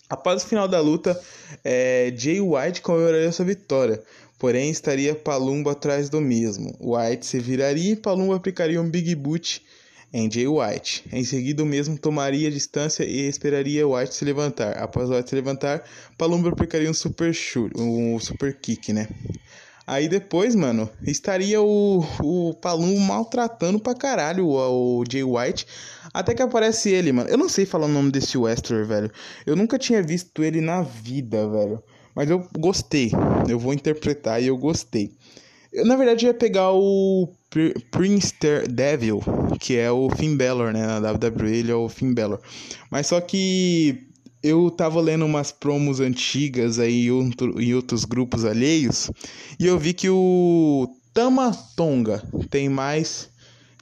Após 0.09 0.43
o 0.43 0.47
final 0.47 0.67
da 0.67 0.79
luta, 0.79 1.19
é, 1.63 2.13
Jay 2.15 2.39
White 2.39 2.81
comemoraria 2.81 3.31
sua 3.31 3.45
vitória, 3.45 4.03
porém 4.37 4.69
estaria 4.69 5.15
Palumbo 5.15 5.69
atrás 5.69 6.09
do 6.09 6.21
mesmo. 6.21 6.77
White 6.79 7.25
se 7.25 7.39
viraria 7.39 7.93
e 7.93 7.95
Palumbo 7.95 8.33
aplicaria 8.33 8.81
um 8.81 8.89
Big 8.89 9.15
Boot 9.15 9.63
em 10.13 10.29
Jay 10.29 10.47
White. 10.47 11.03
Em 11.11 11.23
seguida, 11.23 11.63
o 11.63 11.65
mesmo 11.65 11.97
tomaria 11.97 12.51
distância 12.51 13.03
e 13.03 13.27
esperaria 13.27 13.87
White 13.87 14.13
se 14.13 14.23
levantar. 14.23 14.77
Após 14.77 15.09
White 15.09 15.29
se 15.29 15.35
levantar, 15.35 15.83
Palumbo 16.17 16.47
aplicaria 16.47 16.89
um 16.89 16.93
super 16.93 17.33
shoot, 17.33 17.73
um 17.75 18.19
super 18.19 18.53
kick, 18.53 18.93
né? 18.93 19.07
Aí 19.85 20.07
depois, 20.07 20.55
mano, 20.55 20.89
estaria 21.05 21.61
o, 21.61 22.05
o 22.21 22.53
Palumbo 22.53 22.99
maltratando 23.01 23.79
pra 23.79 23.93
caralho 23.93 24.47
o, 24.47 24.99
o 24.99 25.03
Jay 25.09 25.23
White. 25.23 25.67
Até 26.13 26.33
que 26.33 26.41
aparece 26.41 26.89
ele, 26.89 27.11
mano. 27.11 27.29
Eu 27.29 27.37
não 27.37 27.49
sei 27.49 27.65
falar 27.65 27.87
o 27.87 27.89
nome 27.89 28.11
desse 28.11 28.37
Wester, 28.37 28.85
velho. 28.85 29.11
Eu 29.45 29.55
nunca 29.55 29.77
tinha 29.77 30.01
visto 30.01 30.43
ele 30.43 30.61
na 30.61 30.81
vida, 30.81 31.49
velho. 31.49 31.83
Mas 32.15 32.29
eu 32.29 32.47
gostei. 32.57 33.11
Eu 33.49 33.59
vou 33.59 33.73
interpretar 33.73 34.41
e 34.41 34.47
eu 34.47 34.57
gostei. 34.57 35.11
Eu, 35.71 35.85
na 35.85 35.95
verdade, 35.95 36.27
ia 36.27 36.33
pegar 36.33 36.71
o 36.71 37.27
Prince 37.91 38.33
Devil, 38.69 39.21
que 39.59 39.75
é 39.75 39.91
o 39.91 40.09
Finn 40.11 40.37
Balor, 40.37 40.71
né? 40.71 40.85
Na 40.85 41.11
WWE 41.11 41.57
ele 41.57 41.71
é 41.71 41.75
o 41.75 41.89
Finn 41.89 42.13
Balor. 42.13 42.39
Mas 42.91 43.07
só 43.07 43.19
que 43.19 44.07
eu 44.43 44.69
tava 44.69 44.99
lendo 44.99 45.25
umas 45.25 45.51
promos 45.51 45.99
antigas 45.99 46.77
aí 46.77 47.07
em 47.07 47.73
outros 47.73 48.03
grupos 48.03 48.43
alheios 48.43 49.09
e 49.57 49.65
eu 49.65 49.79
vi 49.79 49.93
que 49.93 50.09
o 50.09 50.93
Tama 51.13 51.51
Tonga 51.75 52.21
tem 52.49 52.67
mais 52.67 53.29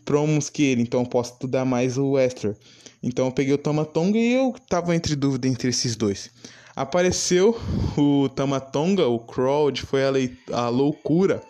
promos 0.05 0.49
que 0.49 0.63
ele, 0.63 0.81
então 0.83 1.01
eu 1.01 1.05
posso 1.07 1.33
estudar 1.33 1.65
mais 1.65 1.97
o 1.97 2.17
Esther. 2.19 2.55
Então 3.01 3.25
eu 3.25 3.31
peguei 3.31 3.53
o 3.53 3.57
Tama 3.57 3.85
Tonga 3.85 4.17
e 4.17 4.33
eu 4.33 4.53
tava 4.69 4.95
entre 4.95 5.15
dúvida 5.15 5.47
entre 5.47 5.69
esses 5.69 5.95
dois. 5.95 6.29
Apareceu 6.75 7.59
o 7.97 8.29
Tamatonga, 8.29 9.07
o 9.07 9.19
Crowd, 9.19 9.81
foi 9.81 10.01
a, 10.03 10.11
a 10.53 10.69
loucura. 10.69 11.41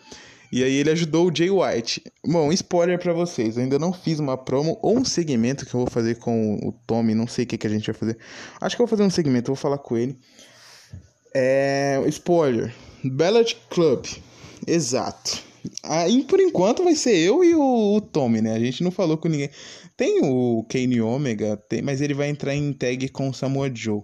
E 0.52 0.64
aí 0.64 0.74
ele 0.74 0.90
ajudou 0.92 1.30
o 1.30 1.36
Jay 1.36 1.50
White. 1.50 2.04
Bom, 2.26 2.52
spoiler 2.52 3.00
para 3.00 3.14
vocês, 3.14 3.56
eu 3.56 3.64
ainda 3.64 3.80
não 3.80 3.94
fiz 3.94 4.20
uma 4.20 4.38
promo 4.38 4.78
ou 4.82 4.98
um 4.98 5.06
segmento 5.06 5.66
que 5.66 5.74
eu 5.74 5.80
vou 5.80 5.90
fazer 5.90 6.16
com 6.16 6.56
o 6.56 6.74
Tommy, 6.86 7.16
não 7.16 7.26
sei 7.28 7.46
o 7.46 7.48
que, 7.48 7.58
que 7.58 7.68
a 7.68 7.70
gente 7.70 7.86
vai 7.86 7.96
fazer. 7.96 8.18
Acho 8.60 8.76
que 8.76 8.82
eu 8.82 8.86
vou 8.86 8.98
fazer 8.98 9.08
um 9.08 9.10
segmento, 9.10 9.48
vou 9.48 9.56
falar 9.56 9.78
com 9.78 9.96
ele. 9.98 10.18
É. 11.34 12.02
Spoiler. 12.08 12.74
Ballad 13.04 13.56
Club. 13.70 14.06
Exato. 14.68 15.42
Aí 15.84 16.24
por 16.24 16.40
enquanto 16.40 16.84
vai 16.84 16.96
ser 16.96 17.16
eu 17.16 17.44
e 17.44 17.56
o, 17.56 17.96
o 17.96 18.02
Tommy, 18.02 18.42
né? 18.42 18.54
A 18.54 18.60
gente 18.60 18.84
não 18.84 18.92
falou 18.92 19.18
com 19.18 19.30
ninguém. 19.30 19.50
Tem 19.96 20.20
o 20.24 20.66
Kane 20.68 21.00
Omega, 21.00 21.56
tem, 21.56 21.82
mas 21.82 22.02
ele 22.02 22.14
vai 22.14 22.28
entrar 22.28 22.56
em 22.56 22.74
tag 22.74 23.08
com 23.10 23.30
o 23.30 23.34
Samoa 23.34 23.72
Joe. 23.74 24.02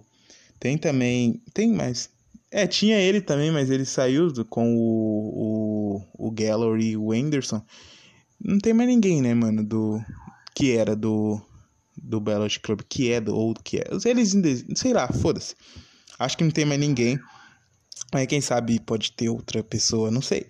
Tem 0.58 0.78
também. 0.78 1.42
Tem 1.52 1.70
mais. 1.72 2.08
É, 2.50 2.66
tinha 2.66 2.98
ele 2.98 3.20
também, 3.20 3.50
mas 3.50 3.70
ele 3.70 3.84
saiu 3.84 4.32
com 4.46 4.74
o, 4.74 6.00
o, 6.16 6.28
o 6.28 6.30
Gallery 6.30 6.90
e 6.90 6.96
o 6.96 7.12
Anderson. 7.12 7.62
Não 8.40 8.58
tem 8.58 8.72
mais 8.72 8.88
ninguém, 8.88 9.20
né, 9.20 9.34
mano, 9.34 9.64
do... 9.64 10.00
Que 10.54 10.76
era 10.76 10.96
do... 10.96 11.40
Do 12.00 12.20
Ballot 12.20 12.60
Club, 12.60 12.80
que 12.88 13.12
é 13.12 13.20
do... 13.20 13.36
Ou 13.36 13.54
que 13.54 13.78
é... 13.78 13.84
Eles... 14.04 14.34
Sei 14.76 14.92
lá, 14.92 15.08
foda-se. 15.08 15.54
Acho 16.18 16.38
que 16.38 16.44
não 16.44 16.50
tem 16.50 16.64
mais 16.64 16.80
ninguém. 16.80 17.18
Mas 18.12 18.26
quem 18.26 18.40
sabe 18.40 18.80
pode 18.80 19.12
ter 19.12 19.28
outra 19.28 19.62
pessoa, 19.62 20.10
não 20.10 20.22
sei. 20.22 20.46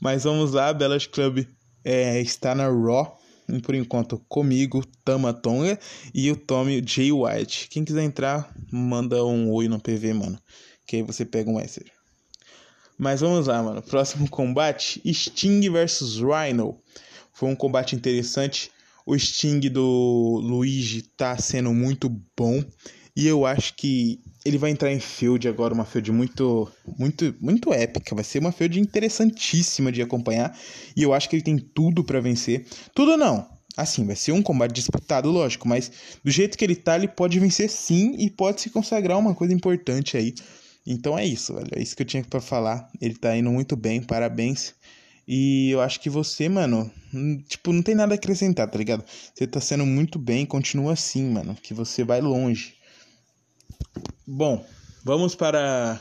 Mas 0.00 0.24
vamos 0.24 0.52
lá, 0.52 0.72
Ballot 0.72 1.08
Club 1.10 1.44
é, 1.84 2.20
está 2.20 2.54
na 2.54 2.68
Raw. 2.68 3.20
Por 3.62 3.74
enquanto, 3.74 4.18
comigo, 4.26 4.82
Tama 5.04 5.34
Tonga 5.34 5.78
e 6.14 6.30
o 6.30 6.36
Tommy 6.36 6.80
J. 6.80 7.12
White. 7.12 7.68
Quem 7.68 7.84
quiser 7.84 8.02
entrar, 8.02 8.50
manda 8.72 9.22
um 9.22 9.50
oi 9.50 9.68
no 9.68 9.78
PV, 9.78 10.14
mano 10.14 10.38
que 10.86 10.96
aí 10.96 11.02
você 11.02 11.24
pega 11.24 11.50
um 11.50 11.60
Esser. 11.60 11.90
Mas 12.98 13.20
vamos 13.20 13.46
lá, 13.46 13.62
mano. 13.62 13.82
Próximo 13.82 14.28
combate: 14.28 15.00
Sting 15.12 15.68
versus 15.70 16.18
Rhino. 16.18 16.78
Foi 17.32 17.48
um 17.48 17.56
combate 17.56 17.96
interessante. 17.96 18.70
O 19.04 19.18
Sting 19.18 19.60
do 19.68 20.40
Luigi 20.42 21.02
tá 21.16 21.36
sendo 21.36 21.72
muito 21.72 22.08
bom. 22.36 22.62
E 23.16 23.26
eu 23.26 23.46
acho 23.46 23.74
que 23.74 24.20
ele 24.44 24.58
vai 24.58 24.70
entrar 24.70 24.92
em 24.92 24.98
field 24.98 25.46
agora, 25.46 25.72
uma 25.72 25.84
field 25.84 26.10
muito, 26.10 26.70
muito, 26.98 27.34
muito 27.40 27.72
épica. 27.72 28.14
Vai 28.14 28.24
ser 28.24 28.38
uma 28.38 28.52
field 28.52 28.80
interessantíssima 28.80 29.92
de 29.92 30.02
acompanhar. 30.02 30.56
E 30.96 31.02
eu 31.02 31.12
acho 31.12 31.28
que 31.28 31.36
ele 31.36 31.42
tem 31.42 31.58
tudo 31.58 32.02
para 32.02 32.20
vencer. 32.20 32.66
Tudo 32.94 33.16
não. 33.16 33.48
Assim, 33.76 34.06
vai 34.06 34.14
ser 34.14 34.32
um 34.32 34.42
combate 34.42 34.72
disputado, 34.72 35.30
lógico. 35.30 35.68
Mas 35.68 35.90
do 36.24 36.30
jeito 36.30 36.56
que 36.56 36.64
ele 36.64 36.76
tá, 36.76 36.96
ele 36.96 37.08
pode 37.08 37.38
vencer 37.38 37.68
sim. 37.68 38.14
E 38.18 38.30
pode 38.30 38.60
se 38.60 38.70
consagrar 38.70 39.18
uma 39.18 39.34
coisa 39.34 39.52
importante 39.52 40.16
aí 40.16 40.34
então 40.86 41.18
é 41.18 41.24
isso, 41.24 41.54
velho. 41.54 41.70
É 41.74 41.82
isso 41.82 41.96
que 41.96 42.02
eu 42.02 42.06
tinha 42.06 42.24
para 42.24 42.40
falar. 42.40 42.90
Ele 43.00 43.14
tá 43.14 43.36
indo 43.36 43.50
muito 43.50 43.76
bem, 43.76 44.02
parabéns. 44.02 44.74
E 45.26 45.70
eu 45.70 45.80
acho 45.80 46.00
que 46.00 46.10
você, 46.10 46.48
mano, 46.48 46.90
tipo, 47.48 47.72
não 47.72 47.82
tem 47.82 47.94
nada 47.94 48.14
a 48.14 48.16
acrescentar, 48.16 48.70
tá 48.70 48.76
ligado? 48.76 49.04
Você 49.34 49.46
tá 49.46 49.60
sendo 49.60 49.86
muito 49.86 50.18
bem, 50.18 50.44
continua 50.44 50.92
assim, 50.92 51.24
mano, 51.24 51.54
que 51.54 51.72
você 51.72 52.04
vai 52.04 52.20
longe. 52.20 52.74
Bom, 54.26 54.64
vamos 55.02 55.34
para 55.34 56.00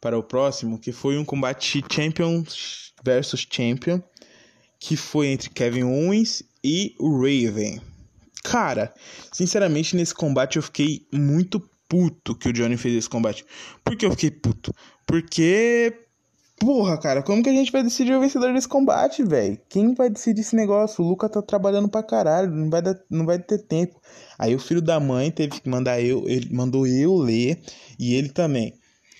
para 0.00 0.18
o 0.18 0.22
próximo, 0.22 0.78
que 0.78 0.92
foi 0.92 1.18
um 1.18 1.24
combate 1.24 1.82
Champion 1.90 2.44
versus 3.02 3.46
Champion, 3.50 4.00
que 4.78 4.96
foi 4.96 5.28
entre 5.28 5.50
Kevin 5.50 5.84
Owens 5.84 6.42
e 6.62 6.94
o 7.00 7.16
Raven. 7.16 7.80
Cara, 8.44 8.94
sinceramente 9.32 9.96
nesse 9.96 10.14
combate 10.14 10.56
eu 10.56 10.62
fiquei 10.62 11.06
muito 11.12 11.60
puto 11.88 12.34
que 12.34 12.48
o 12.48 12.52
Johnny 12.52 12.76
fez 12.76 12.94
esse 12.94 13.08
combate. 13.08 13.44
Por 13.84 13.96
que 13.96 14.06
eu 14.06 14.10
fiquei 14.10 14.30
puto? 14.30 14.74
Porque. 15.06 15.92
Porra, 16.58 16.98
cara, 16.98 17.22
como 17.22 17.42
que 17.42 17.50
a 17.50 17.52
gente 17.52 17.70
vai 17.70 17.82
decidir 17.82 18.14
o 18.14 18.20
vencedor 18.20 18.50
desse 18.54 18.66
combate, 18.66 19.22
velho? 19.22 19.58
Quem 19.68 19.92
vai 19.92 20.08
decidir 20.08 20.40
esse 20.40 20.56
negócio? 20.56 21.04
O 21.04 21.08
Luca 21.08 21.28
tá 21.28 21.42
trabalhando 21.42 21.86
pra 21.86 22.02
caralho, 22.02 22.50
não 22.50 22.70
vai, 22.70 22.80
dar, 22.80 22.98
não 23.10 23.26
vai 23.26 23.38
ter 23.38 23.58
tempo. 23.58 24.00
Aí 24.38 24.54
o 24.54 24.58
filho 24.58 24.80
da 24.80 24.98
mãe 24.98 25.30
teve 25.30 25.60
que 25.60 25.68
mandar 25.68 26.00
eu, 26.00 26.26
ele 26.26 26.48
mandou 26.54 26.86
eu 26.86 27.14
ler 27.14 27.60
e 27.98 28.14
ele 28.14 28.30
também. 28.30 28.72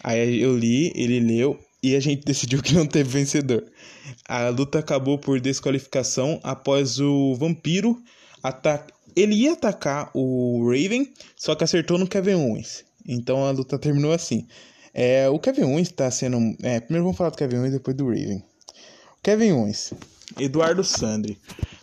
Aí 0.03 0.41
eu 0.41 0.57
li, 0.57 0.91
ele 0.95 1.21
leu 1.21 1.59
e 1.83 1.95
a 1.95 2.01
gente 2.01 2.25
decidiu 2.27 2.63
que 2.63 2.73
não 2.73 2.87
teve 2.87 3.11
vencedor. 3.11 3.65
A 4.27 4.49
luta 4.49 4.79
acabou 4.79 5.19
por 5.19 5.39
desqualificação 5.39 6.41
após 6.43 6.99
o 6.99 7.35
vampiro 7.35 7.99
atacar 8.43 8.96
ele 9.17 9.35
ia 9.35 9.55
atacar 9.55 10.11
o 10.15 10.69
Raven, 10.71 11.13
só 11.37 11.55
que 11.55 11.65
acertou 11.65 11.99
no 11.99 12.07
Kevin 12.07 12.35
Owens. 12.35 12.85
Então 13.09 13.47
a 13.47 13.51
luta 13.51 13.79
terminou 13.79 14.13
assim. 14.13 14.47
É, 14.93 15.29
o 15.29 15.39
Kevin 15.39 15.65
Owens 15.65 15.89
está 15.89 16.11
sendo. 16.11 16.39
É, 16.63 16.81
primeiro 16.81 17.05
vamos 17.05 17.17
falar 17.17 17.31
do 17.31 17.37
Kevin 17.37 17.59
Owens 17.59 17.73
depois 17.73 17.97
do 17.97 18.07
Raven. 18.07 18.43
Kevin 19.23 19.53
Owens. 19.53 19.93
Eduardo 20.39 20.85
Sandri. 20.85 21.39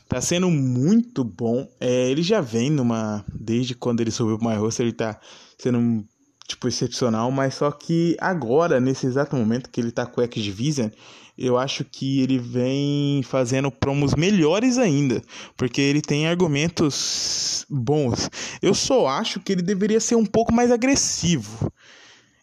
Tá 0.07 0.21
sendo 0.21 0.49
muito 0.49 1.23
bom. 1.23 1.67
É, 1.79 2.09
ele 2.09 2.21
já 2.21 2.39
vem 2.39 2.69
numa. 2.69 3.25
Desde 3.33 3.73
quando 3.73 4.01
ele 4.01 4.11
subiu 4.11 4.37
pro 4.37 4.47
My 4.47 4.55
Roster, 4.55 4.85
ele 4.85 4.93
tá 4.93 5.19
sendo 5.57 6.05
tipo 6.47 6.67
excepcional, 6.67 7.31
mas 7.31 7.55
só 7.55 7.71
que 7.71 8.17
agora, 8.19 8.79
nesse 8.79 9.05
exato 9.07 9.35
momento 9.35 9.69
que 9.69 9.79
ele 9.79 9.91
tá 9.91 10.05
com 10.05 10.19
o 10.19 10.23
X-Division, 10.23 10.89
eu 11.37 11.57
acho 11.57 11.83
que 11.83 12.21
ele 12.21 12.37
vem 12.37 13.23
fazendo 13.23 13.71
promos 13.71 14.13
melhores 14.13 14.77
ainda, 14.77 15.21
porque 15.57 15.81
ele 15.81 16.01
tem 16.01 16.27
argumentos 16.27 17.65
bons. 17.69 18.29
Eu 18.61 18.73
só 18.73 19.07
acho 19.07 19.39
que 19.39 19.51
ele 19.51 19.61
deveria 19.61 19.99
ser 19.99 20.15
um 20.15 20.25
pouco 20.25 20.53
mais 20.53 20.71
agressivo. 20.71 21.71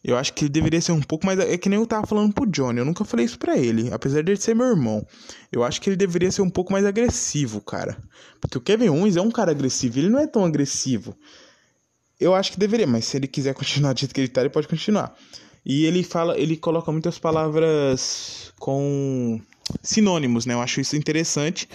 Eu 0.02 0.16
acho 0.16 0.32
que 0.32 0.44
ele 0.44 0.50
deveria 0.50 0.80
ser 0.80 0.92
um 0.92 1.00
pouco 1.00 1.26
mais. 1.26 1.38
É 1.38 1.58
que 1.58 1.68
nem 1.68 1.78
eu 1.78 1.86
tava 1.86 2.06
falando 2.06 2.32
pro 2.32 2.50
Johnny. 2.50 2.78
Eu 2.78 2.86
nunca 2.86 3.04
falei 3.04 3.26
isso 3.26 3.38
pra 3.38 3.56
ele. 3.56 3.92
Apesar 3.92 4.22
de 4.22 4.32
ele 4.32 4.40
ser 4.40 4.54
meu 4.54 4.66
irmão. 4.66 5.06
Eu 5.52 5.62
acho 5.62 5.80
que 5.80 5.90
ele 5.90 5.96
deveria 5.96 6.32
ser 6.32 6.40
um 6.40 6.48
pouco 6.48 6.72
mais 6.72 6.86
agressivo, 6.86 7.60
cara. 7.60 7.98
Porque 8.40 8.56
o 8.56 8.62
Kevin 8.62 8.88
Owens 8.88 9.16
é 9.16 9.20
um 9.20 9.30
cara 9.30 9.50
agressivo. 9.50 9.98
Ele 9.98 10.08
não 10.08 10.18
é 10.18 10.26
tão 10.26 10.42
agressivo. 10.42 11.14
Eu 12.18 12.34
acho 12.34 12.52
que 12.52 12.58
deveria, 12.58 12.86
mas 12.86 13.04
se 13.04 13.16
ele 13.18 13.28
quiser 13.28 13.52
continuar 13.54 13.92
do 13.92 14.00
jeito 14.00 14.14
que 14.14 14.20
ele 14.22 14.28
tá, 14.28 14.40
ele 14.40 14.50
pode 14.50 14.68
continuar. 14.68 15.14
E 15.64 15.84
ele 15.84 16.02
fala, 16.02 16.38
ele 16.38 16.56
coloca 16.56 16.90
muitas 16.90 17.18
palavras 17.18 18.52
com 18.58 19.40
sinônimos, 19.82 20.46
né? 20.46 20.54
Eu 20.54 20.60
acho 20.60 20.80
isso 20.80 20.96
interessante. 20.96 21.68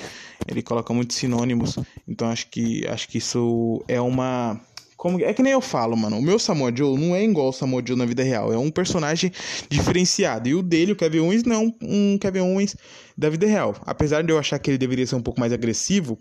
Ele 0.47 0.61
coloca 0.61 0.93
muitos 0.93 1.17
sinônimos. 1.17 1.77
Então 2.07 2.29
acho 2.29 2.47
que 2.47 2.85
acho 2.87 3.07
que 3.07 3.17
isso 3.17 3.83
é 3.87 3.99
uma 4.01 4.59
como 4.97 5.23
é 5.23 5.33
que 5.33 5.43
nem 5.43 5.53
eu 5.53 5.61
falo, 5.61 5.95
mano. 5.95 6.17
O 6.17 6.21
meu 6.21 6.39
Samoa 6.39 6.75
Joe 6.75 6.97
não 6.97 7.15
é 7.15 7.23
igual 7.23 7.49
o 7.49 7.53
Samoa 7.53 7.83
Joe 7.85 7.95
na 7.95 8.05
vida 8.05 8.23
real. 8.23 8.51
É 8.51 8.57
um 8.57 8.71
personagem 8.71 9.31
diferenciado. 9.69 10.49
E 10.49 10.55
o 10.55 10.63
dele, 10.63 10.93
o 10.93 10.95
Kevin 10.95 11.19
Owens, 11.19 11.43
não 11.43 11.55
é 11.55 11.73
um 11.81 12.17
Kevin 12.17 12.39
Owens 12.39 12.75
da 13.15 13.29
vida 13.29 13.45
real. 13.45 13.75
Apesar 13.85 14.23
de 14.23 14.31
eu 14.31 14.39
achar 14.39 14.57
que 14.57 14.71
ele 14.71 14.79
deveria 14.79 15.05
ser 15.05 15.15
um 15.15 15.21
pouco 15.21 15.39
mais 15.39 15.53
agressivo, 15.53 16.17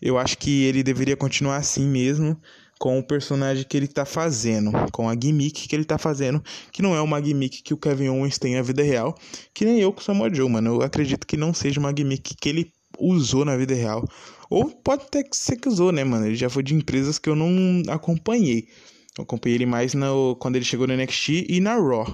eu 0.00 0.16
acho 0.16 0.38
que 0.38 0.62
ele 0.64 0.84
deveria 0.84 1.16
continuar 1.16 1.56
assim 1.56 1.84
mesmo 1.84 2.40
com 2.78 2.98
o 2.98 3.02
personagem 3.02 3.64
que 3.68 3.76
ele 3.76 3.88
tá 3.88 4.04
fazendo, 4.04 4.70
com 4.92 5.08
a 5.08 5.14
gimmick 5.14 5.68
que 5.68 5.74
ele 5.74 5.84
tá 5.84 5.98
fazendo, 5.98 6.42
que 6.72 6.80
não 6.80 6.94
é 6.94 7.00
uma 7.00 7.22
gimmick 7.22 7.62
que 7.62 7.74
o 7.74 7.76
Kevin 7.76 8.08
Owens 8.08 8.38
tem 8.38 8.54
na 8.54 8.62
vida 8.62 8.82
real, 8.82 9.16
que 9.52 9.64
nem 9.64 9.80
eu 9.80 9.92
com 9.92 10.00
o 10.00 10.04
Samoa 10.04 10.32
Joe, 10.32 10.48
mano. 10.48 10.76
Eu 10.76 10.82
acredito 10.82 11.26
que 11.26 11.36
não 11.36 11.52
seja 11.52 11.80
uma 11.80 11.92
gimmick 11.96 12.36
que 12.36 12.48
ele 12.48 12.72
usou 12.98 13.44
na 13.44 13.56
vida 13.56 13.74
real. 13.74 14.06
Ou 14.48 14.70
pode 14.70 15.02
até 15.02 15.22
ser 15.32 15.56
que 15.56 15.68
usou, 15.68 15.92
né, 15.92 16.04
mano? 16.04 16.26
Ele 16.26 16.36
já 16.36 16.48
foi 16.48 16.62
de 16.62 16.74
empresas 16.74 17.18
que 17.18 17.28
eu 17.28 17.36
não 17.36 17.82
acompanhei. 17.92 18.68
Eu 19.16 19.24
acompanhei 19.24 19.56
ele 19.56 19.66
mais 19.66 19.94
no, 19.94 20.36
quando 20.36 20.56
ele 20.56 20.64
chegou 20.64 20.86
no 20.86 20.96
NXT 20.96 21.46
e 21.48 21.60
na 21.60 21.74
Raw. 21.74 22.06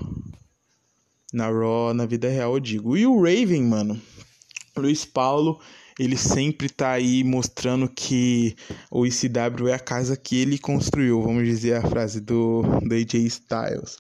Na 1.33 1.47
Raw, 1.47 1.95
na 1.95 2.07
vida 2.07 2.29
real, 2.29 2.55
eu 2.55 2.61
digo. 2.61 2.97
E 2.97 3.07
o 3.07 3.23
Raven, 3.23 3.63
mano. 3.63 4.01
Luiz 4.77 5.05
Paulo, 5.05 5.61
ele 5.99 6.17
sempre 6.17 6.69
tá 6.69 6.93
aí 6.93 7.23
mostrando 7.23 7.89
que 7.89 8.57
o 8.91 9.07
ICW 9.07 9.69
é 9.69 9.75
a 9.75 9.79
casa 9.79 10.17
que 10.17 10.37
ele 10.37 10.59
construiu, 10.59 11.23
vamos 11.23 11.47
dizer 11.47 11.77
a 11.77 11.83
frase 11.83 12.21
do, 12.21 12.63
do 12.83 12.95
AJ 12.95 13.15
Styles. 13.27 13.99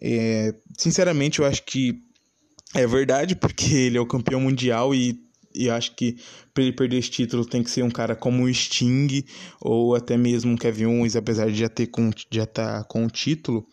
É, 0.00 0.54
sinceramente, 0.78 1.40
eu 1.40 1.46
acho 1.46 1.64
que 1.64 2.00
é 2.74 2.86
verdade, 2.86 3.34
porque 3.36 3.74
ele 3.74 3.98
é 3.98 4.00
o 4.00 4.06
campeão 4.06 4.40
mundial 4.40 4.94
e 4.94 5.20
e 5.54 5.68
acho 5.68 5.94
que 5.94 6.16
para 6.52 6.62
ele 6.62 6.72
perder 6.72 6.98
esse 6.98 7.10
título 7.10 7.44
tem 7.44 7.62
que 7.62 7.70
ser 7.70 7.82
um 7.82 7.90
cara 7.90 8.16
como 8.16 8.44
o 8.44 8.54
Sting 8.54 9.24
ou 9.60 9.94
até 9.94 10.16
mesmo 10.16 10.52
um 10.52 10.56
Kevin 10.56 10.86
Owens, 10.86 11.16
apesar 11.16 11.50
de 11.50 11.58
já 11.58 11.68
ter 11.68 11.88
com, 11.88 12.10
já 12.30 12.46
tá 12.46 12.84
com 12.84 13.04
o 13.04 13.10
título 13.10 13.66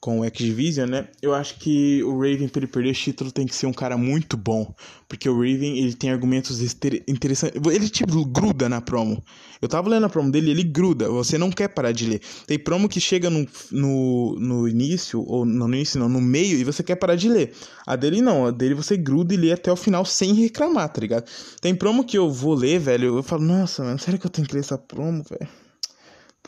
com 0.00 0.20
o 0.20 0.24
X-Division, 0.24 0.88
né? 0.88 1.08
Eu 1.20 1.34
acho 1.34 1.58
que 1.58 2.02
o 2.04 2.20
Raven, 2.20 2.48
para 2.48 2.60
ele 2.60 2.66
perder 2.68 2.90
esse 2.90 3.00
título, 3.00 3.32
tem 3.32 3.46
que 3.46 3.54
ser 3.54 3.66
um 3.66 3.72
cara 3.72 3.96
muito 3.96 4.36
bom. 4.36 4.72
Porque 5.08 5.28
o 5.28 5.34
Raven, 5.34 5.78
ele 5.78 5.94
tem 5.94 6.10
argumentos 6.10 6.60
interessantes. 7.08 7.60
Ele, 7.66 7.88
tipo, 7.88 8.24
gruda 8.24 8.68
na 8.68 8.80
promo. 8.80 9.22
Eu 9.60 9.68
tava 9.68 9.88
lendo 9.88 10.06
a 10.06 10.08
promo 10.08 10.30
dele 10.30 10.52
ele 10.52 10.62
gruda. 10.62 11.08
Você 11.08 11.36
não 11.36 11.50
quer 11.50 11.68
parar 11.68 11.90
de 11.90 12.06
ler. 12.06 12.20
Tem 12.46 12.58
promo 12.58 12.88
que 12.88 13.00
chega 13.00 13.28
no, 13.28 13.44
no, 13.72 14.36
no 14.38 14.68
início, 14.68 15.20
ou 15.26 15.44
não, 15.44 15.66
no 15.66 15.74
início 15.74 15.98
não, 15.98 16.08
no 16.08 16.20
meio, 16.20 16.58
e 16.58 16.64
você 16.64 16.82
quer 16.82 16.96
parar 16.96 17.16
de 17.16 17.28
ler. 17.28 17.52
A 17.84 17.96
dele 17.96 18.22
não. 18.22 18.46
A 18.46 18.52
dele 18.52 18.74
você 18.74 18.96
gruda 18.96 19.34
e 19.34 19.36
lê 19.36 19.50
até 19.50 19.72
o 19.72 19.76
final 19.76 20.04
sem 20.04 20.32
reclamar, 20.32 20.92
tá 20.92 21.00
ligado? 21.00 21.28
Tem 21.60 21.74
promo 21.74 22.04
que 22.04 22.16
eu 22.16 22.30
vou 22.30 22.54
ler, 22.54 22.78
velho, 22.78 23.16
eu 23.16 23.22
falo, 23.22 23.44
nossa, 23.44 23.82
mano, 23.82 23.98
sério 23.98 24.20
que 24.20 24.26
eu 24.26 24.30
tenho 24.30 24.46
que 24.46 24.54
ler 24.54 24.60
essa 24.60 24.78
promo, 24.78 25.24
velho? 25.28 25.67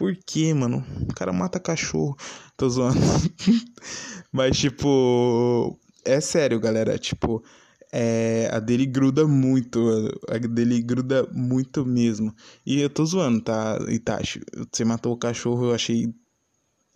Por 0.01 0.17
quê, 0.17 0.55
mano? 0.55 0.83
O 1.11 1.15
cara 1.15 1.31
mata 1.31 1.61
cachorro. 1.61 2.17
Tô 2.57 2.67
zoando. 2.71 2.97
Mas, 4.33 4.57
tipo. 4.57 5.79
É 6.07 6.23
sério, 6.23 6.59
galera. 6.59 6.97
Tipo. 6.97 7.45
É, 7.93 8.49
a 8.51 8.61
dele 8.61 8.87
gruda 8.87 9.27
muito, 9.27 9.79
a 10.27 10.39
dele 10.39 10.81
gruda 10.81 11.29
muito 11.33 11.85
mesmo. 11.85 12.35
E 12.65 12.81
eu 12.81 12.89
tô 12.89 13.05
zoando, 13.05 13.43
tá, 13.43 13.79
Itachi? 13.89 14.41
Você 14.73 14.87
matou 14.87 15.13
o 15.13 15.19
cachorro, 15.19 15.67
eu 15.67 15.75
achei 15.75 16.15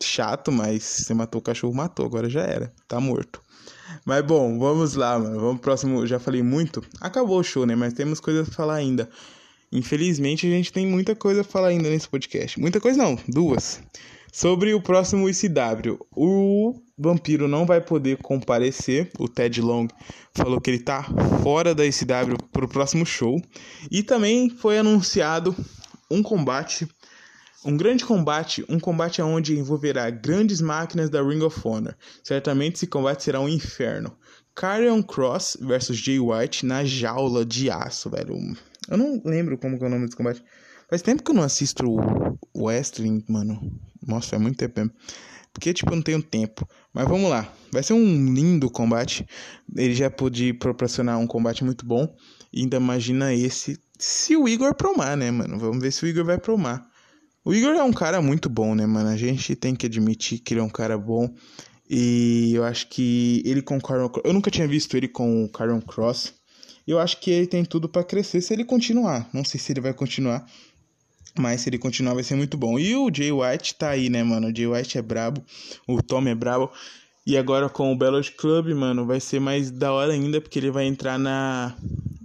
chato, 0.01 0.51
mas 0.51 0.83
você 0.85 1.13
matou 1.13 1.41
o 1.41 1.45
cachorro, 1.45 1.75
matou, 1.75 2.07
agora 2.07 2.31
já 2.31 2.43
era, 2.43 2.73
tá 2.89 3.01
morto. 3.01 3.43
Mas 4.05 4.25
bom, 4.25 4.59
vamos 4.59 4.95
lá, 4.95 5.19
mano. 5.19 5.41
Vamos 5.41 5.55
pro 5.55 5.63
próximo. 5.63 6.07
Já 6.07 6.19
falei 6.19 6.43
muito. 6.43 6.83
Acabou 7.01 7.41
o 7.41 7.45
show, 7.45 7.67
né? 7.67 7.75
Mas 7.75 7.93
temos 7.93 8.21
coisas 8.21 8.47
pra 8.47 8.57
falar 8.57 8.75
ainda. 8.77 9.11
Infelizmente, 9.75 10.47
a 10.47 10.51
gente 10.51 10.73
tem 10.73 10.87
muita 10.87 11.17
coisa 11.17 11.41
a 11.41 11.45
falar 11.45 11.69
ainda 11.69 11.91
nesse 11.91 12.09
podcast. 12.09 12.61
Muita 12.61 12.81
coisa 12.81 13.03
não, 13.03 13.19
duas. 13.27 13.83
Sobre 14.33 14.73
o 14.73 14.81
próximo 14.81 15.29
ICW. 15.29 15.99
O 16.15 16.81
Vampiro 16.97 17.49
não 17.49 17.67
vai 17.67 17.81
poder 17.81 18.19
comparecer. 18.19 19.11
O 19.19 19.29
Ted 19.29 19.61
Long 19.61 19.89
falou 20.33 20.61
que 20.61 20.71
ele 20.71 20.79
tá 20.79 21.03
fora 21.43 21.75
da 21.75 21.85
ICW 21.85 22.37
pro 22.53 22.69
próximo 22.69 23.05
show. 23.05 23.43
E 23.91 24.01
também 24.01 24.49
foi 24.49 24.79
anunciado 24.79 25.57
um 26.09 26.23
combate, 26.23 26.87
um 27.65 27.77
grande 27.77 28.05
combate, 28.05 28.65
um 28.69 28.79
combate 28.79 29.21
onde 29.21 29.59
envolverá 29.59 30.09
grandes 30.09 30.61
máquinas 30.61 31.11
da 31.11 31.21
Ring 31.21 31.43
of 31.43 31.61
Honor. 31.67 31.97
Certamente 32.23 32.77
esse 32.77 32.87
combate 32.87 33.25
será 33.25 33.41
um 33.41 33.49
inferno. 33.49 34.17
Karrion 34.55 35.03
Cross 35.03 35.59
versus 35.61 35.97
Jay 35.97 36.21
White 36.21 36.65
na 36.65 36.85
jaula 36.85 37.45
de 37.45 37.69
aço, 37.69 38.09
velho. 38.09 38.37
Eu 38.89 38.97
não 38.97 39.21
lembro 39.25 39.59
como 39.59 39.77
é 39.77 39.87
o 39.87 39.91
nome 39.91 40.05
desse 40.05 40.17
combate. 40.17 40.43
Faz 40.89 41.03
tempo 41.03 41.23
que 41.23 41.31
eu 41.31 41.35
não 41.35 41.43
assisto 41.43 41.85
o 41.89 42.67
wrestling, 42.67 43.25
mano. 43.29 43.73
Nossa, 44.07 44.37
é 44.37 44.39
muito 44.39 44.59
tempo 44.59 44.81
mesmo. 44.81 44.93
Porque, 45.53 45.73
tipo, 45.73 45.93
eu 45.93 45.97
não 45.97 46.03
tenho 46.03 46.23
tempo. 46.23 46.69
Mas 46.93 47.09
vamos 47.09 47.31
lá. 47.31 47.51
Vai 47.73 47.83
ser 47.83 47.93
um 47.93 48.35
lindo 48.35 48.69
combate. 48.69 49.27
Ele 49.75 49.95
já 49.95 50.11
pôde 50.11 50.53
proporcionar 50.53 51.19
um 51.19 51.27
combate 51.27 51.65
muito 51.65 51.87
bom. 51.87 52.15
E 52.53 52.63
ainda 52.63 52.77
imagina 52.77 53.33
esse. 53.33 53.79
Se 53.99 54.37
o 54.37 54.49
Igor 54.49 54.75
promar, 54.75 55.17
né, 55.17 55.31
mano? 55.31 55.59
Vamos 55.59 55.79
ver 55.81 55.93
se 55.93 56.05
o 56.05 56.09
Igor 56.09 56.25
vai 56.25 56.39
promar. 56.39 56.85
O 57.45 57.55
Igor 57.55 57.75
é 57.75 57.83
um 57.83 57.93
cara 57.93 58.21
muito 58.21 58.49
bom, 58.49 58.75
né, 58.75 58.85
mano? 58.85 59.09
A 59.09 59.17
gente 59.17 59.55
tem 59.55 59.75
que 59.77 59.87
admitir 59.87 60.41
que 60.41 60.55
ele 60.55 60.61
é 60.61 60.63
um 60.63 60.69
cara 60.69 60.99
bom. 60.99 61.33
E 61.89 62.53
eu 62.55 62.65
acho 62.65 62.89
que 62.89 63.43
ele 63.45 63.63
com 63.63 63.77
o 63.77 63.81
Caron 63.81 64.11
Eu 64.25 64.33
nunca 64.33 64.51
tinha 64.51 64.67
visto 64.67 64.97
ele 64.97 65.07
com 65.07 65.45
o 65.45 65.49
Caron 65.49 65.81
Cross. 65.81 66.35
Eu 66.87 66.99
acho 66.99 67.19
que 67.19 67.31
ele 67.31 67.47
tem 67.47 67.65
tudo 67.65 67.89
para 67.89 68.05
crescer 68.05 68.41
se 68.41 68.53
ele 68.53 68.65
continuar. 68.65 69.29
Não 69.33 69.45
sei 69.45 69.59
se 69.59 69.73
ele 69.73 69.81
vai 69.81 69.95
continuar, 69.95 70.47
mas 71.37 71.63
se 71.63 71.69
ele 71.69 71.79
continuar 71.79 72.15
vai 72.15 72.23
ser 72.23 72.37
muito 72.37 72.57
bom. 72.57 72.79
E 72.79 72.95
o 72.95 73.11
Jay 73.13 73.33
White 73.33 73.75
tá 73.75 73.91
aí, 73.91 74.11
né, 74.11 74.23
mano? 74.23 74.49
O 74.49 74.55
Jay 74.55 74.67
White 74.67 74.99
é 74.99 75.03
brabo, 75.03 75.43
o 75.89 76.03
Tom 76.03 76.27
é 76.29 76.35
brabo. 76.35 76.71
E 77.27 77.39
agora 77.39 77.71
com 77.71 77.91
o 77.91 77.97
Bellows 77.97 78.29
Club, 78.29 78.75
mano, 78.75 79.07
vai 79.07 79.19
ser 79.19 79.41
mais 79.41 79.71
da 79.71 79.93
hora 79.93 80.13
ainda, 80.13 80.43
porque 80.43 80.59
ele 80.59 80.71
vai 80.71 80.85
entrar 80.85 81.19
na, 81.19 81.75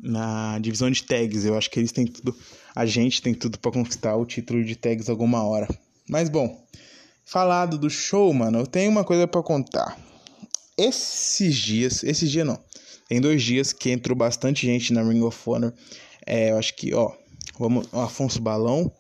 na 0.03 0.59
divisão 0.59 0.91
de 0.91 1.03
tags. 1.03 1.45
Eu 1.45 1.57
acho 1.57 1.71
que 1.71 1.79
eles 1.79 1.93
têm 1.93 2.05
tudo. 2.05 2.35
A 2.75 2.85
gente 2.85 3.21
tem 3.21 3.33
tudo 3.33 3.57
para 3.57 3.71
conquistar 3.71 4.17
o 4.17 4.25
título 4.25 4.63
de 4.63 4.75
tags 4.75 5.09
alguma 5.09 5.41
hora. 5.43 5.67
Mas 6.07 6.27
bom, 6.27 6.67
falado 7.23 7.77
do 7.77 7.89
show, 7.89 8.33
mano, 8.33 8.59
eu 8.59 8.67
tenho 8.67 8.91
uma 8.91 9.05
coisa 9.05 9.25
para 9.25 9.41
contar. 9.41 9.97
Esses 10.77 11.55
dias, 11.55 12.03
esses 12.03 12.29
dias 12.29 12.45
não. 12.45 12.59
Tem 13.09 13.19
dois 13.19 13.41
dias 13.41 13.73
que 13.73 13.89
entrou 13.89 14.15
bastante 14.15 14.67
gente 14.67 14.93
na 14.93 15.01
Ring 15.01 15.23
of 15.23 15.37
Honor. 15.49 15.73
É, 16.23 16.51
eu 16.51 16.59
acho 16.59 16.75
que, 16.75 16.93
ó, 16.93 17.11
vamos, 17.57 17.89
o 17.91 17.99
Afonso 17.99 18.39
Balão, 18.39 18.91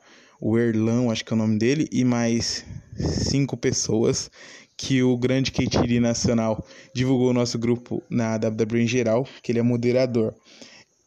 o 0.41 0.57
Erlão, 0.57 1.11
acho 1.11 1.23
que 1.23 1.31
é 1.31 1.35
o 1.35 1.37
nome 1.37 1.59
dele, 1.59 1.87
e 1.91 2.03
mais 2.03 2.65
cinco 2.97 3.55
pessoas 3.55 4.31
que 4.75 5.03
o 5.03 5.15
grande 5.15 5.51
Keitiri 5.51 5.99
Nacional 5.99 6.65
divulgou 6.91 7.29
o 7.29 7.33
nosso 7.33 7.59
grupo 7.59 8.01
na 8.09 8.35
WWE 8.35 8.81
em 8.81 8.87
geral, 8.87 9.27
que 9.43 9.51
ele 9.51 9.59
é 9.59 9.61
moderador. 9.61 10.33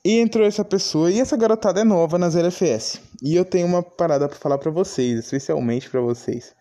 E 0.05 0.21
entrou 0.21 0.47
essa 0.47 0.65
pessoa, 0.65 1.11
e 1.11 1.19
essa 1.19 1.37
garotada 1.37 1.81
é 1.81 1.85
nova 1.85 2.17
nas 2.19 2.37
LFS. 2.37 3.01
E 3.21 3.35
eu 3.35 3.45
tenho 3.45 3.67
uma 3.67 3.83
parada 3.83 4.29
para 4.29 4.39
falar 4.39 4.59
para 4.59 4.71
vocês, 4.71 5.19
especialmente 5.19 5.91
para 5.91 6.01
vocês. 6.01 6.55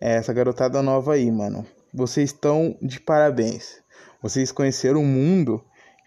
É 0.00 0.14
essa 0.14 0.32
garotada 0.32 0.80
nova 0.82 1.14
aí, 1.14 1.28
mano. 1.32 1.66
Vocês 1.92 2.30
estão 2.30 2.76
de 2.80 3.00
parabéns. 3.00 3.80
Vocês 4.22 4.52
conheceram 4.52 5.00
o 5.00 5.06
mundo 5.06 5.60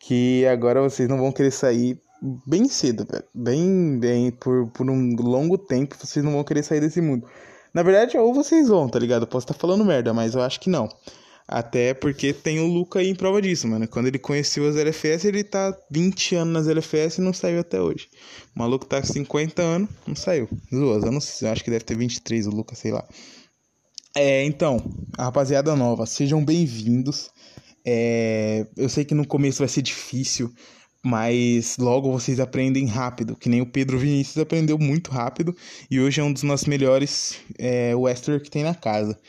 que 0.05 0.45
agora 0.47 0.81
vocês 0.81 1.07
não 1.07 1.17
vão 1.17 1.31
querer 1.31 1.51
sair 1.51 1.97
bem 2.45 2.67
cedo, 2.67 3.05
velho. 3.09 3.23
Bem, 3.33 3.99
bem, 3.99 4.31
por, 4.31 4.67
por 4.67 4.89
um 4.89 5.15
longo 5.15 5.57
tempo 5.57 5.95
vocês 5.97 6.23
não 6.23 6.33
vão 6.33 6.43
querer 6.43 6.61
sair 6.61 6.81
desse 6.81 6.99
mundo. 6.99 7.25
Na 7.73 7.83
verdade, 7.83 8.17
ou 8.17 8.33
vocês 8.33 8.67
vão, 8.67 8.89
tá 8.89 8.99
ligado? 8.99 9.23
Eu 9.23 9.27
posso 9.27 9.45
estar 9.45 9.53
tá 9.53 9.59
falando 9.59 9.85
merda, 9.85 10.13
mas 10.13 10.35
eu 10.35 10.41
acho 10.41 10.59
que 10.59 10.69
não. 10.69 10.89
Até 11.47 11.93
porque 11.93 12.33
tem 12.33 12.59
o 12.59 12.67
Luca 12.67 12.99
aí 12.99 13.09
em 13.09 13.15
prova 13.15 13.41
disso, 13.41 13.65
mano. 13.65 13.87
Quando 13.87 14.07
ele 14.07 14.19
conheceu 14.19 14.67
as 14.67 14.75
LFS, 14.75 15.25
ele 15.25 15.43
tá 15.43 15.75
20 15.89 16.35
anos 16.35 16.53
nas 16.53 16.67
LFS 16.67 17.17
e 17.17 17.21
não 17.21 17.33
saiu 17.33 17.61
até 17.61 17.81
hoje. 17.81 18.09
O 18.53 18.59
maluco 18.59 18.85
tá 18.85 18.99
com 18.99 19.07
50 19.07 19.61
anos, 19.61 19.89
não 20.05 20.15
saiu. 20.15 20.49
Duas, 20.69 21.03
eu 21.03 21.11
não 21.11 21.21
sei, 21.21 21.47
eu 21.47 21.51
acho 21.53 21.63
que 21.63 21.71
deve 21.71 21.85
ter 21.85 21.97
23 21.97 22.47
o 22.47 22.51
Luca, 22.51 22.75
sei 22.75 22.91
lá. 22.91 23.05
É, 24.15 24.43
então, 24.43 24.83
a 25.17 25.23
rapaziada 25.23 25.73
nova, 25.77 26.05
sejam 26.05 26.43
bem-vindos. 26.43 27.31
É, 27.85 28.65
eu 28.77 28.87
sei 28.89 29.03
que 29.03 29.13
no 29.13 29.27
começo 29.27 29.59
vai 29.59 29.67
ser 29.67 29.81
difícil, 29.81 30.51
mas 31.03 31.77
logo 31.77 32.11
vocês 32.11 32.39
aprendem 32.39 32.85
rápido, 32.85 33.35
que 33.35 33.49
nem 33.49 33.61
o 33.61 33.65
Pedro 33.65 33.99
Vinícius 33.99 34.37
aprendeu 34.37 34.79
muito 34.79 35.11
rápido 35.11 35.55
e 35.91 35.99
hoje 35.99 36.21
é 36.21 36.23
um 36.23 36.31
dos 36.31 36.43
nossos 36.43 36.67
melhores 36.67 37.37
é, 37.59 37.91
que 38.41 38.49
tem 38.49 38.63
na 38.63 38.73
casa. 38.73 39.19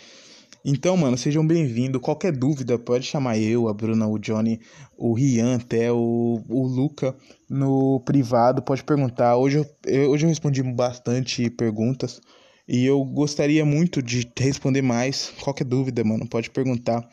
Então, 0.66 0.96
mano, 0.96 1.18
sejam 1.18 1.46
bem-vindos. 1.46 2.00
Qualquer 2.00 2.32
dúvida, 2.32 2.78
pode 2.78 3.04
chamar 3.04 3.36
eu, 3.38 3.68
a 3.68 3.74
Bruna, 3.74 4.06
o 4.06 4.18
Johnny, 4.18 4.58
o 4.96 5.12
Rian, 5.12 5.56
até 5.56 5.92
o, 5.92 6.42
o 6.48 6.66
Luca 6.66 7.14
no 7.50 8.00
privado, 8.00 8.62
pode 8.62 8.82
perguntar. 8.82 9.36
Hoje 9.36 9.58
eu, 9.58 10.10
hoje 10.10 10.24
eu 10.24 10.28
respondi 10.30 10.62
bastante 10.62 11.50
perguntas 11.50 12.18
e 12.66 12.86
eu 12.86 13.04
gostaria 13.04 13.62
muito 13.62 14.00
de 14.02 14.26
responder 14.38 14.80
mais. 14.80 15.34
Qualquer 15.42 15.64
dúvida, 15.64 16.02
mano, 16.02 16.26
pode 16.26 16.48
perguntar. 16.48 17.06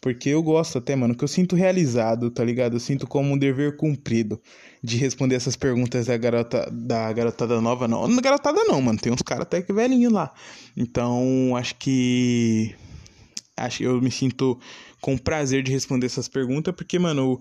Porque 0.00 0.28
eu 0.28 0.42
gosto 0.42 0.78
até, 0.78 0.94
mano, 0.94 1.14
que 1.14 1.24
eu 1.24 1.28
sinto 1.28 1.56
realizado, 1.56 2.30
tá 2.30 2.44
ligado? 2.44 2.76
Eu 2.76 2.80
sinto 2.80 3.06
como 3.06 3.34
um 3.34 3.38
dever 3.38 3.76
cumprido 3.76 4.40
de 4.82 4.96
responder 4.96 5.34
essas 5.34 5.56
perguntas 5.56 6.06
da 6.06 6.16
garota 6.16 6.70
da 6.70 7.12
garotada 7.12 7.60
nova, 7.60 7.88
não. 7.88 8.06
Não 8.06 8.22
garotada 8.22 8.62
não, 8.64 8.80
mano. 8.80 8.98
Tem 8.98 9.12
uns 9.12 9.22
caras 9.22 9.42
até 9.42 9.60
que 9.60 9.72
velhinho 9.72 10.10
lá. 10.10 10.32
Então, 10.76 11.56
acho 11.56 11.74
que 11.76 12.74
acho 13.56 13.82
eu 13.82 14.00
me 14.00 14.10
sinto 14.10 14.58
com 15.00 15.18
prazer 15.18 15.62
de 15.62 15.72
responder 15.72 16.06
essas 16.06 16.28
perguntas, 16.28 16.74
porque, 16.74 16.98
mano, 16.98 17.40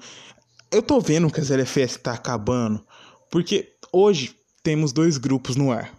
eu 0.72 0.82
tô 0.82 1.00
vendo 1.00 1.30
que 1.32 1.40
as 1.40 1.50
LFS 1.50 1.98
tá 1.98 2.14
acabando, 2.14 2.84
porque 3.32 3.74
hoje 3.92 4.36
temos 4.64 4.92
dois 4.92 5.18
grupos 5.18 5.56
no 5.56 5.72
ar. 5.72 5.94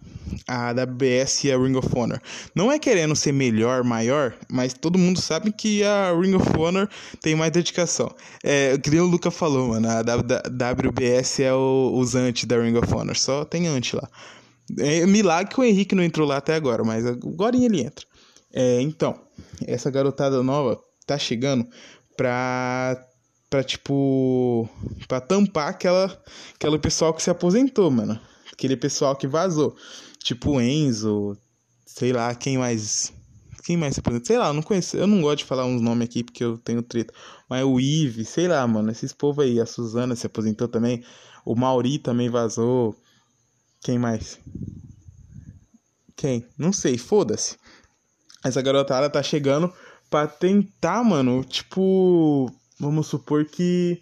A 0.47 0.71
WBS 0.73 1.45
e 1.45 1.51
a 1.51 1.57
Ring 1.57 1.75
of 1.75 1.87
Honor. 1.95 2.21
Não 2.53 2.71
é 2.71 2.79
querendo 2.79 3.15
ser 3.15 3.31
melhor, 3.31 3.83
maior, 3.83 4.35
mas 4.49 4.73
todo 4.73 4.97
mundo 4.97 5.21
sabe 5.21 5.51
que 5.51 5.83
a 5.83 6.13
Ring 6.19 6.35
of 6.35 6.49
Honor 6.57 6.89
tem 7.21 7.35
mais 7.35 7.51
dedicação. 7.51 8.13
É, 8.43 8.77
que 8.77 8.89
nem 8.89 8.99
o 8.99 9.05
Luca 9.05 9.31
falou, 9.31 9.69
mano. 9.69 9.87
A 9.87 10.01
WBS 10.01 11.39
é 11.41 11.53
o, 11.53 11.93
os 11.95 12.13
da 12.13 12.61
Ring 12.61 12.77
of 12.77 12.93
Honor. 12.93 13.17
Só 13.17 13.45
tem 13.45 13.67
anti 13.67 13.95
lá. 13.95 14.07
É 14.77 15.05
milagre 15.05 15.53
que 15.53 15.59
o 15.59 15.63
Henrique 15.63 15.95
não 15.95 16.03
entrou 16.03 16.27
lá 16.27 16.37
até 16.37 16.53
agora, 16.53 16.83
mas 16.83 17.05
agora 17.05 17.55
ele 17.55 17.81
entra. 17.81 18.05
É, 18.53 18.81
então, 18.81 19.19
essa 19.65 19.89
garotada 19.89 20.41
nova 20.43 20.79
tá 21.05 21.17
chegando 21.17 21.67
pra, 22.15 23.03
pra 23.49 23.63
tipo, 23.63 24.69
pra 25.07 25.19
tampar 25.19 25.69
aquela, 25.69 26.21
aquela 26.55 26.77
pessoal 26.77 27.13
que 27.13 27.23
se 27.23 27.29
aposentou, 27.29 27.89
mano. 27.89 28.19
Aquele 28.51 28.75
pessoal 28.75 29.15
que 29.15 29.27
vazou. 29.27 29.75
Tipo 30.19 30.59
Enzo, 30.61 31.37
sei 31.85 32.13
lá, 32.13 32.33
quem 32.35 32.57
mais. 32.57 33.13
Quem 33.63 33.77
mais 33.77 33.93
se 33.93 33.99
aposentou? 33.99 34.25
Sei 34.25 34.37
lá, 34.37 34.47
eu 34.47 34.53
não 34.53 34.61
conheço. 34.61 34.97
Eu 34.97 35.07
não 35.07 35.21
gosto 35.21 35.39
de 35.39 35.45
falar 35.45 35.65
uns 35.65 35.81
nomes 35.81 36.07
aqui 36.07 36.23
porque 36.23 36.43
eu 36.43 36.57
tenho 36.57 36.81
treta. 36.81 37.13
Mas 37.49 37.63
o 37.63 37.79
Ive, 37.79 38.25
sei 38.25 38.47
lá, 38.47 38.65
mano. 38.67 38.91
Esses 38.91 39.13
povos 39.13 39.45
aí. 39.45 39.59
A 39.59 39.65
Suzana 39.65 40.15
se 40.15 40.25
aposentou 40.25 40.67
também. 40.67 41.03
O 41.45 41.55
Mauri 41.55 41.99
também 41.99 42.29
vazou. 42.29 42.95
Quem 43.81 43.97
mais? 43.97 44.39
Quem? 46.15 46.45
Não 46.57 46.73
sei, 46.73 46.97
foda-se 46.97 47.57
essa 48.43 48.61
garotada 48.61 49.09
tá 49.09 49.21
chegando 49.21 49.71
pra 50.09 50.27
tentar, 50.27 51.03
mano, 51.03 51.43
tipo, 51.43 52.51
vamos 52.79 53.07
supor 53.07 53.45
que 53.45 54.01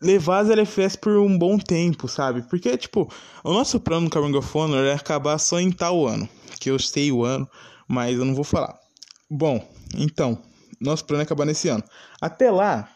levar 0.00 0.40
as 0.40 0.50
LFS 0.50 0.96
por 0.96 1.16
um 1.16 1.38
bom 1.38 1.58
tempo, 1.58 2.08
sabe? 2.08 2.42
Porque, 2.42 2.76
tipo, 2.76 3.10
o 3.42 3.52
nosso 3.52 3.80
plano 3.80 4.10
com 4.10 4.18
a 4.18 4.26
Ring 4.26 4.36
of 4.36 4.58
Honor 4.58 4.84
é 4.84 4.94
acabar 4.94 5.38
só 5.38 5.58
em 5.58 5.70
tal 5.70 6.06
ano, 6.06 6.28
que 6.60 6.70
eu 6.70 6.78
sei 6.78 7.10
o 7.10 7.24
ano, 7.24 7.48
mas 7.88 8.18
eu 8.18 8.24
não 8.24 8.34
vou 8.34 8.44
falar. 8.44 8.78
Bom, 9.30 9.66
então, 9.96 10.40
nosso 10.80 11.04
plano 11.04 11.22
é 11.22 11.24
acabar 11.24 11.44
nesse 11.44 11.68
ano. 11.68 11.82
Até 12.20 12.50
lá, 12.50 12.88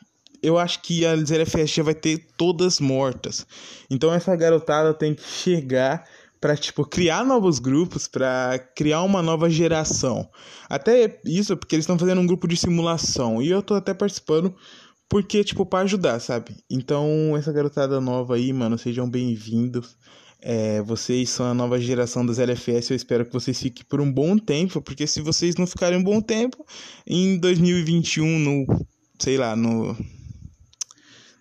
eu 0.42 0.58
acho 0.58 0.82
que 0.82 1.04
as 1.04 1.30
LFS 1.30 1.70
já 1.70 1.82
vai 1.82 1.94
ter 1.94 2.28
todas 2.36 2.80
mortas. 2.80 3.46
Então 3.90 4.12
essa 4.12 4.34
garotada 4.36 4.94
tem 4.94 5.14
que 5.14 5.22
chegar 5.22 6.04
para 6.40 6.56
tipo 6.56 6.84
criar 6.84 7.24
novos 7.24 7.58
grupos, 7.58 8.08
para 8.08 8.58
criar 8.74 9.02
uma 9.02 9.20
nova 9.22 9.50
geração. 9.50 10.28
Até 10.68 11.20
isso 11.24 11.56
porque 11.56 11.74
eles 11.74 11.84
estão 11.84 11.98
fazendo 11.98 12.20
um 12.20 12.26
grupo 12.26 12.48
de 12.48 12.56
simulação 12.56 13.42
e 13.42 13.50
eu 13.50 13.62
tô 13.62 13.74
até 13.74 13.92
participando 13.92 14.54
porque 15.10 15.42
tipo 15.42 15.66
para 15.66 15.80
ajudar, 15.80 16.20
sabe? 16.20 16.56
Então 16.70 17.36
essa 17.36 17.52
garotada 17.52 18.00
nova 18.00 18.36
aí, 18.36 18.52
mano, 18.52 18.78
sejam 18.78 19.10
bem-vindos. 19.10 19.98
É, 20.40 20.80
vocês 20.82 21.28
são 21.28 21.44
a 21.44 21.52
nova 21.52 21.78
geração 21.78 22.24
das 22.24 22.38
LFS, 22.38 22.90
eu 22.90 22.96
espero 22.96 23.26
que 23.26 23.32
vocês 23.32 23.60
fiquem 23.60 23.84
por 23.86 24.00
um 24.00 24.10
bom 24.10 24.38
tempo, 24.38 24.80
porque 24.80 25.06
se 25.06 25.20
vocês 25.20 25.56
não 25.56 25.66
ficarem 25.66 25.98
um 25.98 26.02
bom 26.02 26.18
tempo, 26.22 26.64
em 27.06 27.36
2021, 27.38 28.38
no, 28.38 28.86
sei 29.18 29.36
lá, 29.36 29.54
no 29.54 29.94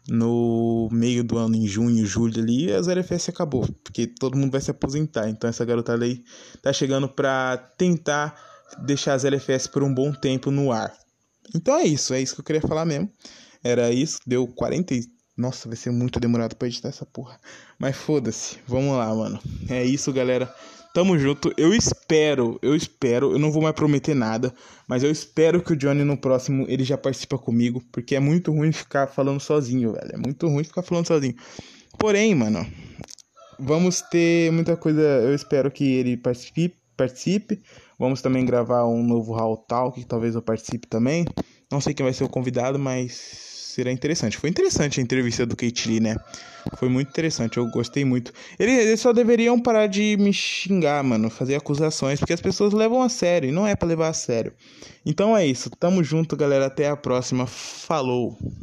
no 0.10 0.90
meio 0.92 1.24
do 1.24 1.38
ano, 1.38 1.56
em 1.56 1.68
junho, 1.68 2.04
julho 2.04 2.42
ali, 2.42 2.74
as 2.74 2.88
LFS 2.88 3.30
acabou, 3.30 3.68
porque 3.84 4.08
todo 4.08 4.36
mundo 4.36 4.52
vai 4.52 4.60
se 4.60 4.72
aposentar. 4.72 5.30
Então 5.30 5.48
essa 5.48 5.64
garotada 5.64 6.04
aí 6.04 6.24
tá 6.64 6.74
chegando 6.74 7.08
pra 7.08 7.56
tentar 7.78 8.36
deixar 8.84 9.14
as 9.14 9.24
LFS 9.24 9.68
por 9.68 9.84
um 9.84 9.94
bom 9.94 10.12
tempo 10.12 10.50
no 10.50 10.72
ar. 10.72 10.92
Então 11.56 11.78
é 11.78 11.84
isso, 11.84 12.16
é 12.16 12.22
isso 12.22 12.34
que 12.34 12.42
eu 12.42 12.46
queria 12.46 12.62
falar 12.62 12.86
mesmo. 12.86 13.12
Era 13.64 13.92
isso, 13.92 14.20
deu 14.26 14.48
40 14.48 14.94
e... 14.94 15.04
Nossa, 15.38 15.70
vai 15.70 15.78
ser 15.78 15.92
muito 15.92 16.20
demorado 16.20 16.56
pra 16.56 16.68
editar 16.68 16.90
essa 16.90 17.06
porra. 17.06 17.40
Mas 17.78 17.96
foda-se, 17.96 18.58
vamos 18.68 18.98
lá, 18.98 19.14
mano. 19.16 19.40
É 19.70 19.84
isso, 19.86 20.12
galera. 20.12 20.54
Tamo 20.94 21.18
junto. 21.18 21.54
Eu 21.56 21.74
espero, 21.74 22.60
eu 22.62 22.76
espero, 22.76 23.32
eu 23.32 23.40
não 23.40 23.52
vou 23.52 23.62
mais 23.62 23.76
prometer 23.76 24.16
nada, 24.16 24.54
mas 24.88 25.04
eu 25.04 25.12
espero 25.12 25.62
que 25.62 25.74
o 25.74 25.76
Johnny 25.76 26.04
no 26.04 26.18
próximo 26.18 26.66
ele 26.68 26.84
já 26.84 26.98
participa 26.98 27.38
comigo, 27.38 27.82
porque 27.92 28.16
é 28.16 28.20
muito 28.20 28.52
ruim 28.52 28.72
ficar 28.72 29.08
falando 29.08 29.40
sozinho, 29.40 29.94
velho. 29.94 30.12
É 30.14 30.18
muito 30.18 30.48
ruim 30.48 30.64
ficar 30.64 30.82
falando 30.82 31.08
sozinho. 31.08 31.36
Porém, 31.98 32.34
mano, 32.34 32.66
vamos 33.60 34.02
ter 34.02 34.52
muita 34.52 34.76
coisa, 34.76 35.02
eu 35.02 35.36
espero 35.36 35.70
que 35.70 35.84
ele 35.84 36.18
participe, 36.18 36.76
participe. 36.98 37.62
Vamos 37.98 38.22
também 38.22 38.44
gravar 38.44 38.86
um 38.88 39.04
novo 39.04 39.34
Hall 39.34 39.58
Talk, 39.58 40.00
que 40.00 40.08
talvez 40.08 40.34
eu 40.34 40.42
participe 40.42 40.88
também. 40.88 41.26
Não 41.72 41.80
sei 41.80 41.94
quem 41.94 42.04
vai 42.04 42.14
ser 42.14 42.24
o 42.24 42.30
convidado, 42.30 42.80
mas 42.80 43.14
será 43.80 43.92
interessante. 43.92 44.38
Foi 44.38 44.50
interessante 44.50 45.00
a 45.00 45.04
entrevista 45.04 45.46
do 45.46 45.56
Kate 45.56 45.88
Lee, 45.88 46.00
né? 46.00 46.16
Foi 46.78 46.90
muito 46.90 47.10
interessante, 47.10 47.58
eu 47.58 47.68
gostei 47.68 48.04
muito. 48.04 48.34
Eles, 48.58 49.00
só 49.00 49.14
deveriam 49.14 49.60
parar 49.60 49.88
de 49.88 50.18
me 50.18 50.34
xingar, 50.34 51.04
mano, 51.04 51.30
fazer 51.30 51.56
acusações, 51.56 52.20
porque 52.20 52.34
as 52.34 52.42
pessoas 52.42 52.74
levam 52.74 53.02
a 53.02 53.10
sério 53.10 53.50
e 53.50 53.52
não 53.52 53.68
é 53.68 53.76
para 53.76 53.88
levar 53.88 54.10
a 54.10 54.14
sério. 54.14 54.54
Então 55.06 55.36
é 55.36 55.46
isso, 55.46 55.70
tamo 55.70 56.04
junto, 56.04 56.36
galera. 56.36 56.66
Até 56.66 56.90
a 56.90 56.98
próxima. 56.98 57.46
Falou! 57.46 58.38